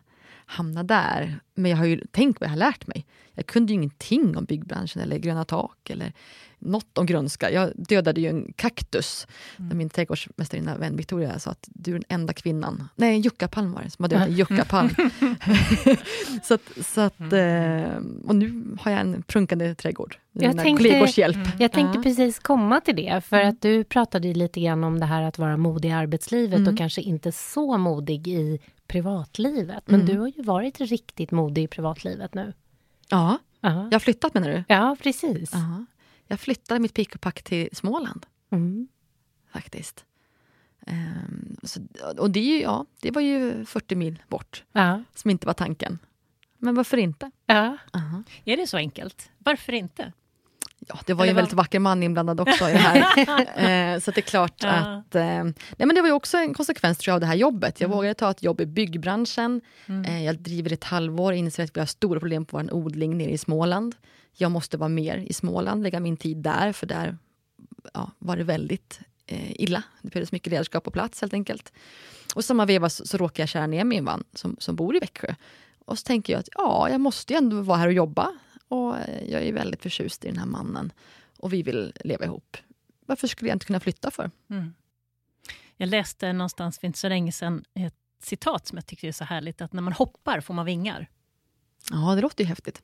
hamna 0.50 0.84
där. 0.84 1.40
Men 1.60 1.72
jag 1.72 1.78
har 1.78 1.86
ju 1.86 2.02
tänkt 2.12 2.42
vad 2.42 2.48
jag 2.48 2.52
har 2.52 2.58
lärt 2.58 2.88
mig. 2.88 3.06
Jag 3.34 3.46
kunde 3.46 3.74
ju 3.74 3.76
ingenting 3.76 4.38
om 4.38 4.46
byggbranschen 4.46 5.02
eller 5.02 5.18
gröna 5.18 5.46
tak 5.46 5.90
eller 5.90 6.14
något 6.60 6.98
om 6.98 7.06
grönska. 7.06 7.52
Jag 7.52 7.72
dödade 7.76 8.22
ju 8.22 8.28
en 8.28 8.54
kaktus 8.56 9.28
mm. 9.60 9.78
min 9.78 9.90
trädgårdsmästarinna 9.90 10.78
vän 10.78 10.96
Victoria 10.96 11.40
sa 11.40 11.52
att 11.52 11.68
du 11.68 11.92
är 11.92 11.96
den 11.96 12.04
enda 12.10 12.34
kvinnan, 12.34 12.90
nej 12.96 13.16
en 13.16 13.22
juckapalm 13.22 13.74
var 13.74 13.84
det, 13.84 13.90
som 13.90 14.04
har 14.04 14.10
dödat 14.10 14.28
en 14.28 14.34
juckapalm. 14.34 14.90
så 16.44 16.54
att, 16.54 16.86
så 16.86 17.02
att, 17.02 17.20
mm. 17.20 17.84
eh, 17.84 18.28
och 18.28 18.36
nu 18.36 18.78
har 18.80 18.92
jag 18.92 19.02
en 19.02 19.24
prunkande 19.24 19.76
trädgård 19.76 20.18
med 20.32 20.44
jag 20.44 20.50
mina 20.50 20.64
tänkte, 20.64 20.84
kollegors 20.84 21.18
hjälp. 21.18 21.36
Mm. 21.36 21.48
Jag 21.60 21.72
tänkte 21.72 21.98
ja. 21.98 22.04
precis 22.04 22.40
komma 22.40 22.82
till 22.82 22.96
det, 22.96 23.22
för 23.26 23.38
mm. 23.38 23.50
att 23.50 23.62
du 23.62 23.84
pratade 23.84 24.34
lite 24.34 24.62
grann 24.62 24.84
om 24.84 25.00
det 25.00 25.06
här 25.06 25.22
att 25.22 25.38
vara 25.38 25.58
modig 25.58 25.90
i 25.90 25.92
arbetslivet 25.92 26.60
mm. 26.60 26.74
och 26.74 26.78
kanske 26.78 27.02
inte 27.02 27.32
så 27.32 27.78
modig 27.78 28.28
i 28.28 28.60
privatlivet. 28.90 29.84
Men 29.86 30.02
mm. 30.02 30.14
du 30.14 30.20
har 30.20 30.28
ju 30.28 30.44
varit 30.44 30.82
riktigt 30.82 31.32
modig 31.32 31.49
i 31.58 31.68
privatlivet 31.68 32.34
nu. 32.34 32.54
Ja, 33.10 33.40
uh 33.66 33.72
-huh. 33.72 33.84
jag 33.84 33.92
har 33.92 34.00
flyttat 34.00 34.34
menar 34.34 34.50
du? 34.50 34.64
Ja, 34.68 34.98
precis. 35.04 35.54
Uh 35.54 35.60
-huh. 35.60 35.86
Jag 36.28 36.40
flyttade 36.40 36.80
mitt 36.80 36.94
pick 36.94 37.16
och 37.16 37.22
pack 37.22 37.44
till 37.44 37.70
Småland. 37.72 38.26
Mm. 38.50 38.88
Faktiskt. 39.52 40.06
Um, 40.88 41.58
så, 41.64 41.82
och 42.18 42.32
det, 42.32 42.60
ja, 42.60 42.86
det 43.02 43.12
var 43.12 43.22
ju 43.22 43.66
40 43.66 43.96
mil 43.96 44.24
bort, 44.28 44.64
ja. 44.72 45.04
som 45.16 45.32
inte 45.32 45.48
var 45.48 45.54
tanken. 45.54 46.00
Men 46.58 46.76
varför 46.76 46.98
inte? 46.98 47.32
Ja. 47.46 47.66
Uh 47.66 47.78
-huh. 47.92 48.24
Är 48.46 48.58
det 48.58 48.68
så 48.68 48.78
enkelt? 48.78 49.32
Varför 49.38 49.74
inte? 49.74 50.14
Ja, 50.88 51.00
det 51.06 51.14
var 51.14 51.26
ju 51.26 51.30
en 51.30 51.36
väldigt 51.36 51.54
vacker 51.54 51.80
man 51.80 52.04
inblandad 52.04 52.40
också 52.40 52.70
i 52.70 52.74
det 52.74 52.80
här. 52.80 52.98
eh, 53.96 54.00
så 54.00 54.12
det 54.12 54.20
är 54.20 54.22
klart 54.22 54.64
ja. 54.64 54.70
att... 54.70 55.16
Eh, 55.16 55.44
nej 55.44 55.54
men 55.78 55.96
det 55.96 56.02
var 56.02 56.08
ju 56.08 56.14
också 56.14 56.38
en 56.38 56.54
konsekvens 56.54 56.98
tror 56.98 57.12
jag, 57.12 57.16
av 57.16 57.20
det 57.20 57.26
här 57.26 57.36
jobbet. 57.36 57.82
Jag 57.82 57.88
mm. 57.88 57.98
vågade 57.98 58.14
ta 58.14 58.32
ett 58.32 58.44
jobb 58.44 58.62
i 58.62 58.66
byggbranschen. 58.66 59.62
Mm. 59.86 60.06
Eh, 60.06 60.26
jag 60.26 60.40
driver 60.40 60.74
ett 60.74 60.84
halvår, 60.84 61.34
inser 61.34 61.64
att 61.64 61.76
vi 61.76 61.80
har 61.80 61.88
stora 61.88 62.20
problem 62.20 62.46
på 62.46 62.58
vår 62.58 62.74
odling 62.74 63.18
nere 63.18 63.32
i 63.32 63.38
Småland. 63.38 63.96
Jag 64.38 64.52
måste 64.52 64.78
vara 64.78 64.90
mer 64.90 65.18
i 65.18 65.34
Småland, 65.34 65.84
lägga 65.84 66.00
min 66.00 66.18
tid 66.18 66.38
där, 66.38 66.72
för 66.72 66.88
där 66.88 67.18
ja, 67.94 68.12
var 68.20 68.38
det 68.38 68.44
väldigt 68.44 69.00
eh, 69.26 69.62
illa. 69.62 69.84
Det 70.02 70.10
behövdes 70.10 70.32
mycket 70.32 70.52
ledarskap 70.52 70.84
på 70.84 70.92
plats 70.92 71.22
helt 71.22 71.34
enkelt. 71.34 71.74
Och 72.36 72.46
samma 72.46 72.66
veva 72.66 72.90
så, 72.90 73.08
så 73.08 73.18
råkade 73.18 73.42
jag 73.42 73.50
köra 73.50 73.68
ner 73.68 73.84
min 73.84 74.04
man 74.04 74.24
som, 74.34 74.56
som 74.60 74.76
bor 74.76 74.96
i 74.96 75.00
Växjö. 75.00 75.36
Och 75.86 76.00
så 76.00 76.04
tänker 76.04 76.34
jag 76.34 76.40
att 76.40 76.50
ja, 76.56 76.90
jag 76.90 77.02
måste 77.02 77.34
ju 77.34 77.38
ändå 77.38 77.62
vara 77.62 77.78
här 77.78 77.88
och 77.88 77.94
jobba. 77.94 78.32
Och 78.70 78.96
jag 79.28 79.44
är 79.44 79.54
väldigt 79.54 79.82
förtjust 79.82 80.26
i 80.26 80.28
den 80.28 80.38
här 80.38 80.46
mannen. 80.46 80.92
Och 81.38 81.54
vi 81.54 81.64
vill 81.64 81.94
leva 82.04 82.26
ihop. 82.26 82.58
Varför 83.06 83.28
skulle 83.28 83.50
jag 83.50 83.56
inte 83.56 83.66
kunna 83.66 83.80
flytta 83.80 84.12
för? 84.12 84.32
Mm. 84.50 84.74
Jag 85.78 85.90
läste 85.90 86.34
någonstans 86.34 86.80
för 86.80 86.88
inte 86.88 87.00
så 87.00 87.10
länge 87.10 87.32
sedan 87.32 87.64
ett 87.74 87.96
citat 88.22 88.68
som 88.68 88.78
jag 88.78 88.86
tyckte 88.86 89.08
är 89.08 89.12
så 89.12 89.24
härligt, 89.24 89.62
att 89.62 89.74
när 89.74 89.82
man 89.82 89.94
hoppar 89.94 90.42
får 90.42 90.54
man 90.54 90.66
vingar. 90.66 91.10
Ja, 91.92 92.16
det 92.16 92.22
låter 92.22 92.44
ju 92.44 92.48
häftigt. 92.48 92.82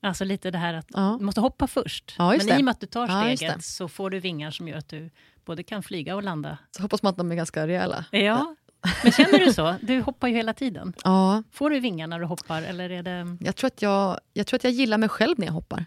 Alltså 0.00 0.24
lite 0.24 0.50
det 0.50 0.58
här 0.58 0.74
att 0.74 0.86
ja. 0.88 1.16
du 1.18 1.24
måste 1.24 1.40
hoppa 1.40 1.66
först. 1.66 2.14
Ja, 2.18 2.30
Men 2.30 2.46
det. 2.46 2.54
i 2.54 2.60
och 2.60 2.64
med 2.64 2.72
att 2.72 2.80
du 2.80 2.86
tar 2.86 3.06
steget 3.06 3.54
ja, 3.54 3.60
så 3.60 3.88
får 3.88 4.10
du 4.10 4.20
vingar 4.20 4.50
som 4.50 4.68
gör 4.68 4.76
att 4.76 4.88
du 4.88 5.10
både 5.44 5.62
kan 5.62 5.82
flyga 5.82 6.16
och 6.16 6.22
landa. 6.22 6.58
Så 6.70 6.82
hoppas 6.82 7.02
man 7.02 7.10
att 7.10 7.16
de 7.16 7.32
är 7.32 7.36
ganska 7.36 7.66
rejäla. 7.66 8.04
Ja. 8.10 8.54
Men 9.02 9.12
känner 9.12 9.38
du 9.38 9.52
så? 9.52 9.74
Du 9.82 10.00
hoppar 10.00 10.28
ju 10.28 10.34
hela 10.34 10.54
tiden. 10.54 10.92
Ja. 11.04 11.42
Får 11.52 11.70
du 11.70 11.80
vingar 11.80 12.06
när 12.06 12.20
du 12.20 12.26
hoppar? 12.26 12.62
Eller 12.62 12.90
är 12.90 13.02
det... 13.02 13.36
jag, 13.40 13.56
tror 13.56 13.68
att 13.68 13.82
jag, 13.82 14.20
jag 14.32 14.46
tror 14.46 14.58
att 14.58 14.64
jag 14.64 14.72
gillar 14.72 14.98
mig 14.98 15.08
själv 15.08 15.38
när 15.38 15.46
jag 15.46 15.52
hoppar. 15.52 15.84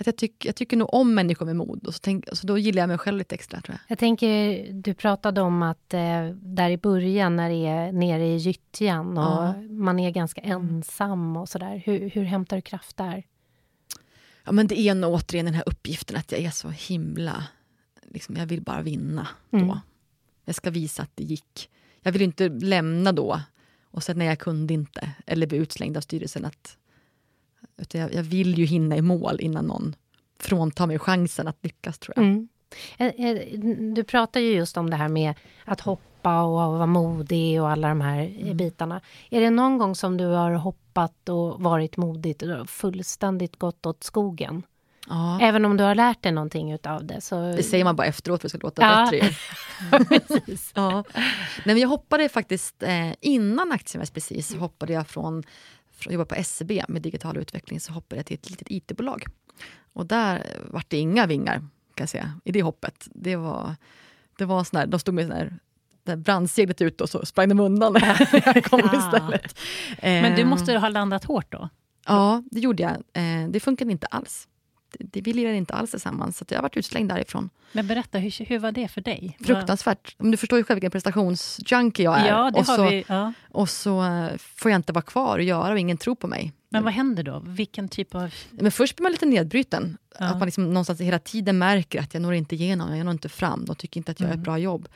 Att 0.00 0.06
jag, 0.06 0.16
tyck, 0.16 0.44
jag 0.44 0.56
tycker 0.56 0.76
nog 0.76 0.94
om 0.94 1.14
människor 1.14 1.46
med 1.46 1.56
mod, 1.56 1.86
och 1.86 1.94
så, 1.94 2.00
tänk, 2.02 2.24
så 2.32 2.46
då 2.46 2.58
gillar 2.58 2.82
jag 2.82 2.88
mig 2.88 2.98
själv 2.98 3.18
lite 3.18 3.34
extra. 3.34 3.60
tror 3.60 3.74
Jag 3.74 3.90
Jag 3.92 3.98
tänker, 3.98 4.66
du 4.72 4.94
pratade 4.94 5.40
om 5.40 5.62
att 5.62 5.94
eh, 5.94 6.26
där 6.30 6.70
i 6.70 6.76
början 6.76 7.36
när 7.36 7.48
det 7.48 7.66
är 7.66 7.92
nere 7.92 8.26
i 8.26 8.36
gyttjan 8.36 9.18
och 9.18 9.24
ja. 9.24 9.54
man 9.70 9.98
är 9.98 10.10
ganska 10.10 10.40
ensam 10.40 11.36
och 11.36 11.48
sådär. 11.48 11.82
Hur, 11.84 12.10
hur 12.10 12.24
hämtar 12.24 12.56
du 12.56 12.62
kraft 12.62 12.96
där? 12.96 13.24
Ja, 14.44 14.52
men 14.52 14.66
det 14.66 14.80
är 14.80 14.94
nog 14.94 15.14
återigen 15.14 15.44
den 15.44 15.54
här 15.54 15.64
uppgiften 15.66 16.16
att 16.16 16.32
jag 16.32 16.40
är 16.40 16.50
så 16.50 16.68
himla... 16.68 17.44
Liksom, 18.02 18.36
jag 18.36 18.46
vill 18.46 18.62
bara 18.62 18.82
vinna 18.82 19.28
då. 19.50 19.58
Mm. 19.58 19.78
Jag 20.44 20.54
ska 20.54 20.70
visa 20.70 21.02
att 21.02 21.10
det 21.14 21.24
gick. 21.24 21.70
Jag 22.08 22.12
vill 22.12 22.22
inte 22.22 22.48
lämna 22.48 23.12
då 23.12 23.40
och 23.90 24.02
sen 24.02 24.18
när 24.18 24.26
jag 24.26 24.38
kunde 24.38 24.74
inte, 24.74 25.10
eller 25.26 25.46
bli 25.46 25.58
utslängd 25.58 25.96
av 25.96 26.00
styrelsen. 26.00 26.44
Att, 26.44 26.76
utan 27.76 28.00
jag, 28.00 28.14
jag 28.14 28.22
vill 28.22 28.58
ju 28.58 28.64
hinna 28.64 28.96
i 28.96 29.02
mål 29.02 29.40
innan 29.40 29.64
någon 29.64 29.94
fråntar 30.38 30.86
mig 30.86 30.98
chansen 30.98 31.48
att 31.48 31.64
lyckas, 31.64 31.98
tror 31.98 32.14
jag. 32.16 32.24
Mm. 32.26 32.48
Eh, 32.98 33.06
eh, 33.06 33.60
du 33.94 34.04
pratar 34.04 34.40
ju 34.40 34.52
just 34.52 34.76
om 34.76 34.90
det 34.90 34.96
här 34.96 35.08
med 35.08 35.34
att 35.64 35.80
hoppa 35.80 36.42
och 36.42 36.52
vara 36.52 36.86
modig 36.86 37.62
och 37.62 37.70
alla 37.70 37.88
de 37.88 38.00
här 38.00 38.36
mm. 38.40 38.56
bitarna. 38.56 39.00
Är 39.30 39.40
det 39.40 39.50
någon 39.50 39.78
gång 39.78 39.94
som 39.94 40.16
du 40.16 40.26
har 40.26 40.52
hoppat 40.52 41.28
och 41.28 41.62
varit 41.62 41.96
modig 41.96 42.42
och 42.60 42.68
fullständigt 42.70 43.56
gått 43.56 43.86
åt 43.86 44.04
skogen? 44.04 44.62
Ja. 45.08 45.40
Även 45.40 45.64
om 45.64 45.76
du 45.76 45.84
har 45.84 45.94
lärt 45.94 46.22
dig 46.22 46.32
någonting 46.32 46.72
utav 46.72 47.06
det. 47.06 47.20
Så... 47.20 47.52
Det 47.52 47.62
säger 47.62 47.84
man 47.84 47.96
bara 47.96 48.06
efteråt 48.06 48.40
för 48.40 48.48
att 48.48 48.52
det 48.52 48.58
ska 48.58 48.66
låta 48.66 48.82
ja. 48.82 49.10
bättre. 49.10 49.34
precis. 50.20 50.72
Ja. 50.74 51.04
Nej, 51.14 51.24
men 51.64 51.78
jag 51.78 51.88
hoppade 51.88 52.28
faktiskt, 52.28 52.82
eh, 52.82 53.12
innan 53.20 53.72
Aktieinvest 53.72 54.14
precis, 54.14 54.54
hoppade 54.54 54.92
jag 54.92 55.06
från, 55.06 55.42
från 55.92 56.12
jobba 56.12 56.24
på 56.24 56.34
SCB 56.34 56.78
e 56.78 56.84
med 56.88 57.02
digital 57.02 57.36
utveckling, 57.36 57.80
så 57.80 57.92
hoppade 57.92 58.18
jag 58.18 58.26
till 58.26 58.34
ett 58.34 58.50
litet 58.50 58.70
IT-bolag. 58.70 59.24
Och 59.92 60.06
där 60.06 60.58
var 60.66 60.82
det 60.88 60.98
inga 60.98 61.26
vingar, 61.26 61.54
kan 61.54 61.68
jag 62.02 62.08
säga, 62.08 62.40
i 62.44 62.52
det 62.52 62.62
hoppet. 62.62 63.08
Det 63.14 63.36
var, 63.36 63.76
det 64.38 64.44
var 64.44 64.64
sån 64.64 64.78
här, 64.78 64.86
de 64.86 65.00
stod 65.00 65.14
med 65.14 65.26
sån 65.26 65.36
här 65.36 65.58
brandseglet 66.16 66.80
ut 66.80 67.00
och 67.00 67.10
så 67.10 67.26
sprang 67.26 67.48
de 67.48 67.60
undan 67.60 67.92
när 67.92 68.28
jag 68.32 68.64
kom 68.64 68.80
ja. 68.92 68.98
istället. 68.98 69.58
Men 70.02 70.36
du 70.36 70.44
måste 70.44 70.72
ha 70.72 70.88
landat 70.88 71.24
hårt 71.24 71.52
då? 71.52 71.68
Ja, 72.06 72.42
det 72.50 72.60
gjorde 72.60 72.82
jag. 72.82 72.92
Eh, 72.92 73.48
det 73.48 73.60
funkade 73.60 73.92
inte 73.92 74.06
alls 74.06 74.48
det, 74.90 75.20
vi 75.20 75.32
lirade 75.32 75.56
inte 75.56 75.74
alls 75.74 75.90
tillsammans, 75.90 76.38
så 76.38 76.44
jag 76.48 76.58
har 76.58 76.62
varit 76.62 76.76
utslängd 76.76 77.08
därifrån. 77.08 77.50
Men 77.72 77.86
berätta, 77.86 78.18
hur, 78.18 78.44
hur 78.44 78.58
var 78.58 78.72
det 78.72 78.88
för 78.88 79.00
dig? 79.00 79.38
Fruktansvärt. 79.44 80.14
Du 80.18 80.36
förstår 80.36 80.58
ju 80.58 80.64
själv 80.64 80.76
vilken 80.76 80.90
prestationsjunkie 80.90 82.04
jag 82.04 82.20
är. 82.20 82.28
Ja, 82.28 82.52
och, 82.54 82.66
så, 82.66 82.88
vi, 82.88 83.04
ja. 83.08 83.32
och 83.50 83.70
så 83.70 84.04
eh, 84.04 84.36
får 84.38 84.70
jag 84.70 84.78
inte 84.78 84.92
vara 84.92 85.02
kvar 85.02 85.38
och 85.38 85.44
göra 85.44 85.72
och 85.72 85.78
ingen 85.78 85.96
tror 85.96 86.14
på 86.14 86.26
mig. 86.26 86.52
Men 86.68 86.84
vad 86.84 86.92
händer 86.92 87.22
då? 87.22 87.42
Vilken 87.46 87.88
typ 87.88 88.14
av... 88.14 88.34
Men 88.50 88.72
först 88.72 88.96
blir 88.96 89.02
man 89.02 89.12
lite 89.12 89.26
nedbruten. 89.26 89.98
Ja. 90.18 90.26
Att 90.26 90.38
man 90.38 90.46
liksom 90.46 90.64
någonstans 90.64 91.00
hela 91.00 91.18
tiden 91.18 91.58
märker 91.58 92.00
att 92.00 92.14
jag 92.14 92.22
når 92.22 92.34
inte 92.34 92.54
igenom, 92.54 92.96
jag 92.96 93.04
når 93.04 93.12
inte 93.12 93.28
fram. 93.28 93.64
De 93.64 93.76
tycker 93.76 94.00
inte 94.00 94.12
att 94.12 94.20
jag 94.20 94.26
mm. 94.26 94.36
gör 94.36 94.40
ett 94.40 94.44
bra 94.44 94.58
jobb. 94.58 94.88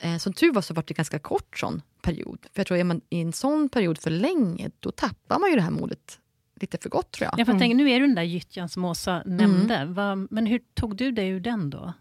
Eh, 0.00 0.16
som 0.16 0.32
tur 0.32 0.52
var 0.52 0.62
så 0.62 0.74
var 0.74 0.84
det 0.86 0.94
ganska 0.94 1.18
kort 1.18 1.58
sån 1.58 1.82
period. 2.02 2.38
För 2.52 2.60
jag 2.60 2.66
tror 2.66 2.78
är 2.78 2.84
man 2.84 3.00
i 3.10 3.20
en 3.20 3.32
sån 3.32 3.68
period 3.68 3.98
för 3.98 4.10
länge, 4.10 4.70
då 4.80 4.90
tappar 4.90 5.38
man 5.38 5.50
ju 5.50 5.56
det 5.56 5.62
här 5.62 5.70
modet 5.70 6.18
lite 6.60 6.78
för 6.78 6.88
gott 6.88 7.10
tror 7.10 7.24
jag. 7.24 7.40
jag 7.40 7.48
mm. 7.48 7.58
tänka, 7.58 7.76
nu 7.76 7.90
är 7.90 8.00
du 8.00 8.06
den 8.06 8.14
där 8.14 8.22
gyttjan 8.22 8.68
som 8.68 8.84
Åsa 8.84 9.22
nämnde. 9.26 9.74
Mm. 9.74 9.94
Va, 9.94 10.16
men 10.30 10.46
hur 10.46 10.60
tog 10.74 10.96
du 10.96 11.12
dig 11.12 11.28
ur 11.28 11.40
den 11.40 11.70
då? 11.70 11.92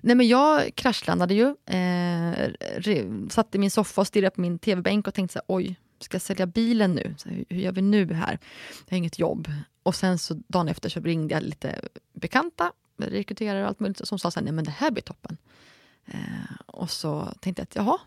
Nej, 0.00 0.16
men 0.16 0.28
jag 0.28 0.74
kraschlandade 0.74 1.34
ju. 1.34 1.56
Eh, 1.66 2.50
satt 3.30 3.54
i 3.54 3.58
min 3.58 3.70
soffa 3.70 4.00
och 4.00 4.06
stirrade 4.06 4.30
på 4.30 4.40
min 4.40 4.58
tv-bänk 4.58 5.08
och 5.08 5.14
tänkte 5.14 5.32
så 5.32 5.38
här, 5.38 5.56
oj, 5.56 5.76
ska 6.00 6.14
jag 6.14 6.22
sälja 6.22 6.46
bilen 6.46 6.94
nu? 6.94 7.14
Så 7.18 7.28
hur, 7.28 7.44
hur, 7.48 7.60
gör 7.60 7.72
vi 7.72 7.82
nu 7.82 8.12
här? 8.12 8.38
Jag 8.86 8.92
har 8.92 8.98
inget 8.98 9.18
jobb. 9.18 9.48
Och 9.82 9.94
sen 9.94 10.18
så 10.18 10.34
dagen 10.48 10.68
efter 10.68 10.88
så 10.88 11.00
ringde 11.00 11.34
jag 11.34 11.42
lite 11.42 11.80
bekanta, 12.12 12.72
rekryterare 12.96 13.62
och 13.62 13.68
allt 13.68 13.80
möjligt, 13.80 14.08
som 14.08 14.18
sa 14.18 14.30
så 14.30 14.40
här, 14.40 14.44
nej 14.44 14.52
men 14.52 14.64
det 14.64 14.70
här 14.70 14.90
blir 14.90 15.02
toppen. 15.02 15.36
Eh, 16.06 16.56
och 16.66 16.90
så 16.90 17.32
tänkte 17.40 17.60
jag 17.60 17.64
att 17.64 17.76
jaha, 17.76 17.98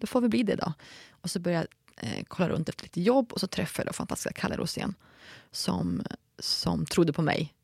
då 0.00 0.06
får 0.06 0.20
vi 0.20 0.28
bli 0.28 0.42
det 0.42 0.56
då. 0.56 0.72
Och 1.10 1.30
så 1.30 1.40
började 1.40 1.66
jag 2.00 2.10
eh, 2.10 2.24
kolla 2.28 2.48
runt 2.48 2.68
efter 2.68 2.82
lite 2.82 3.00
jobb 3.00 3.32
och 3.32 3.40
så 3.40 3.46
träffade 3.46 3.88
jag 3.88 3.94
fantastiska 3.94 4.40
Kalle 4.40 4.56
Rosén 4.56 4.94
som, 5.50 6.02
som 6.38 6.86
trodde 6.86 7.12
på 7.12 7.22
mig 7.22 7.54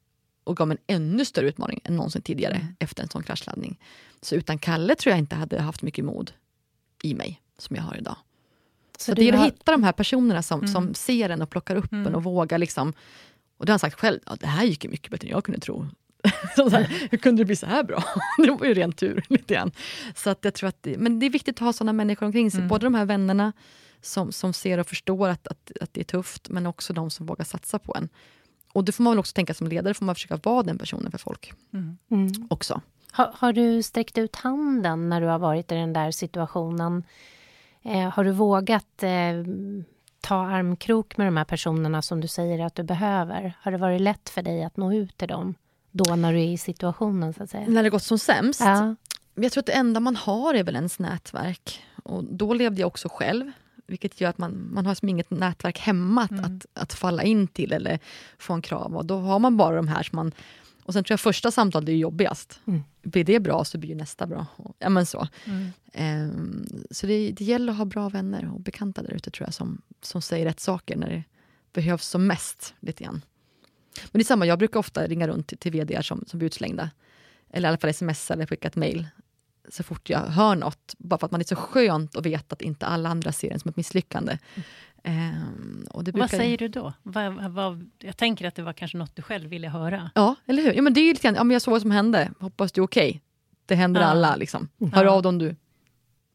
och 0.45 0.57
gav 0.57 0.69
mig 0.69 0.77
en 0.87 0.97
ännu 0.97 1.25
större 1.25 1.49
utmaning 1.49 1.81
än 1.85 1.97
någonsin 1.97 2.23
tidigare 2.23 2.55
mm. 2.55 2.77
efter 2.79 3.03
en 3.03 3.09
sån 3.09 3.23
kraschlandning. 3.23 3.79
Så 4.23 4.35
utan 4.35 4.59
Kalle 4.59 4.95
tror 4.95 5.11
jag 5.11 5.19
inte 5.19 5.37
hade 5.37 5.61
haft 5.61 5.83
mycket 5.83 6.05
mod 6.05 6.33
i 7.03 7.15
mig 7.15 7.43
som 7.59 7.77
jag 7.77 7.83
har 7.83 7.97
idag. 7.97 8.17
Så, 8.99 9.05
så 9.05 9.15
det 9.15 9.29
är 9.29 9.33
har... 9.33 9.47
att 9.47 9.53
hitta 9.53 9.73
de 9.73 9.83
här 9.83 9.93
personerna 9.93 10.43
som, 10.43 10.61
mm. 10.61 10.73
som 10.73 10.95
ser 10.95 11.31
en 11.31 11.43
och 11.43 11.51
plockar 11.51 11.77
upp 11.77 11.93
mm. 11.93 12.07
en 12.07 12.15
och 12.15 12.25
vågar 12.25 12.59
liksom... 12.59 12.93
Och 13.57 13.67
det 13.67 13.71
har 13.71 13.75
han 13.75 13.79
sagt 13.79 14.01
själv, 14.01 14.21
ja, 14.27 14.37
det 14.41 14.47
här 14.47 14.65
gick 14.65 14.85
ju 14.85 14.91
mycket 14.91 15.11
bättre 15.11 15.29
än 15.29 15.33
jag 15.33 15.45
kunde 15.45 15.61
tro. 15.61 15.87
så 16.57 16.69
här, 16.69 17.09
hur 17.11 17.19
kunde 17.19 17.41
det 17.41 17.47
bli 17.47 17.57
så 17.57 17.67
här 17.67 17.83
bra? 17.83 18.05
det 18.39 18.51
var 18.51 18.67
ju 18.67 18.75
ren 18.75 18.93
tur. 18.93 19.25
lite 19.29 19.55
grann. 19.55 19.73
Så 20.15 20.31
att 20.31 20.45
jag 20.45 20.55
tror 20.55 20.69
att 20.69 20.83
det, 20.83 20.99
men 20.99 21.19
det 21.19 21.27
är 21.27 21.31
viktigt 21.31 21.57
att 21.57 21.61
ha 21.61 21.73
såna 21.73 21.93
människor 21.93 22.27
omkring 22.27 22.51
sig. 22.51 22.59
Mm. 22.59 22.69
Både 22.69 22.87
de 22.87 22.95
här 22.95 23.05
vännerna 23.05 23.53
som, 24.03 24.33
som 24.33 24.53
ser 24.53 24.79
och 24.79 24.87
förstår 24.87 25.29
att, 25.29 25.47
att, 25.47 25.73
att 25.81 25.95
det 25.95 26.01
är 26.01 26.05
tufft, 26.05 26.49
men 26.49 26.67
också 26.67 26.93
de 26.93 27.11
som 27.11 27.27
vågar 27.27 27.45
satsa 27.45 27.79
på 27.79 27.95
en. 27.97 28.09
Och 28.73 28.85
det 28.85 28.93
får 28.93 29.05
man 29.05 29.11
väl 29.11 29.19
också 29.19 29.35
tänka 29.35 29.55
som 29.55 29.69
ledare, 29.69 29.95
får 29.95 30.05
man 30.05 30.15
försöka 30.15 30.37
vara 30.37 30.63
den 30.63 30.79
personen 30.79 31.11
för 31.11 31.19
folk. 31.19 31.53
Mm. 31.73 31.99
Mm. 32.11 32.47
Också. 32.51 32.81
Har, 33.11 33.31
har, 33.35 33.53
du 33.53 33.83
sträckt 33.83 34.19
ut 34.19 34.37
handen 34.37 35.09
när 35.09 35.21
du 35.21 35.27
har 35.27 35.39
varit 35.39 35.73
i 35.73 35.75
den 35.75 35.93
där 35.93 36.11
situationen? 36.11 37.05
Eh, 37.83 38.09
har 38.09 38.25
du 38.25 38.31
vågat 38.31 39.03
eh, 39.03 39.11
ta 40.21 40.35
armkrok 40.35 41.17
med 41.17 41.27
de 41.27 41.37
här 41.37 41.45
personerna 41.45 42.03
som 42.03 42.21
du 42.21 42.29
säger 42.29 42.67
att 42.67 42.75
du 42.75 42.83
behöver? 42.83 43.57
Har 43.61 43.73
det 43.73 43.79
varit 43.79 44.01
lätt 44.01 44.29
för 44.29 44.43
dig 44.43 44.65
att 44.65 44.77
nå 44.77 44.95
ut 44.95 45.17
till 45.17 45.29
dem 45.29 45.55
då 45.91 46.17
när 46.17 46.33
du 46.33 46.41
är 46.41 46.53
i 46.53 46.59
situationen 46.59 47.35
så 47.35 47.43
att 47.43 47.51
säga? 47.51 47.65
När 47.69 47.83
det 47.83 47.91
gått 47.91 48.03
som 48.03 48.19
sämst? 48.19 48.61
Ja. 48.61 48.95
Jag 49.35 49.53
tror 49.53 49.63
att 49.63 49.67
det 49.67 49.73
enda 49.73 50.01
man 50.01 50.17
har 50.17 50.55
är 50.55 50.65
väl 50.65 50.75
ens 50.75 50.99
nätverk. 50.99 51.83
Och 52.03 52.25
då 52.25 52.55
levde 52.55 52.81
jag 52.81 52.87
också 52.87 53.09
själv. 53.13 53.53
Vilket 53.91 54.21
gör 54.21 54.31
att 54.31 54.39
man, 54.39 54.69
man 54.73 54.87
har 54.87 54.95
som 54.95 55.09
inget 55.09 55.31
nätverk 55.31 55.79
hemma 55.79 56.23
att, 56.23 56.31
mm. 56.31 56.45
att, 56.45 56.67
att, 56.73 56.93
falla 56.93 57.23
in 57.23 57.47
till 57.47 57.73
eller 57.73 57.99
få 58.39 58.53
en 58.53 58.63
krav. 58.63 58.97
Och 58.97 59.07
då 59.07 59.19
har 59.19 59.39
man 59.39 59.57
bara 59.57 59.77
de 59.77 59.89
här 59.89 60.03
som 60.03 60.17
man... 60.17 60.33
Och 60.83 60.93
sen 60.93 61.05
tror 61.05 61.13
jag 61.13 61.21
första 61.21 61.51
samtalet 61.51 61.89
är 61.89 61.93
jobbigast. 61.93 62.61
Mm. 62.67 62.83
Blir 63.03 63.25
det 63.25 63.41
bra 63.41 63.65
så 63.65 63.79
blir 63.79 63.95
nästa 63.95 64.27
bra. 64.27 64.47
Ja, 64.79 64.89
men 64.89 65.07
så 65.07 65.29
mm. 65.45 66.31
um, 66.31 66.67
så 66.91 67.07
det, 67.07 67.31
det 67.31 67.45
gäller 67.45 67.73
att 67.73 67.79
ha 67.79 67.85
bra 67.85 68.09
vänner 68.09 68.51
och 68.55 68.61
bekanta 68.61 69.03
där 69.03 69.13
ute 69.13 69.31
tror 69.31 69.47
jag 69.47 69.55
som, 69.55 69.83
som 70.03 70.23
säger 70.23 70.47
rätt 70.47 70.61
saker 70.61 70.97
när 70.97 71.11
det 71.11 71.25
behövs 71.73 72.07
som 72.07 72.27
mest. 72.27 72.75
lite 72.81 73.05
grann. 73.05 73.23
Men 73.95 74.19
det 74.19 74.23
är 74.23 74.25
samma, 74.25 74.47
jag 74.47 74.59
brukar 74.59 74.81
ofta 74.81 75.07
ringa 75.07 75.29
runt 75.29 75.47
till, 75.47 75.59
till 75.59 75.73
vd 75.73 76.03
som, 76.03 76.25
som 76.27 76.39
blir 76.39 76.47
utslängda. 76.47 76.91
Eller 77.51 77.69
i 77.69 77.71
alla 77.71 77.79
fall 77.79 77.95
smsa 77.95 78.35
eller 78.35 78.47
skicka 78.47 78.69
ett 78.69 78.77
mail 78.77 79.07
så 79.71 79.83
fort 79.83 80.11
jag 80.11 80.21
hör 80.21 80.57
något. 80.57 80.95
Bara 80.99 81.19
för 81.19 81.27
att 81.27 81.33
man 81.33 81.41
är 81.41 81.45
så 81.45 81.57
skönt 81.57 82.17
att 82.17 82.27
veta 82.27 82.53
att 82.53 82.63
inte 82.63 82.87
alla 82.87 83.09
andra 83.09 83.33
ser 83.33 83.51
det 83.51 83.59
som 83.59 83.69
ett 83.69 83.77
misslyckande. 83.77 84.39
Mm. 85.03 85.87
och 85.91 86.05
det 86.05 86.13
brukar... 86.13 86.29
Vad 86.29 86.31
säger 86.31 86.59
du 86.59 86.69
då? 86.69 86.93
Vad, 87.03 87.53
vad, 87.53 87.91
jag 87.99 88.17
tänker 88.17 88.49
att 88.49 88.55
det 88.55 88.63
var 88.63 88.73
kanske 88.73 88.99
något 88.99 89.17
du 89.17 89.23
själv 89.23 89.51
ville 89.51 89.69
höra. 89.69 90.11
Ja, 90.15 90.35
eller 90.47 90.63
hur? 90.63 90.73
Ja, 90.73 90.83
men 90.83 90.95
det 90.95 91.01
är 91.01 91.09
lite 91.09 91.23
grann, 91.23 91.35
ja, 91.35 91.45
men 91.45 91.55
jag 91.55 91.63
såg 91.63 91.73
vad 91.73 91.83
som 91.83 91.91
hände, 91.91 92.31
hoppas 92.41 92.73
du 92.73 92.81
är 92.81 92.85
okej. 92.85 93.09
Okay. 93.09 93.21
Det 93.67 93.75
händer 93.75 94.01
ja. 94.01 94.07
alla. 94.07 94.37
Liksom. 94.37 94.69
Hör 94.93 95.05
ja. 95.05 95.11
av 95.11 95.23
dig 95.23 95.29
om 95.29 95.39
du, 95.39 95.57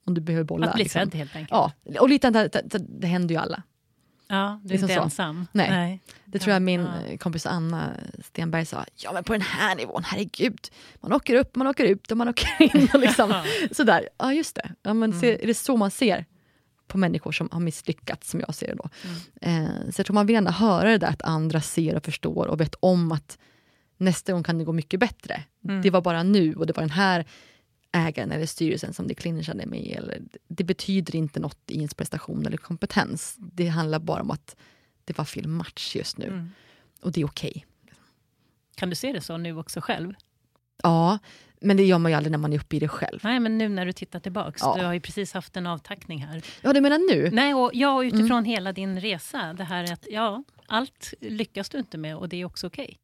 om 0.05 0.13
du 0.13 0.21
behöver 0.21 0.43
bolla. 0.43 0.67
Att 0.67 0.75
bli 0.75 0.83
liksom. 0.83 1.01
sedd 1.01 1.15
helt 1.15 1.35
enkelt. 1.35 1.51
Ja, 1.51 1.71
och 1.99 2.09
lite 2.09 2.29
det, 2.29 2.47
det, 2.47 2.77
det 2.77 3.07
händer 3.07 3.35
ju 3.35 3.41
alla. 3.41 3.63
Ja, 4.27 4.59
du 4.63 4.67
är 4.67 4.71
liksom 4.71 4.89
inte 4.89 4.95
så. 4.95 5.03
ensam. 5.03 5.47
Nej. 5.51 5.69
Nej. 5.69 6.01
Det 6.25 6.39
tror 6.39 6.53
jag 6.53 6.61
min 6.61 6.81
ja. 6.81 7.17
kompis 7.17 7.45
Anna 7.45 7.91
Stenberg 8.23 8.65
sa. 8.65 8.85
Ja 8.95 9.13
men 9.13 9.23
på 9.23 9.33
den 9.33 9.41
här 9.41 9.75
nivån, 9.75 10.03
herregud. 10.05 10.69
Man 11.01 11.13
åker 11.13 11.35
upp, 11.35 11.55
man 11.55 11.67
åker 11.67 11.83
ut 11.83 12.11
och 12.11 12.17
man 12.17 12.27
åker 12.27 12.75
in. 12.75 12.89
Och 12.93 12.99
liksom, 12.99 13.33
sådär. 13.71 14.09
Ja 14.17 14.33
just 14.33 14.55
det. 14.55 14.71
Ja, 14.81 14.93
men 14.93 15.09
mm. 15.09 15.21
ser, 15.21 15.43
är 15.43 15.47
det 15.47 15.53
så 15.53 15.77
man 15.77 15.91
ser 15.91 16.25
på 16.87 16.97
människor 16.97 17.31
som 17.31 17.49
har 17.51 17.59
misslyckats, 17.59 18.29
som 18.29 18.39
jag 18.39 18.55
ser 18.55 18.67
det 18.67 18.75
då. 18.75 18.89
Mm. 19.03 19.65
Eh, 19.65 19.91
så 19.91 19.99
jag 19.99 20.05
tror 20.05 20.13
man 20.13 20.25
vill 20.25 20.33
gärna 20.33 20.51
höra 20.51 20.89
det 20.89 20.97
där 20.97 21.07
att 21.07 21.21
andra 21.21 21.61
ser 21.61 21.95
och 21.95 22.05
förstår 22.05 22.47
och 22.47 22.61
vet 22.61 22.75
om 22.79 23.11
att 23.11 23.37
nästa 23.97 24.33
gång 24.33 24.43
kan 24.43 24.57
det 24.57 24.63
gå 24.63 24.71
mycket 24.71 24.99
bättre. 24.99 25.43
Mm. 25.67 25.81
Det 25.81 25.89
var 25.89 26.01
bara 26.01 26.23
nu 26.23 26.55
och 26.55 26.67
det 26.67 26.75
var 26.75 26.83
den 26.83 26.89
här 26.89 27.25
ägaren 27.95 28.31
eller 28.31 28.45
styrelsen 28.45 28.93
som 28.93 29.07
det 29.07 29.15
clinchade 29.15 29.65
med. 29.65 29.97
Eller, 29.97 30.21
det 30.47 30.63
betyder 30.63 31.15
inte 31.15 31.39
något 31.39 31.59
i 31.67 31.75
ens 31.75 31.93
prestation 31.93 32.45
eller 32.45 32.57
kompetens. 32.57 33.35
Det 33.37 33.67
handlar 33.67 33.99
bara 33.99 34.21
om 34.21 34.31
att 34.31 34.55
det 35.05 35.17
var 35.17 35.25
fel 35.25 35.47
match 35.47 35.95
just 35.95 36.17
nu. 36.17 36.27
Mm. 36.27 36.51
Och 37.01 37.11
det 37.11 37.21
är 37.21 37.25
okej. 37.25 37.49
Okay. 37.55 37.63
Kan 38.75 38.89
du 38.89 38.95
se 38.95 39.13
det 39.13 39.21
så 39.21 39.37
nu 39.37 39.57
också 39.57 39.81
själv? 39.81 40.13
Ja, 40.83 41.19
men 41.61 41.77
det 41.77 41.83
gör 41.83 41.97
man 41.97 42.11
ju 42.11 42.15
aldrig 42.17 42.31
när 42.31 42.37
man 42.37 42.53
är 42.53 42.59
uppe 42.59 42.75
i 42.75 42.79
det 42.79 42.87
själv. 42.87 43.19
Nej, 43.23 43.39
men 43.39 43.57
nu 43.57 43.69
när 43.69 43.85
du 43.85 43.93
tittar 43.93 44.19
tillbaks. 44.19 44.61
Ja. 44.61 44.75
Du 44.79 44.85
har 44.85 44.93
ju 44.93 44.99
precis 44.99 45.33
haft 45.33 45.57
en 45.57 45.67
avtackning 45.67 46.25
här. 46.25 46.41
Ja, 46.61 46.73
du 46.73 46.81
menar 46.81 46.97
nu? 46.97 47.29
Nej, 47.31 47.53
och 47.53 47.71
ja, 47.73 48.03
utifrån 48.03 48.31
mm. 48.31 48.45
hela 48.45 48.71
din 48.71 49.01
resa. 49.01 49.53
Det 49.53 49.63
här 49.63 49.93
att 49.93 50.07
ja, 50.09 50.43
allt 50.67 51.13
lyckas 51.21 51.69
du 51.69 51.77
inte 51.77 51.97
med 51.97 52.17
och 52.17 52.29
det 52.29 52.41
är 52.41 52.45
också 52.45 52.67
okej. 52.67 52.83
Okay. 52.83 52.97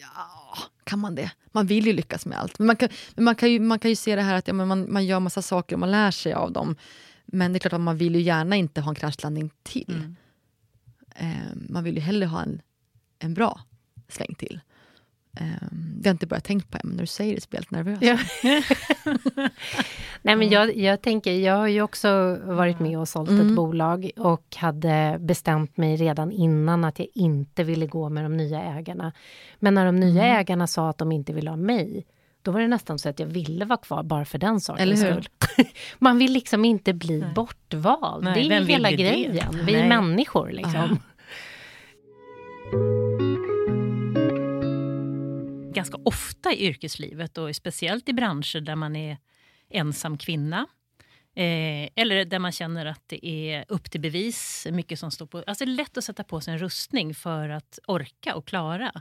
Ja, 0.00 0.58
kan 0.84 0.98
man 0.98 1.14
det? 1.14 1.30
Man 1.52 1.66
vill 1.66 1.86
ju 1.86 1.92
lyckas 1.92 2.26
med 2.26 2.38
allt. 2.38 2.58
Men 2.58 2.66
man 2.66 2.76
kan, 2.76 2.88
men 3.14 3.24
man 3.24 3.34
kan, 3.34 3.52
ju, 3.52 3.60
man 3.60 3.78
kan 3.78 3.90
ju 3.90 3.96
se 3.96 4.16
det 4.16 4.22
här 4.22 4.34
att 4.34 4.48
ja, 4.48 4.54
man, 4.54 4.92
man 4.92 5.06
gör 5.06 5.20
massa 5.20 5.42
saker 5.42 5.76
och 5.76 5.80
man 5.80 5.90
lär 5.90 6.10
sig 6.10 6.32
av 6.32 6.52
dem. 6.52 6.76
Men 7.26 7.52
det 7.52 7.56
är 7.56 7.60
klart 7.60 7.72
att 7.72 7.80
man 7.80 7.96
vill 7.96 8.14
ju 8.14 8.20
gärna 8.20 8.56
inte 8.56 8.80
ha 8.80 8.90
en 8.90 8.94
kraschlandning 8.94 9.50
till. 9.62 9.94
Mm. 9.94 10.16
Eh, 11.16 11.56
man 11.68 11.84
vill 11.84 11.94
ju 11.94 12.00
hellre 12.00 12.26
ha 12.26 12.42
en, 12.42 12.62
en 13.18 13.34
bra 13.34 13.60
sväng 14.08 14.34
till. 14.38 14.60
Um, 15.40 15.94
det 16.00 16.08
har 16.08 16.10
jag 16.10 16.14
inte 16.14 16.26
börjat 16.26 16.44
tänka 16.44 16.66
på 16.70 16.76
än, 16.76 16.80
men 16.84 16.96
när 16.96 17.02
du 17.02 17.06
säger 17.06 17.34
det 17.34 17.40
så 17.40 17.48
blir 17.50 17.58
jag 17.58 17.62
lite 17.62 17.74
nervös. 17.74 17.98
Ja. 18.02 18.18
Nej, 20.22 20.36
men 20.36 20.48
jag, 20.48 20.76
jag 20.76 21.02
tänker, 21.02 21.32
jag 21.32 21.56
har 21.56 21.66
ju 21.66 21.82
också 21.82 22.38
varit 22.44 22.80
med 22.80 22.98
och 22.98 23.08
sålt 23.08 23.30
mm. 23.30 23.48
ett 23.48 23.56
bolag 23.56 24.10
och 24.16 24.56
hade 24.56 25.16
bestämt 25.20 25.76
mig 25.76 25.96
redan 25.96 26.32
innan 26.32 26.84
att 26.84 26.98
jag 26.98 27.08
inte 27.14 27.64
ville 27.64 27.86
gå 27.86 28.08
med 28.08 28.24
de 28.24 28.36
nya 28.36 28.62
ägarna. 28.62 29.12
Men 29.58 29.74
när 29.74 29.86
de 29.86 30.00
nya 30.00 30.24
mm. 30.24 30.40
ägarna 30.40 30.66
sa 30.66 30.90
att 30.90 30.98
de 30.98 31.12
inte 31.12 31.32
ville 31.32 31.50
ha 31.50 31.56
mig, 31.56 32.06
då 32.42 32.50
var 32.50 32.60
det 32.60 32.68
nästan 32.68 32.98
så 32.98 33.08
att 33.08 33.18
jag 33.18 33.26
ville 33.26 33.64
vara 33.64 33.76
kvar 33.76 34.02
bara 34.02 34.24
för 34.24 34.38
den 34.38 34.60
sakens 34.60 35.00
skull. 35.00 35.28
Man 35.98 36.18
vill 36.18 36.32
liksom 36.32 36.64
inte 36.64 36.92
bli 36.92 37.20
Nej. 37.20 37.32
bortvald. 37.34 38.24
Nej, 38.24 38.48
det 38.48 38.54
är 38.54 38.60
hela 38.60 38.90
grejen. 38.90 39.52
Det? 39.52 39.62
Vi 39.62 39.74
är 39.74 39.88
människor 39.88 40.50
liksom. 40.50 40.98
Ganska 45.84 46.08
ofta 46.08 46.52
i 46.52 46.66
yrkeslivet 46.66 47.38
och 47.38 47.56
speciellt 47.56 48.08
i 48.08 48.12
branscher 48.12 48.60
där 48.60 48.76
man 48.76 48.96
är 48.96 49.18
ensam 49.70 50.18
kvinna. 50.18 50.66
Eh, 51.36 51.88
eller 51.94 52.24
där 52.24 52.38
man 52.38 52.52
känner 52.52 52.86
att 52.86 53.02
det 53.06 53.26
är 53.26 53.64
upp 53.68 53.90
till 53.90 54.00
bevis. 54.00 54.66
mycket 54.70 54.98
som 54.98 55.10
står 55.10 55.26
på... 55.26 55.44
Alltså 55.46 55.64
det 55.64 55.70
är 55.70 55.76
lätt 55.76 55.96
att 55.96 56.04
sätta 56.04 56.24
på 56.24 56.40
sig 56.40 56.52
en 56.52 56.58
rustning 56.58 57.14
för 57.14 57.48
att 57.48 57.78
orka 57.86 58.34
och 58.34 58.46
klara. 58.46 58.92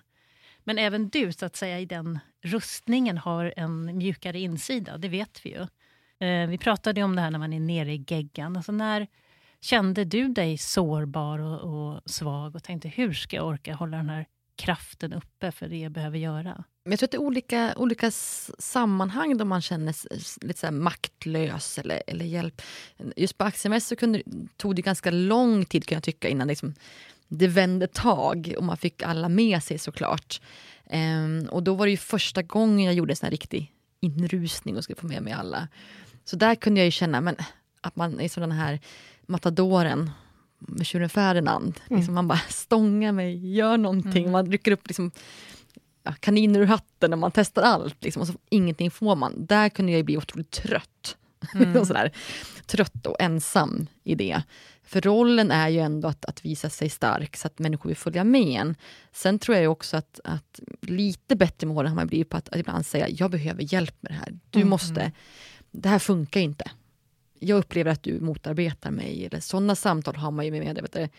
Men 0.63 0.77
även 0.77 1.09
du, 1.09 1.33
så 1.33 1.45
att 1.45 1.55
säga, 1.55 1.79
i 1.79 1.85
den 1.85 2.19
rustningen 2.41 3.17
har 3.17 3.53
en 3.57 3.97
mjukare 3.97 4.39
insida. 4.39 4.97
Det 4.97 5.09
vet 5.09 5.45
vi 5.45 5.49
ju. 5.49 5.67
Eh, 6.27 6.49
vi 6.49 6.57
pratade 6.57 7.03
om 7.03 7.15
det 7.15 7.21
här 7.21 7.31
när 7.31 7.39
man 7.39 7.53
är 7.53 7.59
nere 7.59 7.93
i 7.93 8.05
geggan. 8.07 8.57
Alltså 8.57 8.71
när 8.71 9.07
kände 9.61 10.05
du 10.05 10.27
dig 10.27 10.57
sårbar 10.57 11.39
och, 11.39 11.59
och 11.59 12.01
svag 12.05 12.55
och 12.55 12.63
tänkte 12.63 12.87
hur 12.87 13.13
ska 13.13 13.35
jag 13.35 13.47
orka 13.47 13.75
hålla 13.75 13.97
den 13.97 14.09
här 14.09 14.25
kraften 14.55 15.13
uppe 15.13 15.51
för 15.51 15.67
det 15.67 15.77
jag 15.77 15.91
behöver 15.91 16.17
göra. 16.17 16.63
Jag 16.83 16.99
tror 16.99 17.07
att 17.07 17.11
det 17.11 17.17
är 17.17 17.21
olika, 17.21 17.73
olika 17.77 18.11
sammanhang 18.59 19.37
då 19.37 19.45
man 19.45 19.61
känner 19.61 19.91
sig 19.93 20.47
lite 20.47 20.59
så 20.59 20.71
maktlös 20.71 21.79
eller, 21.79 22.03
eller 22.07 22.25
hjälp. 22.25 22.61
Just 23.15 23.37
på 23.37 23.43
aktiemässigt 23.43 23.89
så 23.89 23.95
kunde, 23.95 24.23
tog 24.57 24.75
det 24.75 24.81
ganska 24.81 25.11
lång 25.11 25.65
tid 25.65 25.85
kan 25.85 25.95
jag 25.95 26.03
tycka 26.03 26.27
innan 26.27 26.47
liksom, 26.47 26.73
det 27.27 27.47
vände 27.47 27.87
tag 27.87 28.53
och 28.57 28.63
man 28.63 28.77
fick 28.77 29.01
alla 29.01 29.29
med 29.29 29.63
sig 29.63 29.77
såklart. 29.77 30.41
Um, 30.89 31.47
och 31.51 31.63
då 31.63 31.73
var 31.73 31.85
det 31.85 31.91
ju 31.91 31.97
första 31.97 32.41
gången 32.41 32.85
jag 32.85 32.93
gjorde 32.93 33.11
en 33.11 33.15
sån 33.15 33.25
här 33.25 33.31
riktig 33.31 33.71
inrusning 33.99 34.77
och 34.77 34.83
skulle 34.83 34.99
få 34.99 35.07
med 35.07 35.23
mig 35.23 35.33
alla. 35.33 35.67
Så 36.25 36.35
där 36.35 36.55
kunde 36.55 36.79
jag 36.79 36.85
ju 36.85 36.91
känna 36.91 37.21
men, 37.21 37.35
att 37.81 37.95
man 37.95 38.19
är 38.19 38.29
som 38.29 38.41
den 38.41 38.51
här 38.51 38.79
matadoren 39.25 40.11
tjuren 40.83 41.09
Ferdinand. 41.09 41.79
Mm. 41.87 41.97
Liksom 41.97 42.13
man 42.13 42.27
bara 42.27 42.41
stångar 42.49 43.11
mig, 43.11 43.55
gör 43.55 43.77
någonting. 43.77 44.23
Mm. 44.23 44.31
Man 44.31 44.51
rycker 44.51 44.71
upp 44.71 44.87
liksom, 44.87 45.11
ja, 46.03 46.13
kaniner 46.19 46.59
ur 46.59 46.65
hatten 46.65 47.13
och 47.13 47.19
man 47.19 47.31
testar 47.31 47.61
allt. 47.61 48.03
Liksom, 48.03 48.21
och 48.21 48.27
så 48.27 48.33
ingenting 48.49 48.91
får 48.91 49.15
man. 49.15 49.45
Där 49.45 49.69
kunde 49.69 49.91
jag 49.91 50.05
bli 50.05 50.17
otroligt 50.17 50.51
trött. 50.51 51.17
Mm. 51.55 51.85
sådär, 51.85 52.11
trött 52.65 53.05
och 53.05 53.15
ensam 53.19 53.87
i 54.03 54.15
det. 54.15 54.41
För 54.83 55.01
rollen 55.01 55.51
är 55.51 55.69
ju 55.69 55.79
ändå 55.79 56.07
att, 56.07 56.25
att 56.25 56.45
visa 56.45 56.69
sig 56.69 56.89
stark 56.89 57.37
så 57.37 57.47
att 57.47 57.59
människor 57.59 57.89
vill 57.89 57.97
följa 57.97 58.23
med 58.23 58.61
en. 58.61 58.75
Sen 59.11 59.39
tror 59.39 59.57
jag 59.57 59.71
också 59.71 59.97
att, 59.97 60.19
att 60.23 60.59
lite 60.81 61.35
bättre 61.35 61.67
med 61.67 61.77
åren 61.77 61.89
har 61.89 61.95
man 61.95 62.07
blivit 62.07 62.29
på 62.29 62.37
att, 62.37 62.49
att 62.49 62.55
ibland 62.55 62.85
säga 62.85 63.09
jag 63.09 63.31
behöver 63.31 63.73
hjälp 63.73 63.95
med 63.99 64.11
det 64.11 64.15
här. 64.15 64.39
Du 64.49 64.59
mm. 64.59 64.69
måste, 64.69 65.11
det 65.71 65.89
här 65.89 65.99
funkar 65.99 66.39
inte 66.39 66.71
jag 67.43 67.57
upplever 67.57 67.91
att 67.91 68.03
du 68.03 68.19
motarbetar 68.19 68.91
mig. 68.91 69.25
Eller 69.25 69.39
sådana 69.39 69.75
samtal 69.75 70.15
har 70.15 70.31
man 70.31 70.45
ju 70.45 70.51
med 70.51 70.61
medarbetare. 70.61 71.09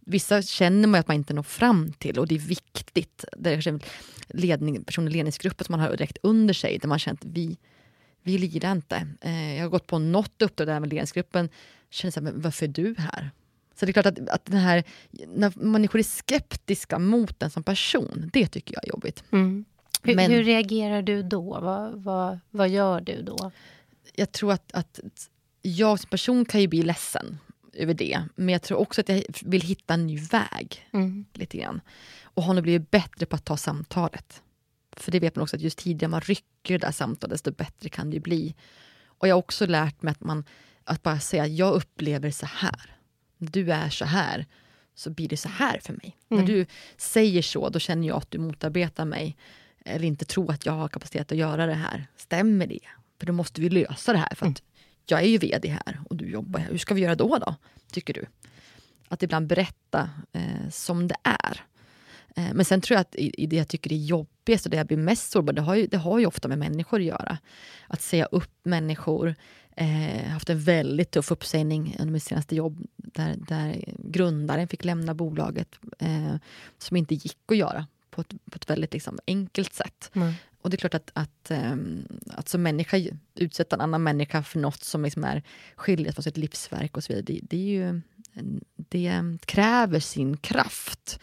Vissa 0.00 0.42
känner 0.42 0.88
man 0.88 1.00
att 1.00 1.08
man 1.08 1.14
inte 1.14 1.34
når 1.34 1.42
fram 1.42 1.92
till 1.92 2.18
och 2.18 2.26
det 2.26 2.34
är 2.34 2.38
viktigt. 2.38 3.24
Det 3.36 3.50
är 3.50 3.62
kanske 3.62 3.78
ledning, 4.28 4.84
personer 4.84 5.10
i 5.10 5.14
ledningsgruppen 5.14 5.64
som 5.64 5.72
man 5.72 5.80
har 5.80 5.90
direkt 5.90 6.18
under 6.22 6.54
sig 6.54 6.78
där 6.78 6.88
man 6.88 6.98
känner 6.98 7.18
att 7.18 7.24
vi, 7.24 7.56
vi 8.22 8.38
lirar 8.38 8.72
inte. 8.72 9.06
Eh, 9.20 9.56
jag 9.56 9.64
har 9.64 9.70
gått 9.70 9.86
på 9.86 9.98
något 9.98 10.42
uppdrag 10.42 10.66
där 10.66 10.80
med 10.80 10.88
ledningsgruppen. 10.88 11.48
Känner 11.90 12.12
så 12.12 12.20
här, 12.20 12.24
men 12.24 12.40
varför 12.40 12.66
är 12.66 12.70
du 12.70 12.94
här? 12.98 13.30
Så 13.74 13.86
det 13.86 13.90
är 13.90 13.92
klart 13.92 14.06
att, 14.06 14.28
att 14.28 14.44
den 14.44 14.60
här, 14.60 14.84
när 15.10 15.52
människor 15.64 15.98
är 15.98 16.02
skeptiska 16.02 16.98
mot 16.98 17.42
en 17.42 17.50
som 17.50 17.62
person, 17.62 18.30
det 18.32 18.46
tycker 18.46 18.74
jag 18.74 18.84
är 18.84 18.88
jobbigt. 18.88 19.24
Mm. 19.30 19.64
Hur, 20.02 20.14
men, 20.14 20.30
hur, 20.30 20.44
reagerar 20.44 21.02
du 21.02 21.22
då? 21.22 21.60
Vad, 21.60 22.02
vad, 22.02 22.38
vad 22.50 22.68
gör 22.68 23.00
du 23.00 23.22
då? 23.22 23.50
Jag 24.14 24.32
tror 24.32 24.52
att, 24.52 24.72
att 24.72 25.00
jag 25.66 26.00
som 26.00 26.10
person 26.10 26.44
kan 26.44 26.60
ju 26.60 26.68
bli 26.68 26.82
ledsen 26.82 27.38
över 27.72 27.94
det. 27.94 28.22
Men 28.34 28.48
jag 28.48 28.62
tror 28.62 28.78
också 28.78 29.00
att 29.00 29.08
jag 29.08 29.24
vill 29.42 29.62
hitta 29.62 29.94
en 29.94 30.06
ny 30.06 30.18
väg. 30.18 30.88
Mm. 30.92 31.24
lite 31.32 31.58
grann. 31.58 31.80
Och 32.22 32.42
har 32.42 32.54
nog 32.54 32.62
blivit 32.62 32.90
bättre 32.90 33.26
på 33.26 33.36
att 33.36 33.44
ta 33.44 33.56
samtalet. 33.56 34.42
För 34.92 35.12
det 35.12 35.20
vet 35.20 35.36
man 35.36 35.42
också 35.42 35.56
att 35.56 35.62
just 35.62 35.78
tidigare 35.78 36.10
man 36.10 36.20
rycker 36.20 36.78
det 36.78 36.86
där 36.86 36.92
samtalet, 36.92 37.30
desto 37.30 37.52
bättre 37.52 37.88
kan 37.88 38.10
det 38.10 38.14
ju 38.14 38.20
bli. 38.20 38.54
Och 39.04 39.28
jag 39.28 39.34
har 39.34 39.38
också 39.38 39.66
lärt 39.66 40.02
mig 40.02 40.12
att, 40.12 40.20
man, 40.20 40.44
att 40.84 41.02
bara 41.02 41.20
säga, 41.20 41.46
jag 41.46 41.74
upplever 41.74 42.30
så 42.30 42.46
här. 42.46 42.96
Du 43.38 43.72
är 43.72 43.88
så 43.88 44.04
här, 44.04 44.46
så 44.94 45.10
blir 45.10 45.28
det 45.28 45.36
så 45.36 45.48
här 45.48 45.78
för 45.78 45.92
mig. 45.92 46.16
Mm. 46.30 46.44
När 46.44 46.52
du 46.52 46.66
säger 46.96 47.42
så, 47.42 47.68
då 47.68 47.78
känner 47.78 48.08
jag 48.08 48.16
att 48.16 48.30
du 48.30 48.38
motarbetar 48.38 49.04
mig. 49.04 49.36
Eller 49.84 50.04
inte 50.04 50.24
tror 50.24 50.50
att 50.50 50.66
jag 50.66 50.72
har 50.72 50.88
kapacitet 50.88 51.32
att 51.32 51.38
göra 51.38 51.66
det 51.66 51.74
här. 51.74 52.06
Stämmer 52.16 52.66
det? 52.66 52.80
För 53.18 53.26
då 53.26 53.32
måste 53.32 53.60
vi 53.60 53.68
lösa 53.70 54.12
det 54.12 54.18
här. 54.18 54.34
För 54.34 54.46
att 54.46 54.62
jag 55.06 55.22
är 55.22 55.26
ju 55.26 55.38
VD 55.38 55.68
här 55.68 56.00
och 56.10 56.16
du 56.16 56.30
jobbar 56.30 56.60
här. 56.60 56.70
Hur 56.70 56.78
ska 56.78 56.94
vi 56.94 57.00
göra 57.00 57.14
då, 57.14 57.38
då 57.38 57.54
tycker 57.92 58.14
du? 58.14 58.26
Att 59.08 59.22
ibland 59.22 59.46
berätta 59.46 60.10
eh, 60.32 60.70
som 60.70 61.08
det 61.08 61.16
är. 61.22 61.64
Eh, 62.36 62.54
men 62.54 62.64
sen 62.64 62.80
tror 62.80 62.94
jag 62.94 63.00
att 63.00 63.14
i, 63.14 63.42
i 63.42 63.46
det 63.46 63.56
jag 63.56 63.68
tycker 63.68 63.92
är 63.92 63.96
jobbigast 63.96 64.66
och 64.66 64.70
det 64.70 64.76
jag 64.76 64.86
blir 64.86 64.96
mest 64.96 65.30
sårbar, 65.30 65.52
det 65.52 65.62
har, 65.62 65.74
ju, 65.74 65.86
det 65.86 65.96
har 65.96 66.18
ju 66.18 66.26
ofta 66.26 66.48
med 66.48 66.58
människor 66.58 67.00
att 67.00 67.06
göra. 67.06 67.38
Att 67.86 68.02
säga 68.02 68.24
upp 68.24 68.52
människor. 68.62 69.34
Eh, 69.76 70.28
haft 70.28 70.50
en 70.50 70.60
väldigt 70.60 71.10
tuff 71.10 71.30
uppsägning 71.30 71.96
under 71.98 72.12
mitt 72.12 72.22
senaste 72.22 72.56
jobb 72.56 72.86
där, 72.96 73.34
där 73.48 73.84
grundaren 73.98 74.68
fick 74.68 74.84
lämna 74.84 75.14
bolaget 75.14 75.68
eh, 75.98 76.34
som 76.78 76.96
inte 76.96 77.14
gick 77.14 77.38
att 77.46 77.56
göra 77.56 77.86
på 78.10 78.20
ett, 78.20 78.28
på 78.30 78.56
ett 78.56 78.70
väldigt 78.70 78.92
liksom, 78.92 79.18
enkelt 79.26 79.74
sätt. 79.74 80.10
Mm. 80.14 80.32
Och 80.64 80.70
det 80.70 80.76
är 80.76 80.88
klart 80.88 80.94
att, 80.94 81.10
att, 81.14 81.50
um, 81.50 82.06
att 82.28 82.48
som 82.48 82.62
människa 82.62 82.96
utsätta 83.34 83.76
en 83.76 83.80
annan 83.80 84.02
människa 84.02 84.42
för 84.42 84.58
något 84.58 84.84
som 84.84 85.02
liksom 85.02 85.24
är 85.24 85.42
skiljet 85.76 86.14
från 86.14 86.22
sitt 86.22 86.36
livsverk 86.36 86.96
och 86.96 87.04
så 87.04 87.12
vidare, 87.12 87.24
det, 87.24 87.40
det, 87.42 87.56
är 87.56 87.60
ju, 87.60 88.00
det 88.76 89.38
kräver 89.44 90.00
sin 90.00 90.36
kraft. 90.36 91.20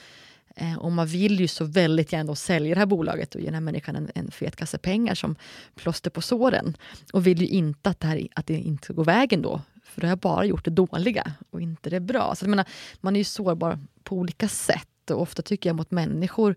Eh, 0.56 0.78
och 0.78 0.92
man 0.92 1.08
vill 1.08 1.40
ju 1.40 1.48
så 1.48 1.66
väldigt 1.66 2.14
gärna 2.14 2.36
sälja 2.36 2.76
det 2.76 2.80
här 2.80 2.86
bolaget 2.86 3.36
och 3.36 3.42
ge 3.42 3.46
den 3.46 3.54
här 3.54 3.62
människan 3.62 3.96
en, 3.96 4.12
en 4.16 4.32
fet 4.32 4.56
kasse 4.56 4.78
pengar 4.78 5.16
som 5.16 5.36
plåster 5.76 6.10
på 6.10 6.22
såren. 6.22 6.78
Och 7.14 7.28
vill 7.28 7.42
ju 7.42 7.48
inte 7.48 7.90
att 7.90 8.00
det, 8.00 8.08
här, 8.08 8.28
att 8.36 8.48
det 8.48 8.54
inte 8.54 8.84
ska 8.84 8.94
gå 8.94 9.04
vägen 9.04 9.42
då, 9.42 9.62
för 9.84 10.02
då 10.02 10.08
har 10.08 10.12
jag 10.12 10.20
bara 10.20 10.46
gjort 10.46 10.66
det 10.66 10.72
dåliga 10.72 11.34
och 11.50 11.62
inte 11.62 11.90
det 11.90 12.00
bra. 12.00 12.36
Så 12.36 12.46
jag 12.46 12.50
menar, 12.50 12.66
man 13.00 13.16
är 13.16 13.20
ju 13.20 13.24
sårbar 13.24 13.80
på 14.04 14.16
olika 14.16 14.48
sätt 14.48 15.12
och 15.12 15.22
ofta 15.22 15.42
tycker 15.42 15.70
jag 15.70 15.76
mot 15.76 15.92
människor 15.92 16.56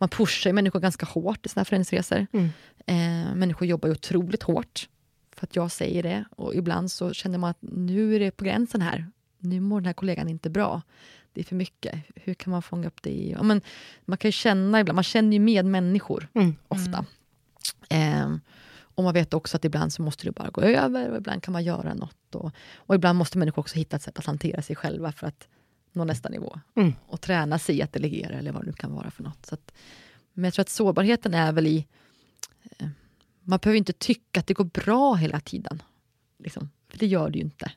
man 0.00 0.08
pushar 0.08 0.52
människor 0.52 0.80
ganska 0.80 1.06
hårt 1.06 1.46
i 1.46 1.48
sina 1.48 1.64
föreningsresor. 1.64 2.26
Mm. 2.32 2.48
Eh, 2.86 3.34
människor 3.34 3.68
jobbar 3.68 3.88
ju 3.88 3.92
otroligt 3.92 4.42
hårt 4.42 4.88
för 5.36 5.46
att 5.46 5.56
jag 5.56 5.70
säger 5.70 6.02
det. 6.02 6.24
Och 6.30 6.54
ibland 6.54 6.90
så 6.90 7.12
känner 7.12 7.38
man 7.38 7.50
att 7.50 7.58
nu 7.60 8.14
är 8.14 8.20
det 8.20 8.30
på 8.30 8.44
gränsen 8.44 8.82
här. 8.82 9.06
Nu 9.38 9.60
mår 9.60 9.80
den 9.80 9.86
här 9.86 9.92
kollegan 9.92 10.28
inte 10.28 10.50
bra. 10.50 10.82
Det 11.32 11.40
är 11.40 11.44
för 11.44 11.56
mycket. 11.56 11.98
Hur 12.14 12.34
kan 12.34 12.50
man 12.50 12.62
fånga 12.62 12.86
upp 12.86 13.02
det? 13.02 13.10
I, 13.10 13.32
ja, 13.32 13.42
men 13.42 13.60
man 14.04 14.18
kan 14.18 14.28
ju 14.28 14.32
känna 14.32 14.80
ibland, 14.80 14.94
man 14.94 15.04
känner 15.04 15.32
ju 15.32 15.38
med 15.38 15.64
människor 15.64 16.28
mm. 16.34 16.56
ofta. 16.68 17.04
Eh, 17.88 18.34
och 18.94 19.04
man 19.04 19.14
vet 19.14 19.34
också 19.34 19.56
att 19.56 19.64
ibland 19.64 19.92
så 19.92 20.02
måste 20.02 20.24
det 20.24 20.32
bara 20.32 20.50
gå 20.50 20.60
över 20.60 21.10
och 21.10 21.16
ibland 21.16 21.42
kan 21.42 21.52
man 21.52 21.64
göra 21.64 21.94
något. 21.94 22.34
Och, 22.34 22.52
och 22.74 22.94
ibland 22.94 23.18
måste 23.18 23.38
människor 23.38 23.60
också 23.60 23.76
hitta 23.76 23.96
ett 23.96 24.02
sätt 24.02 24.18
att 24.18 24.26
hantera 24.26 24.62
sig 24.62 24.76
själva 24.76 25.12
för 25.12 25.26
att 25.26 25.48
nå 25.92 26.04
nästa 26.04 26.28
nivå. 26.28 26.60
Mm. 26.74 26.92
Och 27.06 27.20
träna 27.20 27.58
sig 27.58 27.82
att 27.82 27.92
delegera 27.92 28.34
eller 28.34 28.52
vad 28.52 28.62
det 28.62 28.66
nu 28.66 28.72
kan 28.72 28.94
vara 28.94 29.10
för 29.10 29.22
något. 29.22 29.46
Så 29.46 29.54
att, 29.54 29.72
men 30.32 30.44
jag 30.44 30.54
tror 30.54 30.62
att 30.62 30.68
sårbarheten 30.68 31.34
är 31.34 31.52
väl 31.52 31.66
i... 31.66 31.86
Eh, 32.78 32.88
man 33.40 33.58
behöver 33.58 33.78
inte 33.78 33.92
tycka 33.92 34.40
att 34.40 34.46
det 34.46 34.54
går 34.54 34.64
bra 34.64 35.14
hela 35.14 35.40
tiden. 35.40 35.82
Liksom, 36.38 36.70
för 36.88 36.98
det 36.98 37.06
gör 37.06 37.30
det 37.30 37.38
ju 37.38 37.44
inte. 37.44 37.72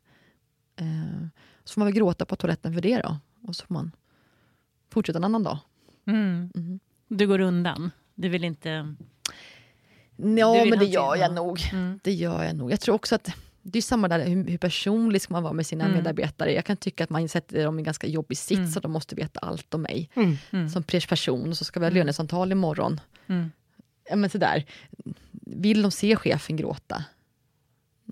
Eh, 0.76 1.28
så 1.64 1.74
får 1.74 1.82
man 1.82 1.86
väl 1.86 1.96
gråta 1.96 2.26
på 2.26 2.36
toaletten 2.36 2.74
för 2.74 2.82
det 2.82 3.02
då. 3.02 3.18
Och 3.48 3.56
så 3.56 3.66
får 3.66 3.74
man 3.74 3.92
fortsätta 4.90 5.18
en 5.18 5.24
annan 5.24 5.44
dag. 5.44 5.58
Mm. 6.06 6.52
Mm. 6.56 6.80
Du 7.08 7.28
går 7.28 7.40
undan? 7.40 7.92
Du 8.16 8.30
vill 8.30 8.44
inte... 8.44 8.96
Ja, 10.16 10.66
men 10.66 10.80
det 10.80 10.86
gör 10.86 11.16
jag 11.16 11.34
nog. 11.34 11.62
Mm. 11.72 12.00
Det 12.04 12.14
gör 12.14 12.44
jag 12.44 12.56
nog. 12.56 12.72
Jag 12.72 12.80
tror 12.80 12.96
också 12.96 13.16
att 13.16 13.30
det 13.64 13.80
är 13.80 13.82
samma 13.82 14.08
där, 14.08 14.26
hur, 14.26 14.48
hur 14.48 14.58
personlig 14.58 15.22
ska 15.22 15.34
man 15.34 15.44
vara 15.44 15.54
med 15.54 15.66
sina 15.66 15.84
mm. 15.84 15.98
medarbetare? 15.98 16.54
Jag 16.54 16.66
kan 16.66 16.78
tycka 16.78 17.04
att 17.04 17.10
man 17.10 17.30
sätter 17.30 17.64
dem 17.64 17.80
i 17.80 17.82
en 17.82 17.84
ganska 17.84 18.08
jobbig 18.08 18.38
sits, 18.38 18.60
mm. 18.60 18.72
så 18.72 18.80
de 18.80 18.92
måste 18.92 19.16
veta 19.16 19.40
allt 19.40 19.74
om 19.74 19.82
mig. 19.82 20.10
Mm. 20.14 20.38
mm. 20.52 20.70
Som 20.70 20.84
person, 20.84 21.50
och 21.50 21.58
så 21.58 21.66
ska 21.66 21.80
vi 21.80 21.86
ha 21.86 21.92
mm. 21.92 21.98
lönesamtal 21.98 22.52
imorgon. 22.52 23.00
Mm. 23.28 23.52
Ja, 24.10 24.16
men 24.16 24.30
sådär. 24.30 24.66
Vill 25.32 25.82
de 25.82 25.92
se 25.92 26.16
chefen 26.16 26.58
gråta? 26.58 27.04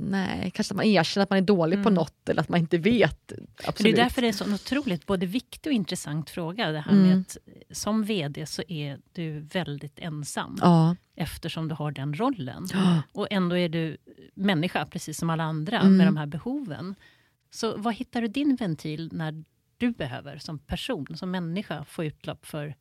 Nej, 0.04 0.52
kanske 0.52 0.74
att 0.74 0.76
man 0.76 0.86
erkänner 0.86 1.24
att 1.24 1.30
man 1.30 1.40
är 1.40 1.44
dålig 1.44 1.74
mm. 1.74 1.84
på 1.84 1.90
något 1.90 2.30
eller 2.30 2.42
att 2.42 2.50
man 2.50 2.60
inte 2.60 2.78
vet. 2.78 3.32
Absolut. 3.66 3.96
Det 3.96 4.02
är 4.02 4.04
därför 4.04 4.22
det 4.22 4.28
är 4.28 4.32
så 4.32 4.54
otroligt 4.54 5.06
både 5.06 5.26
viktig 5.26 5.70
och 5.70 5.74
intressant 5.74 6.30
fråga. 6.30 6.72
Det 6.72 6.80
här 6.80 6.92
mm. 6.92 7.08
med 7.08 7.20
att 7.20 7.38
som 7.72 8.04
VD 8.04 8.46
så 8.46 8.64
är 8.68 9.00
du 9.14 9.40
väldigt 9.40 10.00
ensam. 10.00 10.58
Ja. 10.62 10.96
Eftersom 11.16 11.68
du 11.68 11.76
har 11.76 11.92
den 11.92 12.14
rollen. 12.14 12.68
Ja. 12.74 13.02
Och 13.12 13.28
ändå 13.32 13.58
är 13.58 13.70
du 13.70 13.98
människa, 14.34 14.86
precis 14.86 15.18
som 15.18 15.30
alla 15.30 15.44
andra, 15.44 15.80
mm. 15.80 15.98
med 15.98 16.08
de 16.08 16.18
här 16.18 16.26
behoven. 16.26 16.96
Så 17.52 17.78
vad 17.78 17.96
hittar 17.96 18.22
du 18.22 18.28
din 18.28 18.56
ventil 18.56 19.10
när 19.14 19.44
du 19.78 19.92
behöver 19.92 20.38
som 20.38 20.60
person, 20.60 21.18
som 21.18 21.32
människa, 21.32 21.86
få 21.86 22.04
utlopp 22.04 22.46
för 22.46 22.76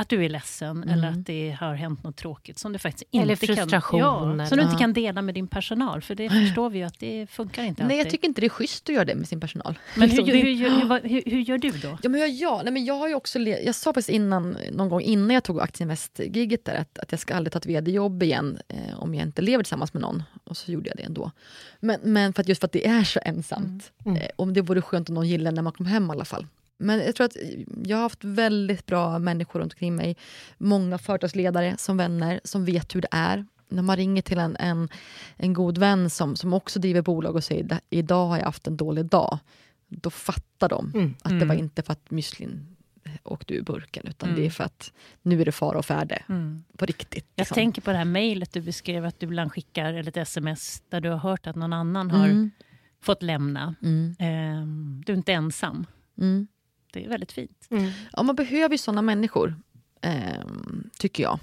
att 0.00 0.08
du 0.08 0.24
är 0.24 0.28
ledsen 0.28 0.76
mm. 0.82 0.88
eller 0.88 1.08
att 1.08 1.26
det 1.26 1.56
har 1.60 1.74
hänt 1.74 2.02
något 2.02 2.16
tråkigt 2.16 2.58
som 2.58 2.72
du 2.72 2.78
faktiskt 2.78 3.08
inte 3.10 3.22
eller 3.22 3.36
frustration, 3.36 4.00
kan, 4.00 4.38
ja, 4.38 4.46
som 4.46 4.58
du 4.58 4.64
inte 4.64 4.76
kan 4.76 4.92
dela 4.92 5.22
med 5.22 5.34
din 5.34 5.46
personal. 5.46 6.02
För 6.02 6.14
det 6.14 6.30
förstår 6.30 6.70
vi 6.70 6.78
ju 6.78 6.84
att 6.84 6.98
det 6.98 7.26
funkar 7.30 7.64
inte 7.64 7.82
Nej, 7.82 7.86
alltid. 7.86 8.06
jag 8.06 8.10
tycker 8.10 8.28
inte 8.28 8.40
det 8.40 8.46
är 8.46 8.48
schysst 8.48 8.88
att 8.88 8.94
göra 8.94 9.04
det 9.04 9.14
med 9.14 9.28
sin 9.28 9.40
personal. 9.40 9.78
Men 9.96 10.10
hur, 10.10 10.24
hur, 10.24 10.32
hur, 10.32 11.08
hur, 11.08 11.22
hur 11.30 11.40
gör 11.40 11.58
du 11.58 11.70
då? 11.70 11.98
Ja, 12.02 12.08
men 12.08 12.20
jag, 12.20 12.30
ja, 12.30 12.60
nej, 12.64 12.72
men 12.72 12.84
jag 12.84 12.94
har 12.94 13.08
ju 13.08 13.14
också 13.14 13.38
jag 13.38 13.74
sa 13.74 13.90
faktiskt 13.90 14.08
innan, 14.08 14.56
någon 14.72 14.88
gång 14.88 15.00
innan 15.00 15.30
jag 15.30 15.44
tog 15.44 15.60
Aktieinvest-giget 15.60 16.64
där 16.64 16.74
att, 16.74 16.98
att 16.98 17.12
jag 17.12 17.20
ska 17.20 17.34
aldrig 17.34 17.52
ta 17.52 17.58
ett 17.58 17.66
vd-jobb 17.66 18.22
igen 18.22 18.58
eh, 18.68 19.02
om 19.02 19.14
jag 19.14 19.26
inte 19.26 19.42
lever 19.42 19.64
tillsammans 19.64 19.94
med 19.94 20.02
någon. 20.02 20.22
Och 20.44 20.56
så 20.56 20.72
gjorde 20.72 20.88
jag 20.88 20.96
det 20.96 21.02
ändå. 21.02 21.30
Men, 21.80 22.00
men 22.02 22.32
för 22.32 22.42
att 22.42 22.48
just 22.48 22.60
för 22.60 22.66
att 22.66 22.72
det 22.72 22.86
är 22.86 23.04
så 23.04 23.20
ensamt. 23.24 23.92
Mm. 24.04 24.16
Mm. 24.16 24.22
Eh, 24.22 24.28
och 24.36 24.48
det 24.48 24.60
vore 24.60 24.82
skönt 24.82 25.08
om 25.08 25.14
någon 25.14 25.28
gillade 25.28 25.54
när 25.54 25.62
man 25.62 25.72
kom 25.72 25.86
hem 25.86 26.06
i 26.06 26.10
alla 26.10 26.24
fall. 26.24 26.46
Men 26.80 26.98
jag 26.98 27.14
tror 27.14 27.24
att 27.24 27.36
jag 27.84 27.96
har 27.96 28.02
haft 28.02 28.24
väldigt 28.24 28.86
bra 28.86 29.18
människor 29.18 29.60
runt 29.60 29.72
omkring 29.72 29.96
mig. 29.96 30.16
Många 30.58 30.98
företagsledare 30.98 31.76
som 31.78 31.96
vänner 31.96 32.40
som 32.44 32.64
vet 32.64 32.94
hur 32.94 33.00
det 33.00 33.08
är. 33.10 33.46
När 33.68 33.82
man 33.82 33.96
ringer 33.96 34.22
till 34.22 34.38
en, 34.38 34.56
en, 34.56 34.88
en 35.36 35.52
god 35.52 35.78
vän 35.78 36.10
som, 36.10 36.36
som 36.36 36.52
också 36.52 36.78
driver 36.78 37.02
bolag 37.02 37.36
och 37.36 37.44
säger 37.44 37.80
idag 37.90 38.26
har 38.26 38.38
jag 38.38 38.44
haft 38.44 38.66
en 38.66 38.76
dålig 38.76 39.04
dag. 39.04 39.38
Då 39.88 40.10
fattar 40.10 40.68
de 40.68 40.92
mm. 40.94 41.14
att 41.22 41.30
det 41.30 41.46
var 41.46 41.54
mm. 41.54 41.58
inte 41.58 41.82
för 41.82 41.92
att 41.92 42.10
müslin 42.10 42.76
åkte 43.22 43.54
ur 43.54 43.62
burken, 43.62 44.06
utan 44.08 44.28
mm. 44.28 44.40
det 44.40 44.46
är 44.46 44.50
för 44.50 44.64
att 44.64 44.92
nu 45.22 45.40
är 45.40 45.44
det 45.44 45.52
fara 45.52 45.78
och 45.78 45.86
färde. 45.86 46.22
Mm. 46.28 46.64
På 46.76 46.86
riktigt. 46.86 47.26
Jag 47.34 47.42
liksom. 47.42 47.54
tänker 47.54 47.82
på 47.82 47.90
det 47.90 47.96
här 47.96 48.04
mejlet 48.04 48.52
du 48.52 48.60
beskrev, 48.60 49.04
att 49.04 49.20
du 49.20 49.26
ibland 49.26 49.52
skickar 49.52 49.92
eller 49.92 50.08
ett 50.08 50.16
sms 50.16 50.82
där 50.88 51.00
du 51.00 51.08
har 51.08 51.16
hört 51.16 51.46
att 51.46 51.56
någon 51.56 51.72
annan 51.72 52.10
har 52.10 52.28
mm. 52.28 52.50
fått 53.02 53.22
lämna. 53.22 53.74
Eh, 54.18 54.66
du 55.04 55.12
är 55.12 55.16
inte 55.16 55.32
ensam. 55.32 55.86
Det 56.92 57.04
är 57.04 57.08
väldigt 57.08 57.32
fint. 57.32 57.66
Mm. 57.70 57.90
Ja, 58.12 58.22
man 58.22 58.36
behöver 58.36 58.74
ju 58.74 58.78
såna 58.78 59.02
människor, 59.02 59.56
eh, 60.00 60.46
tycker 60.98 61.22
jag. 61.22 61.38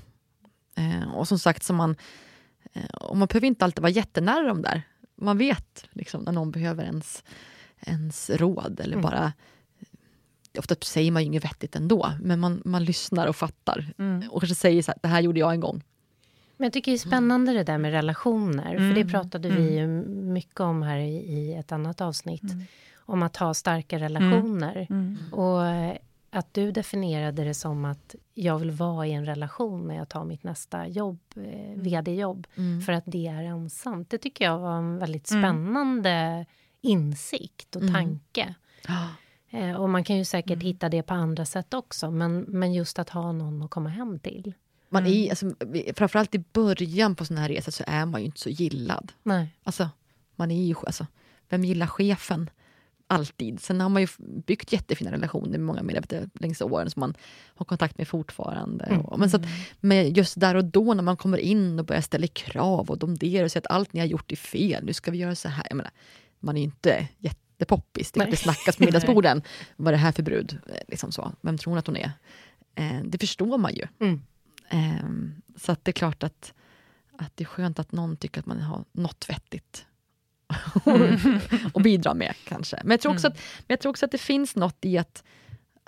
Eh, 0.76 1.14
och 1.14 1.28
som 1.28 1.40
sagt, 1.40 1.64
så 1.64 1.74
man, 1.74 1.96
eh, 2.74 2.86
och 2.86 3.18
man 3.18 3.28
behöver 3.28 3.48
inte 3.48 3.66
alltid 3.66 3.82
vara 3.82 3.92
jättenära 3.92 4.44
dem 4.44 4.62
där. 4.62 4.82
Man 5.16 5.38
vet 5.38 5.88
liksom, 5.92 6.24
när 6.24 6.32
någon 6.32 6.52
behöver 6.52 6.84
ens, 6.84 7.24
ens 7.80 8.30
råd 8.30 8.80
eller 8.80 8.94
mm. 8.94 9.04
bara 9.04 9.34
Ofta 10.58 10.76
säger 10.82 11.12
man 11.12 11.22
ju 11.22 11.26
inget 11.26 11.44
vettigt 11.44 11.76
ändå, 11.76 12.14
men 12.22 12.40
man, 12.40 12.62
man 12.66 12.86
lyssnar 12.86 13.28
och 13.28 13.36
fattar. 13.36 13.94
Mm. 13.98 14.30
Och 14.30 14.42
kanske 14.42 14.56
säger 14.56 14.84
så 14.84 14.92
här, 14.92 15.00
det 15.02 15.08
här 15.08 15.22
gjorde 15.22 15.40
jag 15.40 15.54
en 15.54 15.60
gång. 15.60 15.84
Men 16.58 16.66
jag 16.66 16.74
tycker 16.74 16.92
det 16.92 16.96
är 16.96 17.00
spännande 17.00 17.54
det 17.54 17.64
där 17.64 17.78
med 17.78 17.92
relationer, 17.92 18.78
för 18.78 18.96
det 18.96 19.02
mm. 19.02 19.10
pratade 19.10 19.50
vi 19.50 19.74
ju 19.74 19.84
mm. 19.84 20.34
mycket 20.34 20.60
om 20.60 20.82
här 20.82 20.98
i, 20.98 21.16
i 21.16 21.54
ett 21.54 21.72
annat 21.72 22.02
avsnitt. 22.02 22.44
Mm 23.08 23.18
om 23.18 23.24
att 23.24 23.38
ha 23.38 23.54
starka 23.54 24.00
relationer. 24.00 24.88
Mm. 24.90 25.18
Mm. 25.20 25.34
Och 25.34 25.62
att 26.30 26.54
du 26.54 26.72
definierade 26.72 27.44
det 27.44 27.54
som 27.54 27.86
att 27.86 28.16
jag 28.34 28.60
vill 28.60 28.72
vara 28.72 29.08
i 29.08 29.14
en 29.14 29.26
relation 29.26 29.88
när 29.88 29.96
jag 29.96 30.10
tar 30.10 30.26
mitt 30.26 30.44
nästa 30.44 30.88
jobb, 30.88 31.20
eh, 31.36 31.44
mm. 31.44 31.84
vd-jobb, 31.84 32.48
mm. 32.56 32.82
för 32.82 32.94
att 32.94 33.04
det 33.06 33.28
är 33.28 33.44
ensamt. 33.44 34.10
Det 34.10 34.18
tycker 34.18 34.46
jag 34.46 34.60
var 34.60 34.78
en 34.78 34.98
väldigt 34.98 35.32
mm. 35.32 35.44
spännande 35.44 36.46
insikt 36.82 37.76
och 37.76 37.82
tanke. 37.94 38.56
Eh, 39.50 39.76
och 39.76 39.90
man 39.90 40.04
kan 40.04 40.18
ju 40.18 40.26
säkert 40.26 40.64
hitta 40.64 40.90
det 40.90 41.04
på 41.04 41.14
andra 41.14 41.46
sätt 41.46 41.74
också, 41.74 42.12
men, 42.12 42.40
men 42.40 42.74
just 42.74 43.00
att 43.00 43.10
ha 43.10 43.32
någon 43.32 43.64
att 43.64 43.70
komma 43.70 43.90
hem 43.90 44.20
till. 44.20 44.54
Man 44.90 45.06
är, 45.06 45.30
alltså, 45.30 45.52
framförallt 45.96 46.36
i 46.36 46.44
början 46.54 47.16
på 47.16 47.26
såna 47.26 47.42
här 47.42 47.50
resor 47.50 47.72
så 47.72 47.84
är 47.88 48.06
man 48.06 48.22
ju 48.22 48.26
inte 48.26 48.40
så 48.40 48.50
gillad. 48.50 49.12
Nej. 49.24 49.48
Alltså, 49.64 49.90
man 50.36 50.52
är 50.52 50.64
ju, 50.64 50.76
alltså, 50.86 51.06
vem 51.50 51.64
gillar 51.64 51.88
chefen? 51.88 52.50
Alltid. 53.08 53.60
Sen 53.60 53.82
har 53.82 53.90
man 53.90 54.02
ju 54.02 54.08
byggt 54.20 54.74
jättefina 54.74 55.12
relationer 55.12 55.50
med 55.50 55.60
många 55.60 55.84
medarbetare 55.84 56.30
längs 56.34 56.62
åren 56.62 56.90
som 56.90 57.00
man 57.00 57.14
har 57.56 57.66
kontakt 57.66 57.98
med 57.98 58.08
fortfarande. 58.08 58.86
Mm. 58.86 59.06
Men 59.18 59.30
så 59.30 59.38
att, 59.38 59.44
men 59.80 60.14
just 60.14 60.40
där 60.40 60.56
och 60.56 60.66
då 60.66 60.94
när 60.94 61.04
man 61.04 61.18
kommer 61.18 61.38
in 61.38 61.80
och 61.80 61.86
börjar 61.86 62.02
ställa 62.02 62.28
krav 62.28 62.90
och 62.90 62.98
domderar 62.98 63.44
och 63.46 63.52
säger 63.52 63.62
att 63.68 63.72
allt 63.72 63.94
ni 63.94 64.00
har 64.00 64.08
gjort 64.08 64.32
är 64.32 64.36
fel, 64.36 64.86
nu 64.86 64.94
ska 64.94 65.12
vi 65.12 65.18
göra 65.18 65.36
så 65.36 65.50
här. 65.50 65.66
Jag 65.70 65.78
menar, 65.78 65.92
man 66.40 66.58
är 66.58 66.60
ju 66.60 66.66
inte 66.66 67.08
jättepoppis, 67.18 68.12
det, 68.12 68.26
det 68.26 68.38
snackas 68.38 68.78
på 68.78 68.84
middagsborden. 68.84 69.42
Vad 69.76 69.88
är 69.88 69.92
det 69.92 69.98
här 69.98 70.12
för 70.12 70.24
brud? 70.24 70.58
Liksom 70.88 71.12
så. 71.12 71.32
Vem 71.42 71.58
tror 71.58 71.72
hon 71.72 71.80
att 71.80 71.88
hon 71.88 71.98
är? 71.98 72.12
Eh, 72.76 73.02
det 73.04 73.18
förstår 73.18 73.58
man 73.58 73.76
ju. 73.76 73.88
Mm. 74.00 74.22
Eh, 74.70 75.10
så 75.60 75.72
att 75.72 75.86
det 75.86 75.92
är 75.92 75.94
klart 75.94 76.24
att, 76.24 76.54
att 77.18 77.32
det 77.38 77.44
är 77.44 77.46
skönt 77.46 77.80
att 77.80 77.92
någon 77.92 78.18
tycker 78.18 78.40
att 78.40 78.46
man 78.46 78.62
har 78.62 78.84
något 78.92 79.30
vettigt 79.30 79.86
och 81.74 81.82
bidra 81.82 82.14
med 82.14 82.34
kanske. 82.44 82.80
Men 82.84 82.92
jag, 82.92 83.02
tror 83.02 83.14
också 83.14 83.28
mm. 83.28 83.34
att, 83.34 83.44
men 83.58 83.66
jag 83.68 83.80
tror 83.80 83.90
också 83.90 84.06
att 84.06 84.12
det 84.12 84.18
finns 84.18 84.56
något 84.56 84.86
i 84.86 84.98
att, 84.98 85.24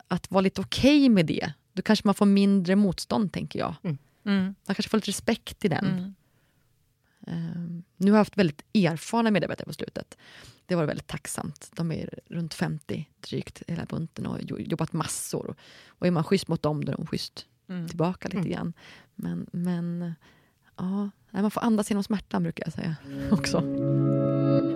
att 0.08 0.32
vara 0.32 0.42
lite 0.42 0.62
okej 0.62 1.00
okay 1.00 1.10
med 1.10 1.26
det. 1.26 1.54
Då 1.74 1.82
kanske 1.82 2.08
man 2.08 2.16
får 2.16 2.26
mindre 2.26 2.76
motstånd, 2.76 3.34
tänker 3.34 3.60
jag. 3.60 3.76
Mm. 3.84 3.98
Mm. 4.26 4.44
Man 4.44 4.76
kanske 4.76 4.90
får 4.90 4.98
lite 4.98 5.08
respekt 5.08 5.66
i 5.66 5.68
den. 5.68 6.16
Um, 7.28 7.84
nu 7.98 8.12
har 8.12 8.18
jag 8.18 8.22
haft 8.22 8.38
väldigt 8.38 8.62
erfarna 8.74 9.32
medarbetare 9.32 9.66
på 9.66 9.74
slutet. 9.74 10.18
Det 10.66 10.76
var 10.76 10.86
väldigt 10.86 11.08
tacksamt. 11.08 11.72
De 11.76 11.92
är 11.92 12.20
runt 12.26 12.54
50 12.54 13.10
drygt, 13.20 13.64
hela 13.68 13.86
bunten, 13.86 14.26
och 14.26 14.42
jobbat 14.42 14.94
massor. 14.94 15.46
Och, 15.46 15.58
och 15.88 16.08
är 16.08 16.12
man 16.12 16.24
schysst 16.24 16.48
mot 16.48 16.62
dem, 16.62 16.86
då 16.86 16.92
är 16.92 16.98
de 16.98 17.08
schysst 17.08 17.46
mm. 17.70 17.88
tillbaka 17.88 18.28
lite 18.28 18.38
mm. 18.38 18.52
grann. 18.52 18.74
Men, 19.16 19.48
men 19.52 20.14
ja, 20.80 21.42
man 21.42 21.52
får 21.52 21.62
andas 21.62 21.90
genom 21.90 22.04
smärtan, 22.04 22.44
brukar 22.44 22.64
jag 22.66 22.74
säga 22.74 22.96
också. 23.32 23.58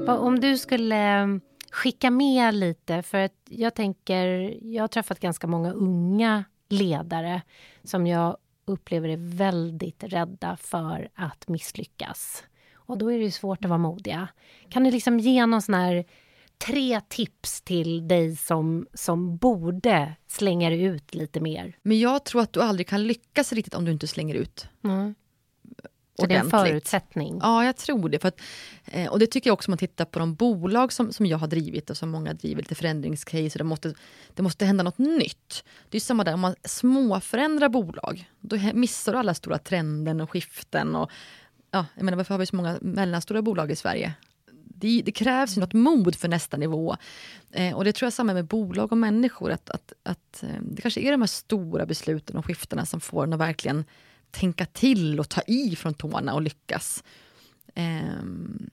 Om 0.08 0.40
du 0.40 0.58
skulle 0.58 1.28
skicka 1.72 2.12
med 2.12 2.56
lite, 2.56 3.02
för 3.02 3.18
att 3.18 3.48
jag 3.50 3.76
tänker, 3.76 4.58
jag 4.74 4.84
har 4.84 4.88
träffat 4.88 5.20
ganska 5.20 5.48
många 5.48 5.72
unga 5.72 6.44
ledare 6.70 7.42
som 7.84 8.08
jag 8.08 8.38
upplever 8.66 9.10
är 9.10 9.36
väldigt 9.38 10.04
rädda 10.04 10.58
för 10.58 11.10
att 11.16 11.48
misslyckas. 11.48 12.44
Och 12.76 12.98
då 12.98 13.12
är 13.12 13.20
det 13.20 13.32
svårt 13.32 13.66
att 13.66 13.70
vara 13.70 13.78
modiga. 13.78 14.28
Kan 14.70 14.84
du 14.84 14.92
liksom 14.92 15.20
ge 15.20 15.46
någon 15.46 15.62
sån 15.62 15.76
här 15.76 16.06
tre 16.58 17.02
tips 17.02 17.62
till 17.62 18.08
dig 18.08 18.36
som, 18.36 18.88
som 18.94 19.38
borde 19.38 20.16
slänga 20.28 20.72
ut 20.72 21.16
lite 21.16 21.40
mer? 21.40 21.78
Men 21.82 22.00
jag 22.00 22.24
tror 22.24 22.42
att 22.42 22.54
du 22.54 22.62
aldrig 22.62 22.88
kan 22.88 23.04
lyckas 23.04 23.54
riktigt 23.54 23.74
om 23.74 23.86
du 23.86 23.92
inte 23.92 24.08
slänger 24.08 24.36
ut. 24.36 24.68
Mm. 24.84 25.16
Så 26.20 26.26
det 26.26 26.36
är 26.36 26.40
en 26.40 26.50
förutsättning? 26.50 27.40
Ja, 27.42 27.66
jag 27.66 27.76
tror 27.76 28.10
det. 28.10 28.20
För 28.20 28.28
att, 28.28 28.42
eh, 28.86 29.12
och 29.12 29.20
det 29.20 29.28
tycker 29.28 29.50
jag 29.50 29.54
också 29.54 29.70
om 29.70 29.72
man 29.72 29.78
tittar 29.78 30.06
på 30.06 30.20
de 30.20 30.36
bolag 30.36 30.94
som, 30.94 31.14
som 31.14 31.26
jag 31.26 31.38
har 31.38 31.48
drivit 31.48 31.90
och 31.90 31.98
som 31.98 32.10
många 32.10 32.34
driver, 32.34 32.62
lite 32.62 32.76
förändringscase. 32.76 33.58
Det 33.58 33.64
måste, 33.64 33.94
det 34.34 34.44
måste 34.44 34.66
hända 34.66 34.84
något 34.84 34.98
nytt. 34.98 35.64
Det 35.90 35.98
är 35.98 36.02
samma 36.02 36.24
där, 36.24 36.34
om 36.34 36.40
man 36.40 36.56
småförändrar 36.64 37.70
bolag, 37.70 38.30
då 38.40 38.58
missar 38.74 39.12
du 39.12 39.18
alla 39.18 39.34
stora 39.34 39.58
trenden 39.58 40.22
och 40.22 40.32
skiften. 40.32 40.96
Och, 40.96 41.12
ja, 41.72 41.86
jag 41.96 42.04
menar, 42.04 42.18
varför 42.18 42.34
har 42.34 42.40
vi 42.40 42.46
så 42.46 42.56
många 42.56 42.78
mellanstora 42.82 43.42
bolag 43.42 43.72
i 43.72 43.76
Sverige? 43.76 44.14
Det, 44.76 45.02
det 45.06 45.12
krävs 45.12 45.58
ju 45.58 45.62
något 45.62 45.74
mod 45.74 46.16
för 46.16 46.28
nästa 46.28 46.58
nivå. 46.58 46.96
Eh, 47.52 47.76
och 47.76 47.84
det 47.84 47.94
tror 47.94 48.06
jag 48.06 48.12
är 48.12 48.16
samma 48.16 48.34
med 48.34 48.46
bolag 48.46 48.92
och 48.92 48.98
människor. 48.98 49.52
Att, 49.52 49.70
att, 49.70 49.94
att, 50.04 50.44
eh, 50.44 50.62
det 50.62 50.82
kanske 50.82 51.02
är 51.02 51.12
de 51.12 51.22
här 51.22 51.28
stora 51.28 51.86
besluten 51.86 52.38
och 52.38 52.46
skiftena 52.46 52.86
som 52.86 53.00
får 53.00 53.24
en 53.24 53.34
att 53.34 53.40
verkligen 53.40 53.86
tänka 54.34 54.66
till 54.66 55.20
och 55.20 55.30
ta 55.30 55.42
i 55.42 55.76
från 55.76 55.94
tårna 55.94 56.34
och 56.34 56.42
lyckas. 56.42 57.04
Um, 57.76 58.70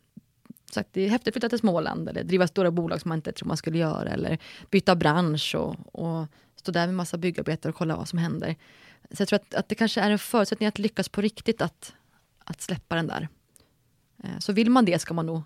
så 0.73 0.83
det 0.93 1.03
är 1.03 1.09
häftigt 1.09 1.29
att 1.29 1.35
flytta 1.35 1.49
till 1.49 1.59
Småland 1.59 2.09
eller 2.09 2.25
driva 2.25 2.47
stora 2.47 2.71
bolag 2.71 3.01
som 3.01 3.09
man 3.09 3.19
inte 3.19 3.33
tror 3.33 3.49
man 3.49 3.57
skulle 3.57 3.79
göra 3.79 4.11
eller 4.11 4.39
byta 4.71 4.97
bransch 4.97 5.55
och, 5.55 5.77
och 5.93 6.27
stå 6.57 6.73
där 6.73 6.87
med 6.87 6.95
massa 6.95 7.19
byggarbetare 7.19 7.71
och 7.71 7.77
kolla 7.77 7.97
vad 7.97 8.09
som 8.09 8.19
händer. 8.19 8.57
Så 9.11 9.23
jag 9.23 9.29
tror 9.29 9.37
att, 9.37 9.55
att 9.55 9.69
det 9.69 9.75
kanske 9.75 10.01
är 10.01 10.11
en 10.11 10.19
förutsättning 10.19 10.67
att 10.67 10.79
lyckas 10.79 11.09
på 11.09 11.21
riktigt 11.21 11.63
att, 11.63 11.95
att 12.39 12.61
släppa 12.61 12.97
den 12.97 13.07
där. 13.07 13.29
Uh, 14.25 14.39
så 14.39 14.53
vill 14.53 14.71
man 14.71 14.85
det 14.85 14.99
ska 14.99 15.15
man 15.15 15.27
nog 15.27 15.43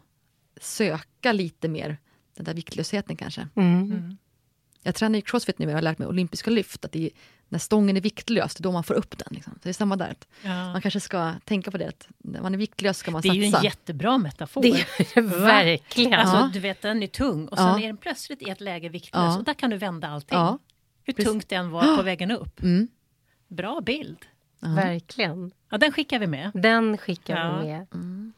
söka 0.60 1.32
lite 1.32 1.68
mer 1.68 1.98
den 2.36 2.44
där 2.44 2.54
viktlösheten 2.54 3.16
kanske. 3.16 3.48
Mm. 3.54 3.82
Mm. 3.82 4.16
Jag 4.82 4.94
tränar 4.94 5.18
i 5.18 5.22
crossfit 5.22 5.58
nu 5.58 5.66
och 5.66 5.72
har 5.72 5.82
lärt 5.82 5.98
mig 5.98 6.08
olympiska 6.08 6.50
lyft. 6.50 6.84
Att 6.84 6.92
det 6.92 7.04
är, 7.04 7.10
när 7.48 7.58
stången 7.58 7.96
är 7.96 8.00
viktlös, 8.00 8.54
det 8.54 8.60
är 8.60 8.62
då 8.62 8.72
man 8.72 8.84
får 8.84 8.94
upp 8.94 9.18
den. 9.18 9.28
Liksom. 9.30 9.52
Så 9.52 9.60
det 9.62 9.68
är 9.68 9.72
samma 9.72 9.96
där. 9.96 10.14
Ja. 10.42 10.72
Man 10.72 10.82
kanske 10.82 11.00
ska 11.00 11.32
tänka 11.44 11.70
på 11.70 11.78
det, 11.78 11.88
att 11.88 12.08
när 12.18 12.42
man 12.42 12.54
är 12.54 12.58
viktlös 12.58 12.98
ska 12.98 13.10
man 13.10 13.22
satsa. 13.22 13.32
Det 13.32 13.38
är 13.38 13.50
ju 13.50 13.56
en 13.56 13.62
jättebra 13.62 14.18
metafor. 14.18 14.62
Det 14.62 14.68
är 14.70 15.22
verkligen. 15.44 16.14
Alltså, 16.14 16.36
ja. 16.36 16.50
Du 16.52 16.60
vet, 16.60 16.82
den 16.82 17.02
är 17.02 17.06
tung 17.06 17.48
och 17.48 17.58
sen 17.58 17.66
ja. 17.66 17.80
är 17.80 17.86
den 17.86 17.96
plötsligt 17.96 18.42
i 18.42 18.50
ett 18.50 18.60
läge 18.60 18.88
viktlös 18.88 19.38
och 19.38 19.44
där 19.44 19.54
kan 19.54 19.70
du 19.70 19.76
vända 19.76 20.08
allting. 20.08 20.38
Hur 21.04 21.12
Precis. 21.12 21.32
tungt 21.32 21.48
den 21.48 21.70
var 21.70 21.96
på 21.96 22.02
vägen 22.02 22.30
upp. 22.30 22.62
Mm. 22.62 22.88
Bra 23.48 23.80
bild. 23.80 24.18
Verkligen. 24.60 25.52
Ja, 25.70 25.78
den 25.78 25.92
skickar 25.92 26.18
vi 26.18 26.26
med. 26.26 26.50
Den 26.54 26.98
skickar 26.98 27.58
vi 27.60 27.66
med. 27.66 27.86
Mm. 27.94 28.32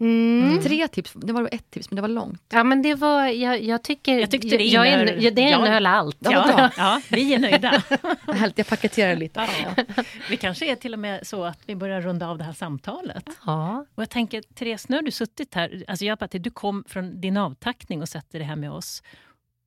Mm. 0.00 0.48
mm. 0.50 0.62
Tre 0.62 0.88
tips, 0.88 1.12
det 1.14 1.32
var 1.32 1.48
ett 1.52 1.70
tips 1.70 1.90
men 1.90 1.96
det 1.96 2.02
var 2.02 2.08
långt. 2.08 2.42
Ja 2.48 2.64
men 2.64 2.82
det 2.82 2.94
var, 2.94 3.26
jag, 3.26 3.62
jag 3.62 3.82
tycker... 3.82 4.18
Jag 4.18 4.30
tyckte 4.30 4.48
det 4.48 4.64
innehöll, 4.64 5.08
jag, 5.08 5.22
jag, 5.22 5.34
det 5.34 5.42
innehöll 5.42 5.84
ja, 5.84 5.90
allt. 5.90 6.16
Ja, 6.20 6.70
ja, 6.76 7.00
vi 7.10 7.34
är 7.34 7.38
nöjda. 7.38 7.82
jag 8.56 8.66
paketerar 8.66 9.16
lite. 9.16 9.48
Ja. 9.76 9.84
Vi 10.30 10.36
kanske 10.36 10.66
är 10.66 10.76
till 10.76 10.92
och 10.92 10.98
med 10.98 11.26
så 11.26 11.44
att 11.44 11.58
vi 11.66 11.76
börjar 11.76 12.00
runda 12.00 12.28
av 12.28 12.38
det 12.38 12.44
här 12.44 12.52
samtalet. 12.52 13.24
Ja. 13.46 13.86
Och 13.94 14.02
jag 14.02 14.10
tänker, 14.10 14.42
Therese, 14.42 14.88
nu 14.88 14.96
har 14.96 15.02
du 15.02 15.10
suttit 15.10 15.54
här, 15.54 15.84
alltså 15.88 16.04
jag 16.04 16.18
bara, 16.18 16.28
du 16.32 16.50
kom 16.50 16.84
från 16.88 17.20
din 17.20 17.36
avtackning 17.36 18.02
och 18.02 18.08
sätter 18.08 18.38
det 18.38 18.44
här 18.44 18.56
med 18.56 18.70
oss. 18.70 19.02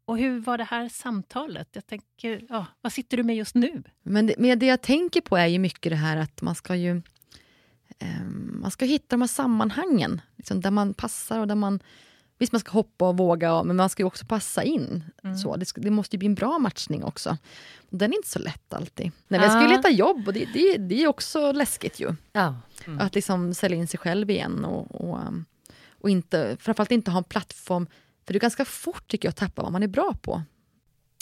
Och 0.06 0.18
hur 0.18 0.40
var 0.40 0.58
det 0.58 0.64
här 0.64 0.90
samtalet? 0.90 1.70
Jag 1.72 1.88
tänker, 1.88 2.42
ja, 2.50 2.66
vad 2.82 2.94
sitter 2.94 3.18
du 3.18 3.24
med 3.24 3.36
just 3.36 3.56
nu? 3.56 3.84
Men 4.04 4.28
det, 4.28 4.36
men 4.38 4.60
det 4.60 4.66
jag 4.66 4.82
tänker 4.82 5.22
på 5.22 5.38
är 5.38 5.48
ju 5.48 5.60
mycket 5.60 5.92
det 5.92 5.96
här 5.96 6.18
att 6.18 6.42
man 6.42 6.56
ska 6.56 6.76
ju 6.76 7.02
Ehm, 8.04 8.43
man 8.64 8.72
ska 8.72 8.86
hitta 8.86 9.06
de 9.10 9.22
här 9.22 9.28
sammanhangen, 9.28 10.22
liksom, 10.36 10.62
där 10.62 10.72
man 10.72 10.94
passar 10.94 11.40
och 11.40 11.48
där 11.48 11.56
man... 11.56 11.80
Visst, 12.38 12.52
man 12.52 12.60
ska 12.60 12.72
hoppa 12.72 13.10
och 13.10 13.18
våga, 13.18 13.64
men 13.64 13.76
man 13.76 13.90
ska 13.90 14.06
också 14.06 14.26
passa 14.26 14.64
in. 14.64 15.04
Mm. 15.24 15.38
Så, 15.38 15.56
det, 15.56 15.66
det, 15.76 15.90
måste 15.90 16.18
bli 16.18 16.26
en 16.26 16.36
bra 16.36 16.60
matchning 16.60 17.04
också. 17.04 17.38
Den 17.90 18.12
är 18.12 18.16
inte 18.16 18.30
så 18.30 18.40
lätt 18.40 18.74
alltid. 18.74 19.12
Nej, 19.28 19.40
ah. 19.40 19.44
Jag 19.44 19.52
ska 19.52 19.76
leta 19.76 19.90
jobb 19.90 20.28
och 20.28 20.34
det, 20.34 20.46
det, 20.54 20.78
det 20.78 21.04
är 21.04 21.08
också 21.08 21.52
läskigt 21.52 22.00
ju. 22.00 22.16
Ah. 22.32 22.54
Mm. 22.86 23.00
Att 23.00 23.16
liksom 23.16 23.54
sälja 23.54 23.78
in 23.78 23.88
sig 23.88 24.00
själv 24.00 24.30
igen 24.30 24.66
och, 24.66 25.02
och, 25.02 25.20
och 26.02 26.10
inte, 26.10 26.58
framförallt 26.60 26.92
inte 26.92 27.12
ha 27.12 27.18
en 27.18 27.24
plattform. 27.24 27.88
För 28.26 28.34
det 28.34 28.38
är 28.38 28.42
ganska 28.42 28.66
fort 28.66 29.08
tycker 29.08 29.28
jag 29.28 29.32
att 29.32 29.38
tappa 29.38 29.62
vad 29.62 29.72
man 29.72 29.84
är 29.84 29.88
bra 29.88 30.14
på. 30.22 30.42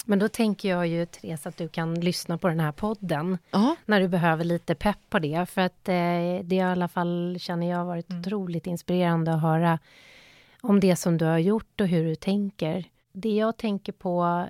Men 0.05 0.19
då 0.19 0.27
tänker 0.27 0.69
jag 0.69 0.87
ju, 0.87 1.05
Therese, 1.05 1.47
att 1.47 1.57
du 1.57 1.67
kan 1.67 1.99
lyssna 1.99 2.37
på 2.37 2.47
den 2.47 2.59
här 2.59 2.71
podden 2.71 3.37
Aha. 3.51 3.75
när 3.85 4.01
du 4.01 4.07
behöver 4.07 4.43
lite 4.43 4.75
pepp 4.75 4.97
på 5.09 5.19
det. 5.19 5.49
För 5.49 5.61
att 5.61 5.89
eh, 5.89 6.43
det 6.43 6.55
i 6.55 6.61
alla 6.61 6.87
fall 6.87 7.37
känner 7.39 7.69
jag 7.69 7.85
varit 7.85 8.09
mm. 8.09 8.21
otroligt 8.21 8.67
inspirerande 8.67 9.33
att 9.33 9.41
höra 9.41 9.79
om 10.61 10.79
det 10.79 10.95
som 10.95 11.17
du 11.17 11.25
har 11.25 11.37
gjort 11.37 11.81
och 11.81 11.87
hur 11.87 12.05
du 12.05 12.15
tänker. 12.15 12.85
Det 13.13 13.35
jag 13.35 13.57
tänker 13.57 13.91
på, 13.91 14.47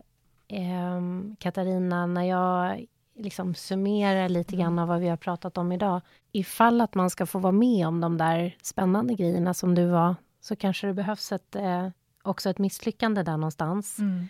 eh, 0.47 1.01
Katarina, 1.39 2.05
när 2.05 2.23
jag 2.23 2.85
liksom 3.15 3.55
summerar 3.55 4.29
lite 4.29 4.55
grann 4.55 4.79
av 4.79 4.87
vad 4.87 4.99
vi 4.99 5.07
har 5.07 5.17
pratat 5.17 5.57
om 5.57 5.71
idag. 5.71 6.01
Ifall 6.31 6.81
att 6.81 6.95
man 6.95 7.09
ska 7.09 7.25
få 7.25 7.39
vara 7.39 7.51
med 7.51 7.87
om 7.87 8.01
de 8.01 8.17
där 8.17 8.55
spännande 8.61 9.13
grejerna 9.13 9.53
som 9.53 9.75
du 9.75 9.85
var, 9.85 10.15
så 10.41 10.55
kanske 10.55 10.87
det 10.87 10.93
behövs 10.93 11.31
ett, 11.31 11.55
eh, 11.55 11.89
också 12.23 12.49
ett 12.49 12.57
misslyckande 12.57 13.23
där 13.23 13.37
någonstans. 13.37 13.99
Mm. 13.99 14.27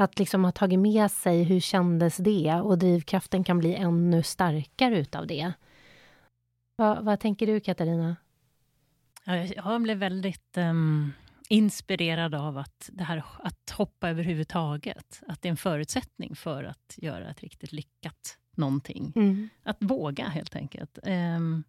Att 0.00 0.18
liksom 0.18 0.44
ha 0.44 0.52
tagit 0.52 0.78
med 0.78 1.10
sig 1.10 1.42
hur 1.42 1.60
kändes 1.60 2.16
det 2.16 2.54
och 2.54 2.78
drivkraften 2.78 3.44
kan 3.44 3.58
bli 3.58 3.74
ännu 3.74 4.22
starkare 4.22 4.98
utav 4.98 5.26
det. 5.26 5.52
Va, 6.76 6.98
vad 7.00 7.20
tänker 7.20 7.46
du, 7.46 7.60
Katarina? 7.60 8.16
Jag 9.56 9.82
blev 9.82 9.98
väldigt 9.98 10.56
um, 10.56 11.12
inspirerad 11.48 12.34
av 12.34 12.58
att 12.58 12.90
det 12.92 13.04
här 13.04 13.24
att 13.38 13.70
hoppa 13.70 14.10
överhuvudtaget, 14.10 15.22
att 15.28 15.42
det 15.42 15.48
är 15.48 15.50
en 15.50 15.56
förutsättning 15.56 16.36
för 16.36 16.64
att 16.64 16.94
göra 16.96 17.30
ett 17.30 17.40
riktigt 17.40 17.72
lyckat 17.72 18.38
någonting. 18.56 19.12
Mm. 19.16 19.48
Att 19.62 19.76
våga, 19.80 20.28
helt 20.28 20.56
enkelt. 20.56 20.98
Um, 21.02 21.64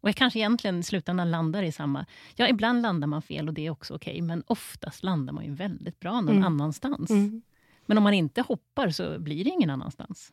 och 0.00 0.08
jag 0.08 0.16
kanske 0.16 0.38
egentligen 0.38 0.80
i 0.80 0.82
slutändan 0.82 1.30
landar 1.30 1.62
i 1.62 1.72
samma... 1.72 2.06
Ja, 2.34 2.48
ibland 2.48 2.82
landar 2.82 3.06
man 3.06 3.22
fel 3.22 3.48
och 3.48 3.54
det 3.54 3.66
är 3.66 3.70
också 3.70 3.94
okej, 3.94 4.12
okay, 4.12 4.22
men 4.22 4.42
oftast 4.46 5.02
landar 5.02 5.32
man 5.32 5.44
ju 5.44 5.54
väldigt 5.54 6.00
bra 6.00 6.20
någon 6.20 6.28
mm. 6.28 6.44
annanstans. 6.44 7.10
Mm. 7.10 7.42
Men 7.86 7.98
om 7.98 8.04
man 8.04 8.14
inte 8.14 8.42
hoppar 8.42 8.90
så 8.90 9.18
blir 9.18 9.44
det 9.44 9.50
ingen 9.50 9.70
annanstans. 9.70 10.32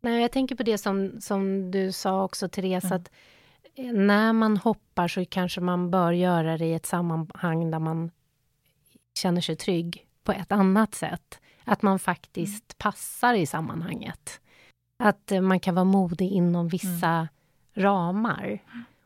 Nej, 0.00 0.22
jag 0.22 0.32
tänker 0.32 0.54
på 0.54 0.62
det 0.62 0.78
som, 0.78 1.20
som 1.20 1.70
du 1.70 1.92
sa 1.92 2.24
också, 2.24 2.48
Therese, 2.48 2.84
mm. 2.84 2.96
att 2.96 3.10
eh, 3.74 3.92
när 3.92 4.32
man 4.32 4.56
hoppar 4.56 5.08
så 5.08 5.24
kanske 5.24 5.60
man 5.60 5.90
bör 5.90 6.12
göra 6.12 6.58
det 6.58 6.66
i 6.66 6.74
ett 6.74 6.86
sammanhang 6.86 7.70
där 7.70 7.78
man 7.78 8.10
känner 9.18 9.40
sig 9.40 9.56
trygg 9.56 10.06
på 10.22 10.32
ett 10.32 10.52
annat 10.52 10.94
sätt. 10.94 11.40
Att 11.64 11.82
man 11.82 11.98
faktiskt 11.98 12.64
mm. 12.64 12.76
passar 12.78 13.34
i 13.34 13.46
sammanhanget. 13.46 14.40
Att 14.98 15.32
eh, 15.32 15.40
man 15.40 15.60
kan 15.60 15.74
vara 15.74 15.84
modig 15.84 16.30
inom 16.30 16.68
vissa 16.68 17.08
mm. 17.08 17.28
ramar. 17.74 18.62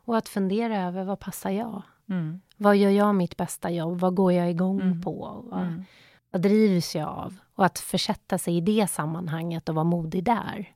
Och 0.09 0.17
att 0.17 0.29
fundera 0.29 0.83
över 0.83 1.05
vad 1.05 1.21
passar 1.21 1.51
jag? 1.51 1.83
Mm. 2.11 2.41
Vad 2.57 2.77
gör 2.77 2.91
jag 2.91 3.15
mitt 3.15 3.37
bästa 3.37 3.71
jobb? 3.71 4.01
Vad 4.01 4.15
går 4.15 4.33
jag 4.33 4.51
igång 4.51 4.81
mm. 4.81 5.03
på? 5.03 5.45
Vad, 5.51 5.63
mm. 5.63 5.85
vad 6.31 6.43
drivs 6.43 6.97
jag 6.97 7.09
av? 7.09 7.37
Och 7.55 7.65
att 7.65 7.79
försätta 7.79 8.39
sig 8.39 8.57
i 8.57 8.61
det 8.61 8.91
sammanhanget 8.91 9.69
och 9.69 9.75
vara 9.75 9.85
modig 9.85 10.25
där. 10.25 10.73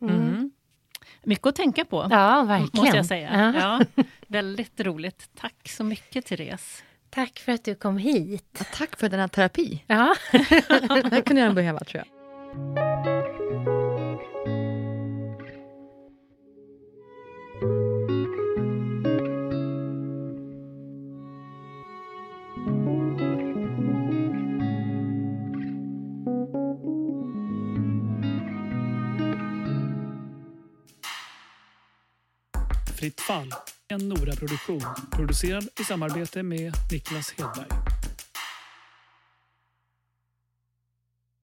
Mm. 0.00 0.14
mm. 0.14 0.50
Mycket 1.22 1.46
att 1.46 1.56
tänka 1.56 1.84
på, 1.84 2.08
ja, 2.10 2.42
verkligen. 2.42 2.84
måste 2.84 2.96
jag 2.96 3.06
säga. 3.06 3.52
Ja. 3.54 3.80
ja. 3.94 4.04
väldigt 4.26 4.80
roligt. 4.80 5.30
Tack 5.34 5.68
så 5.68 5.84
mycket, 5.84 6.26
Therese. 6.26 6.82
Tack 7.10 7.38
för 7.38 7.52
att 7.52 7.64
du 7.64 7.74
kom 7.74 7.98
hit. 7.98 8.56
Ja, 8.58 8.64
tack 8.74 8.96
för 8.96 9.08
den 9.08 9.20
här 9.20 9.28
terapi. 9.28 9.84
Ja. 9.86 10.14
det 11.10 11.22
kunde 11.22 11.42
jag 11.42 11.54
behöva, 11.54 11.80
tror 11.80 12.04
jag. 12.04 12.87
Ditt 33.08 33.20
fall, 33.20 33.52
en 33.88 34.08
Nora-produktion 34.08 34.82
producerad 35.12 35.68
i 35.80 35.84
samarbete 35.84 36.42
med 36.42 36.72
Niklas 36.90 37.30
Hedberg. 37.30 37.87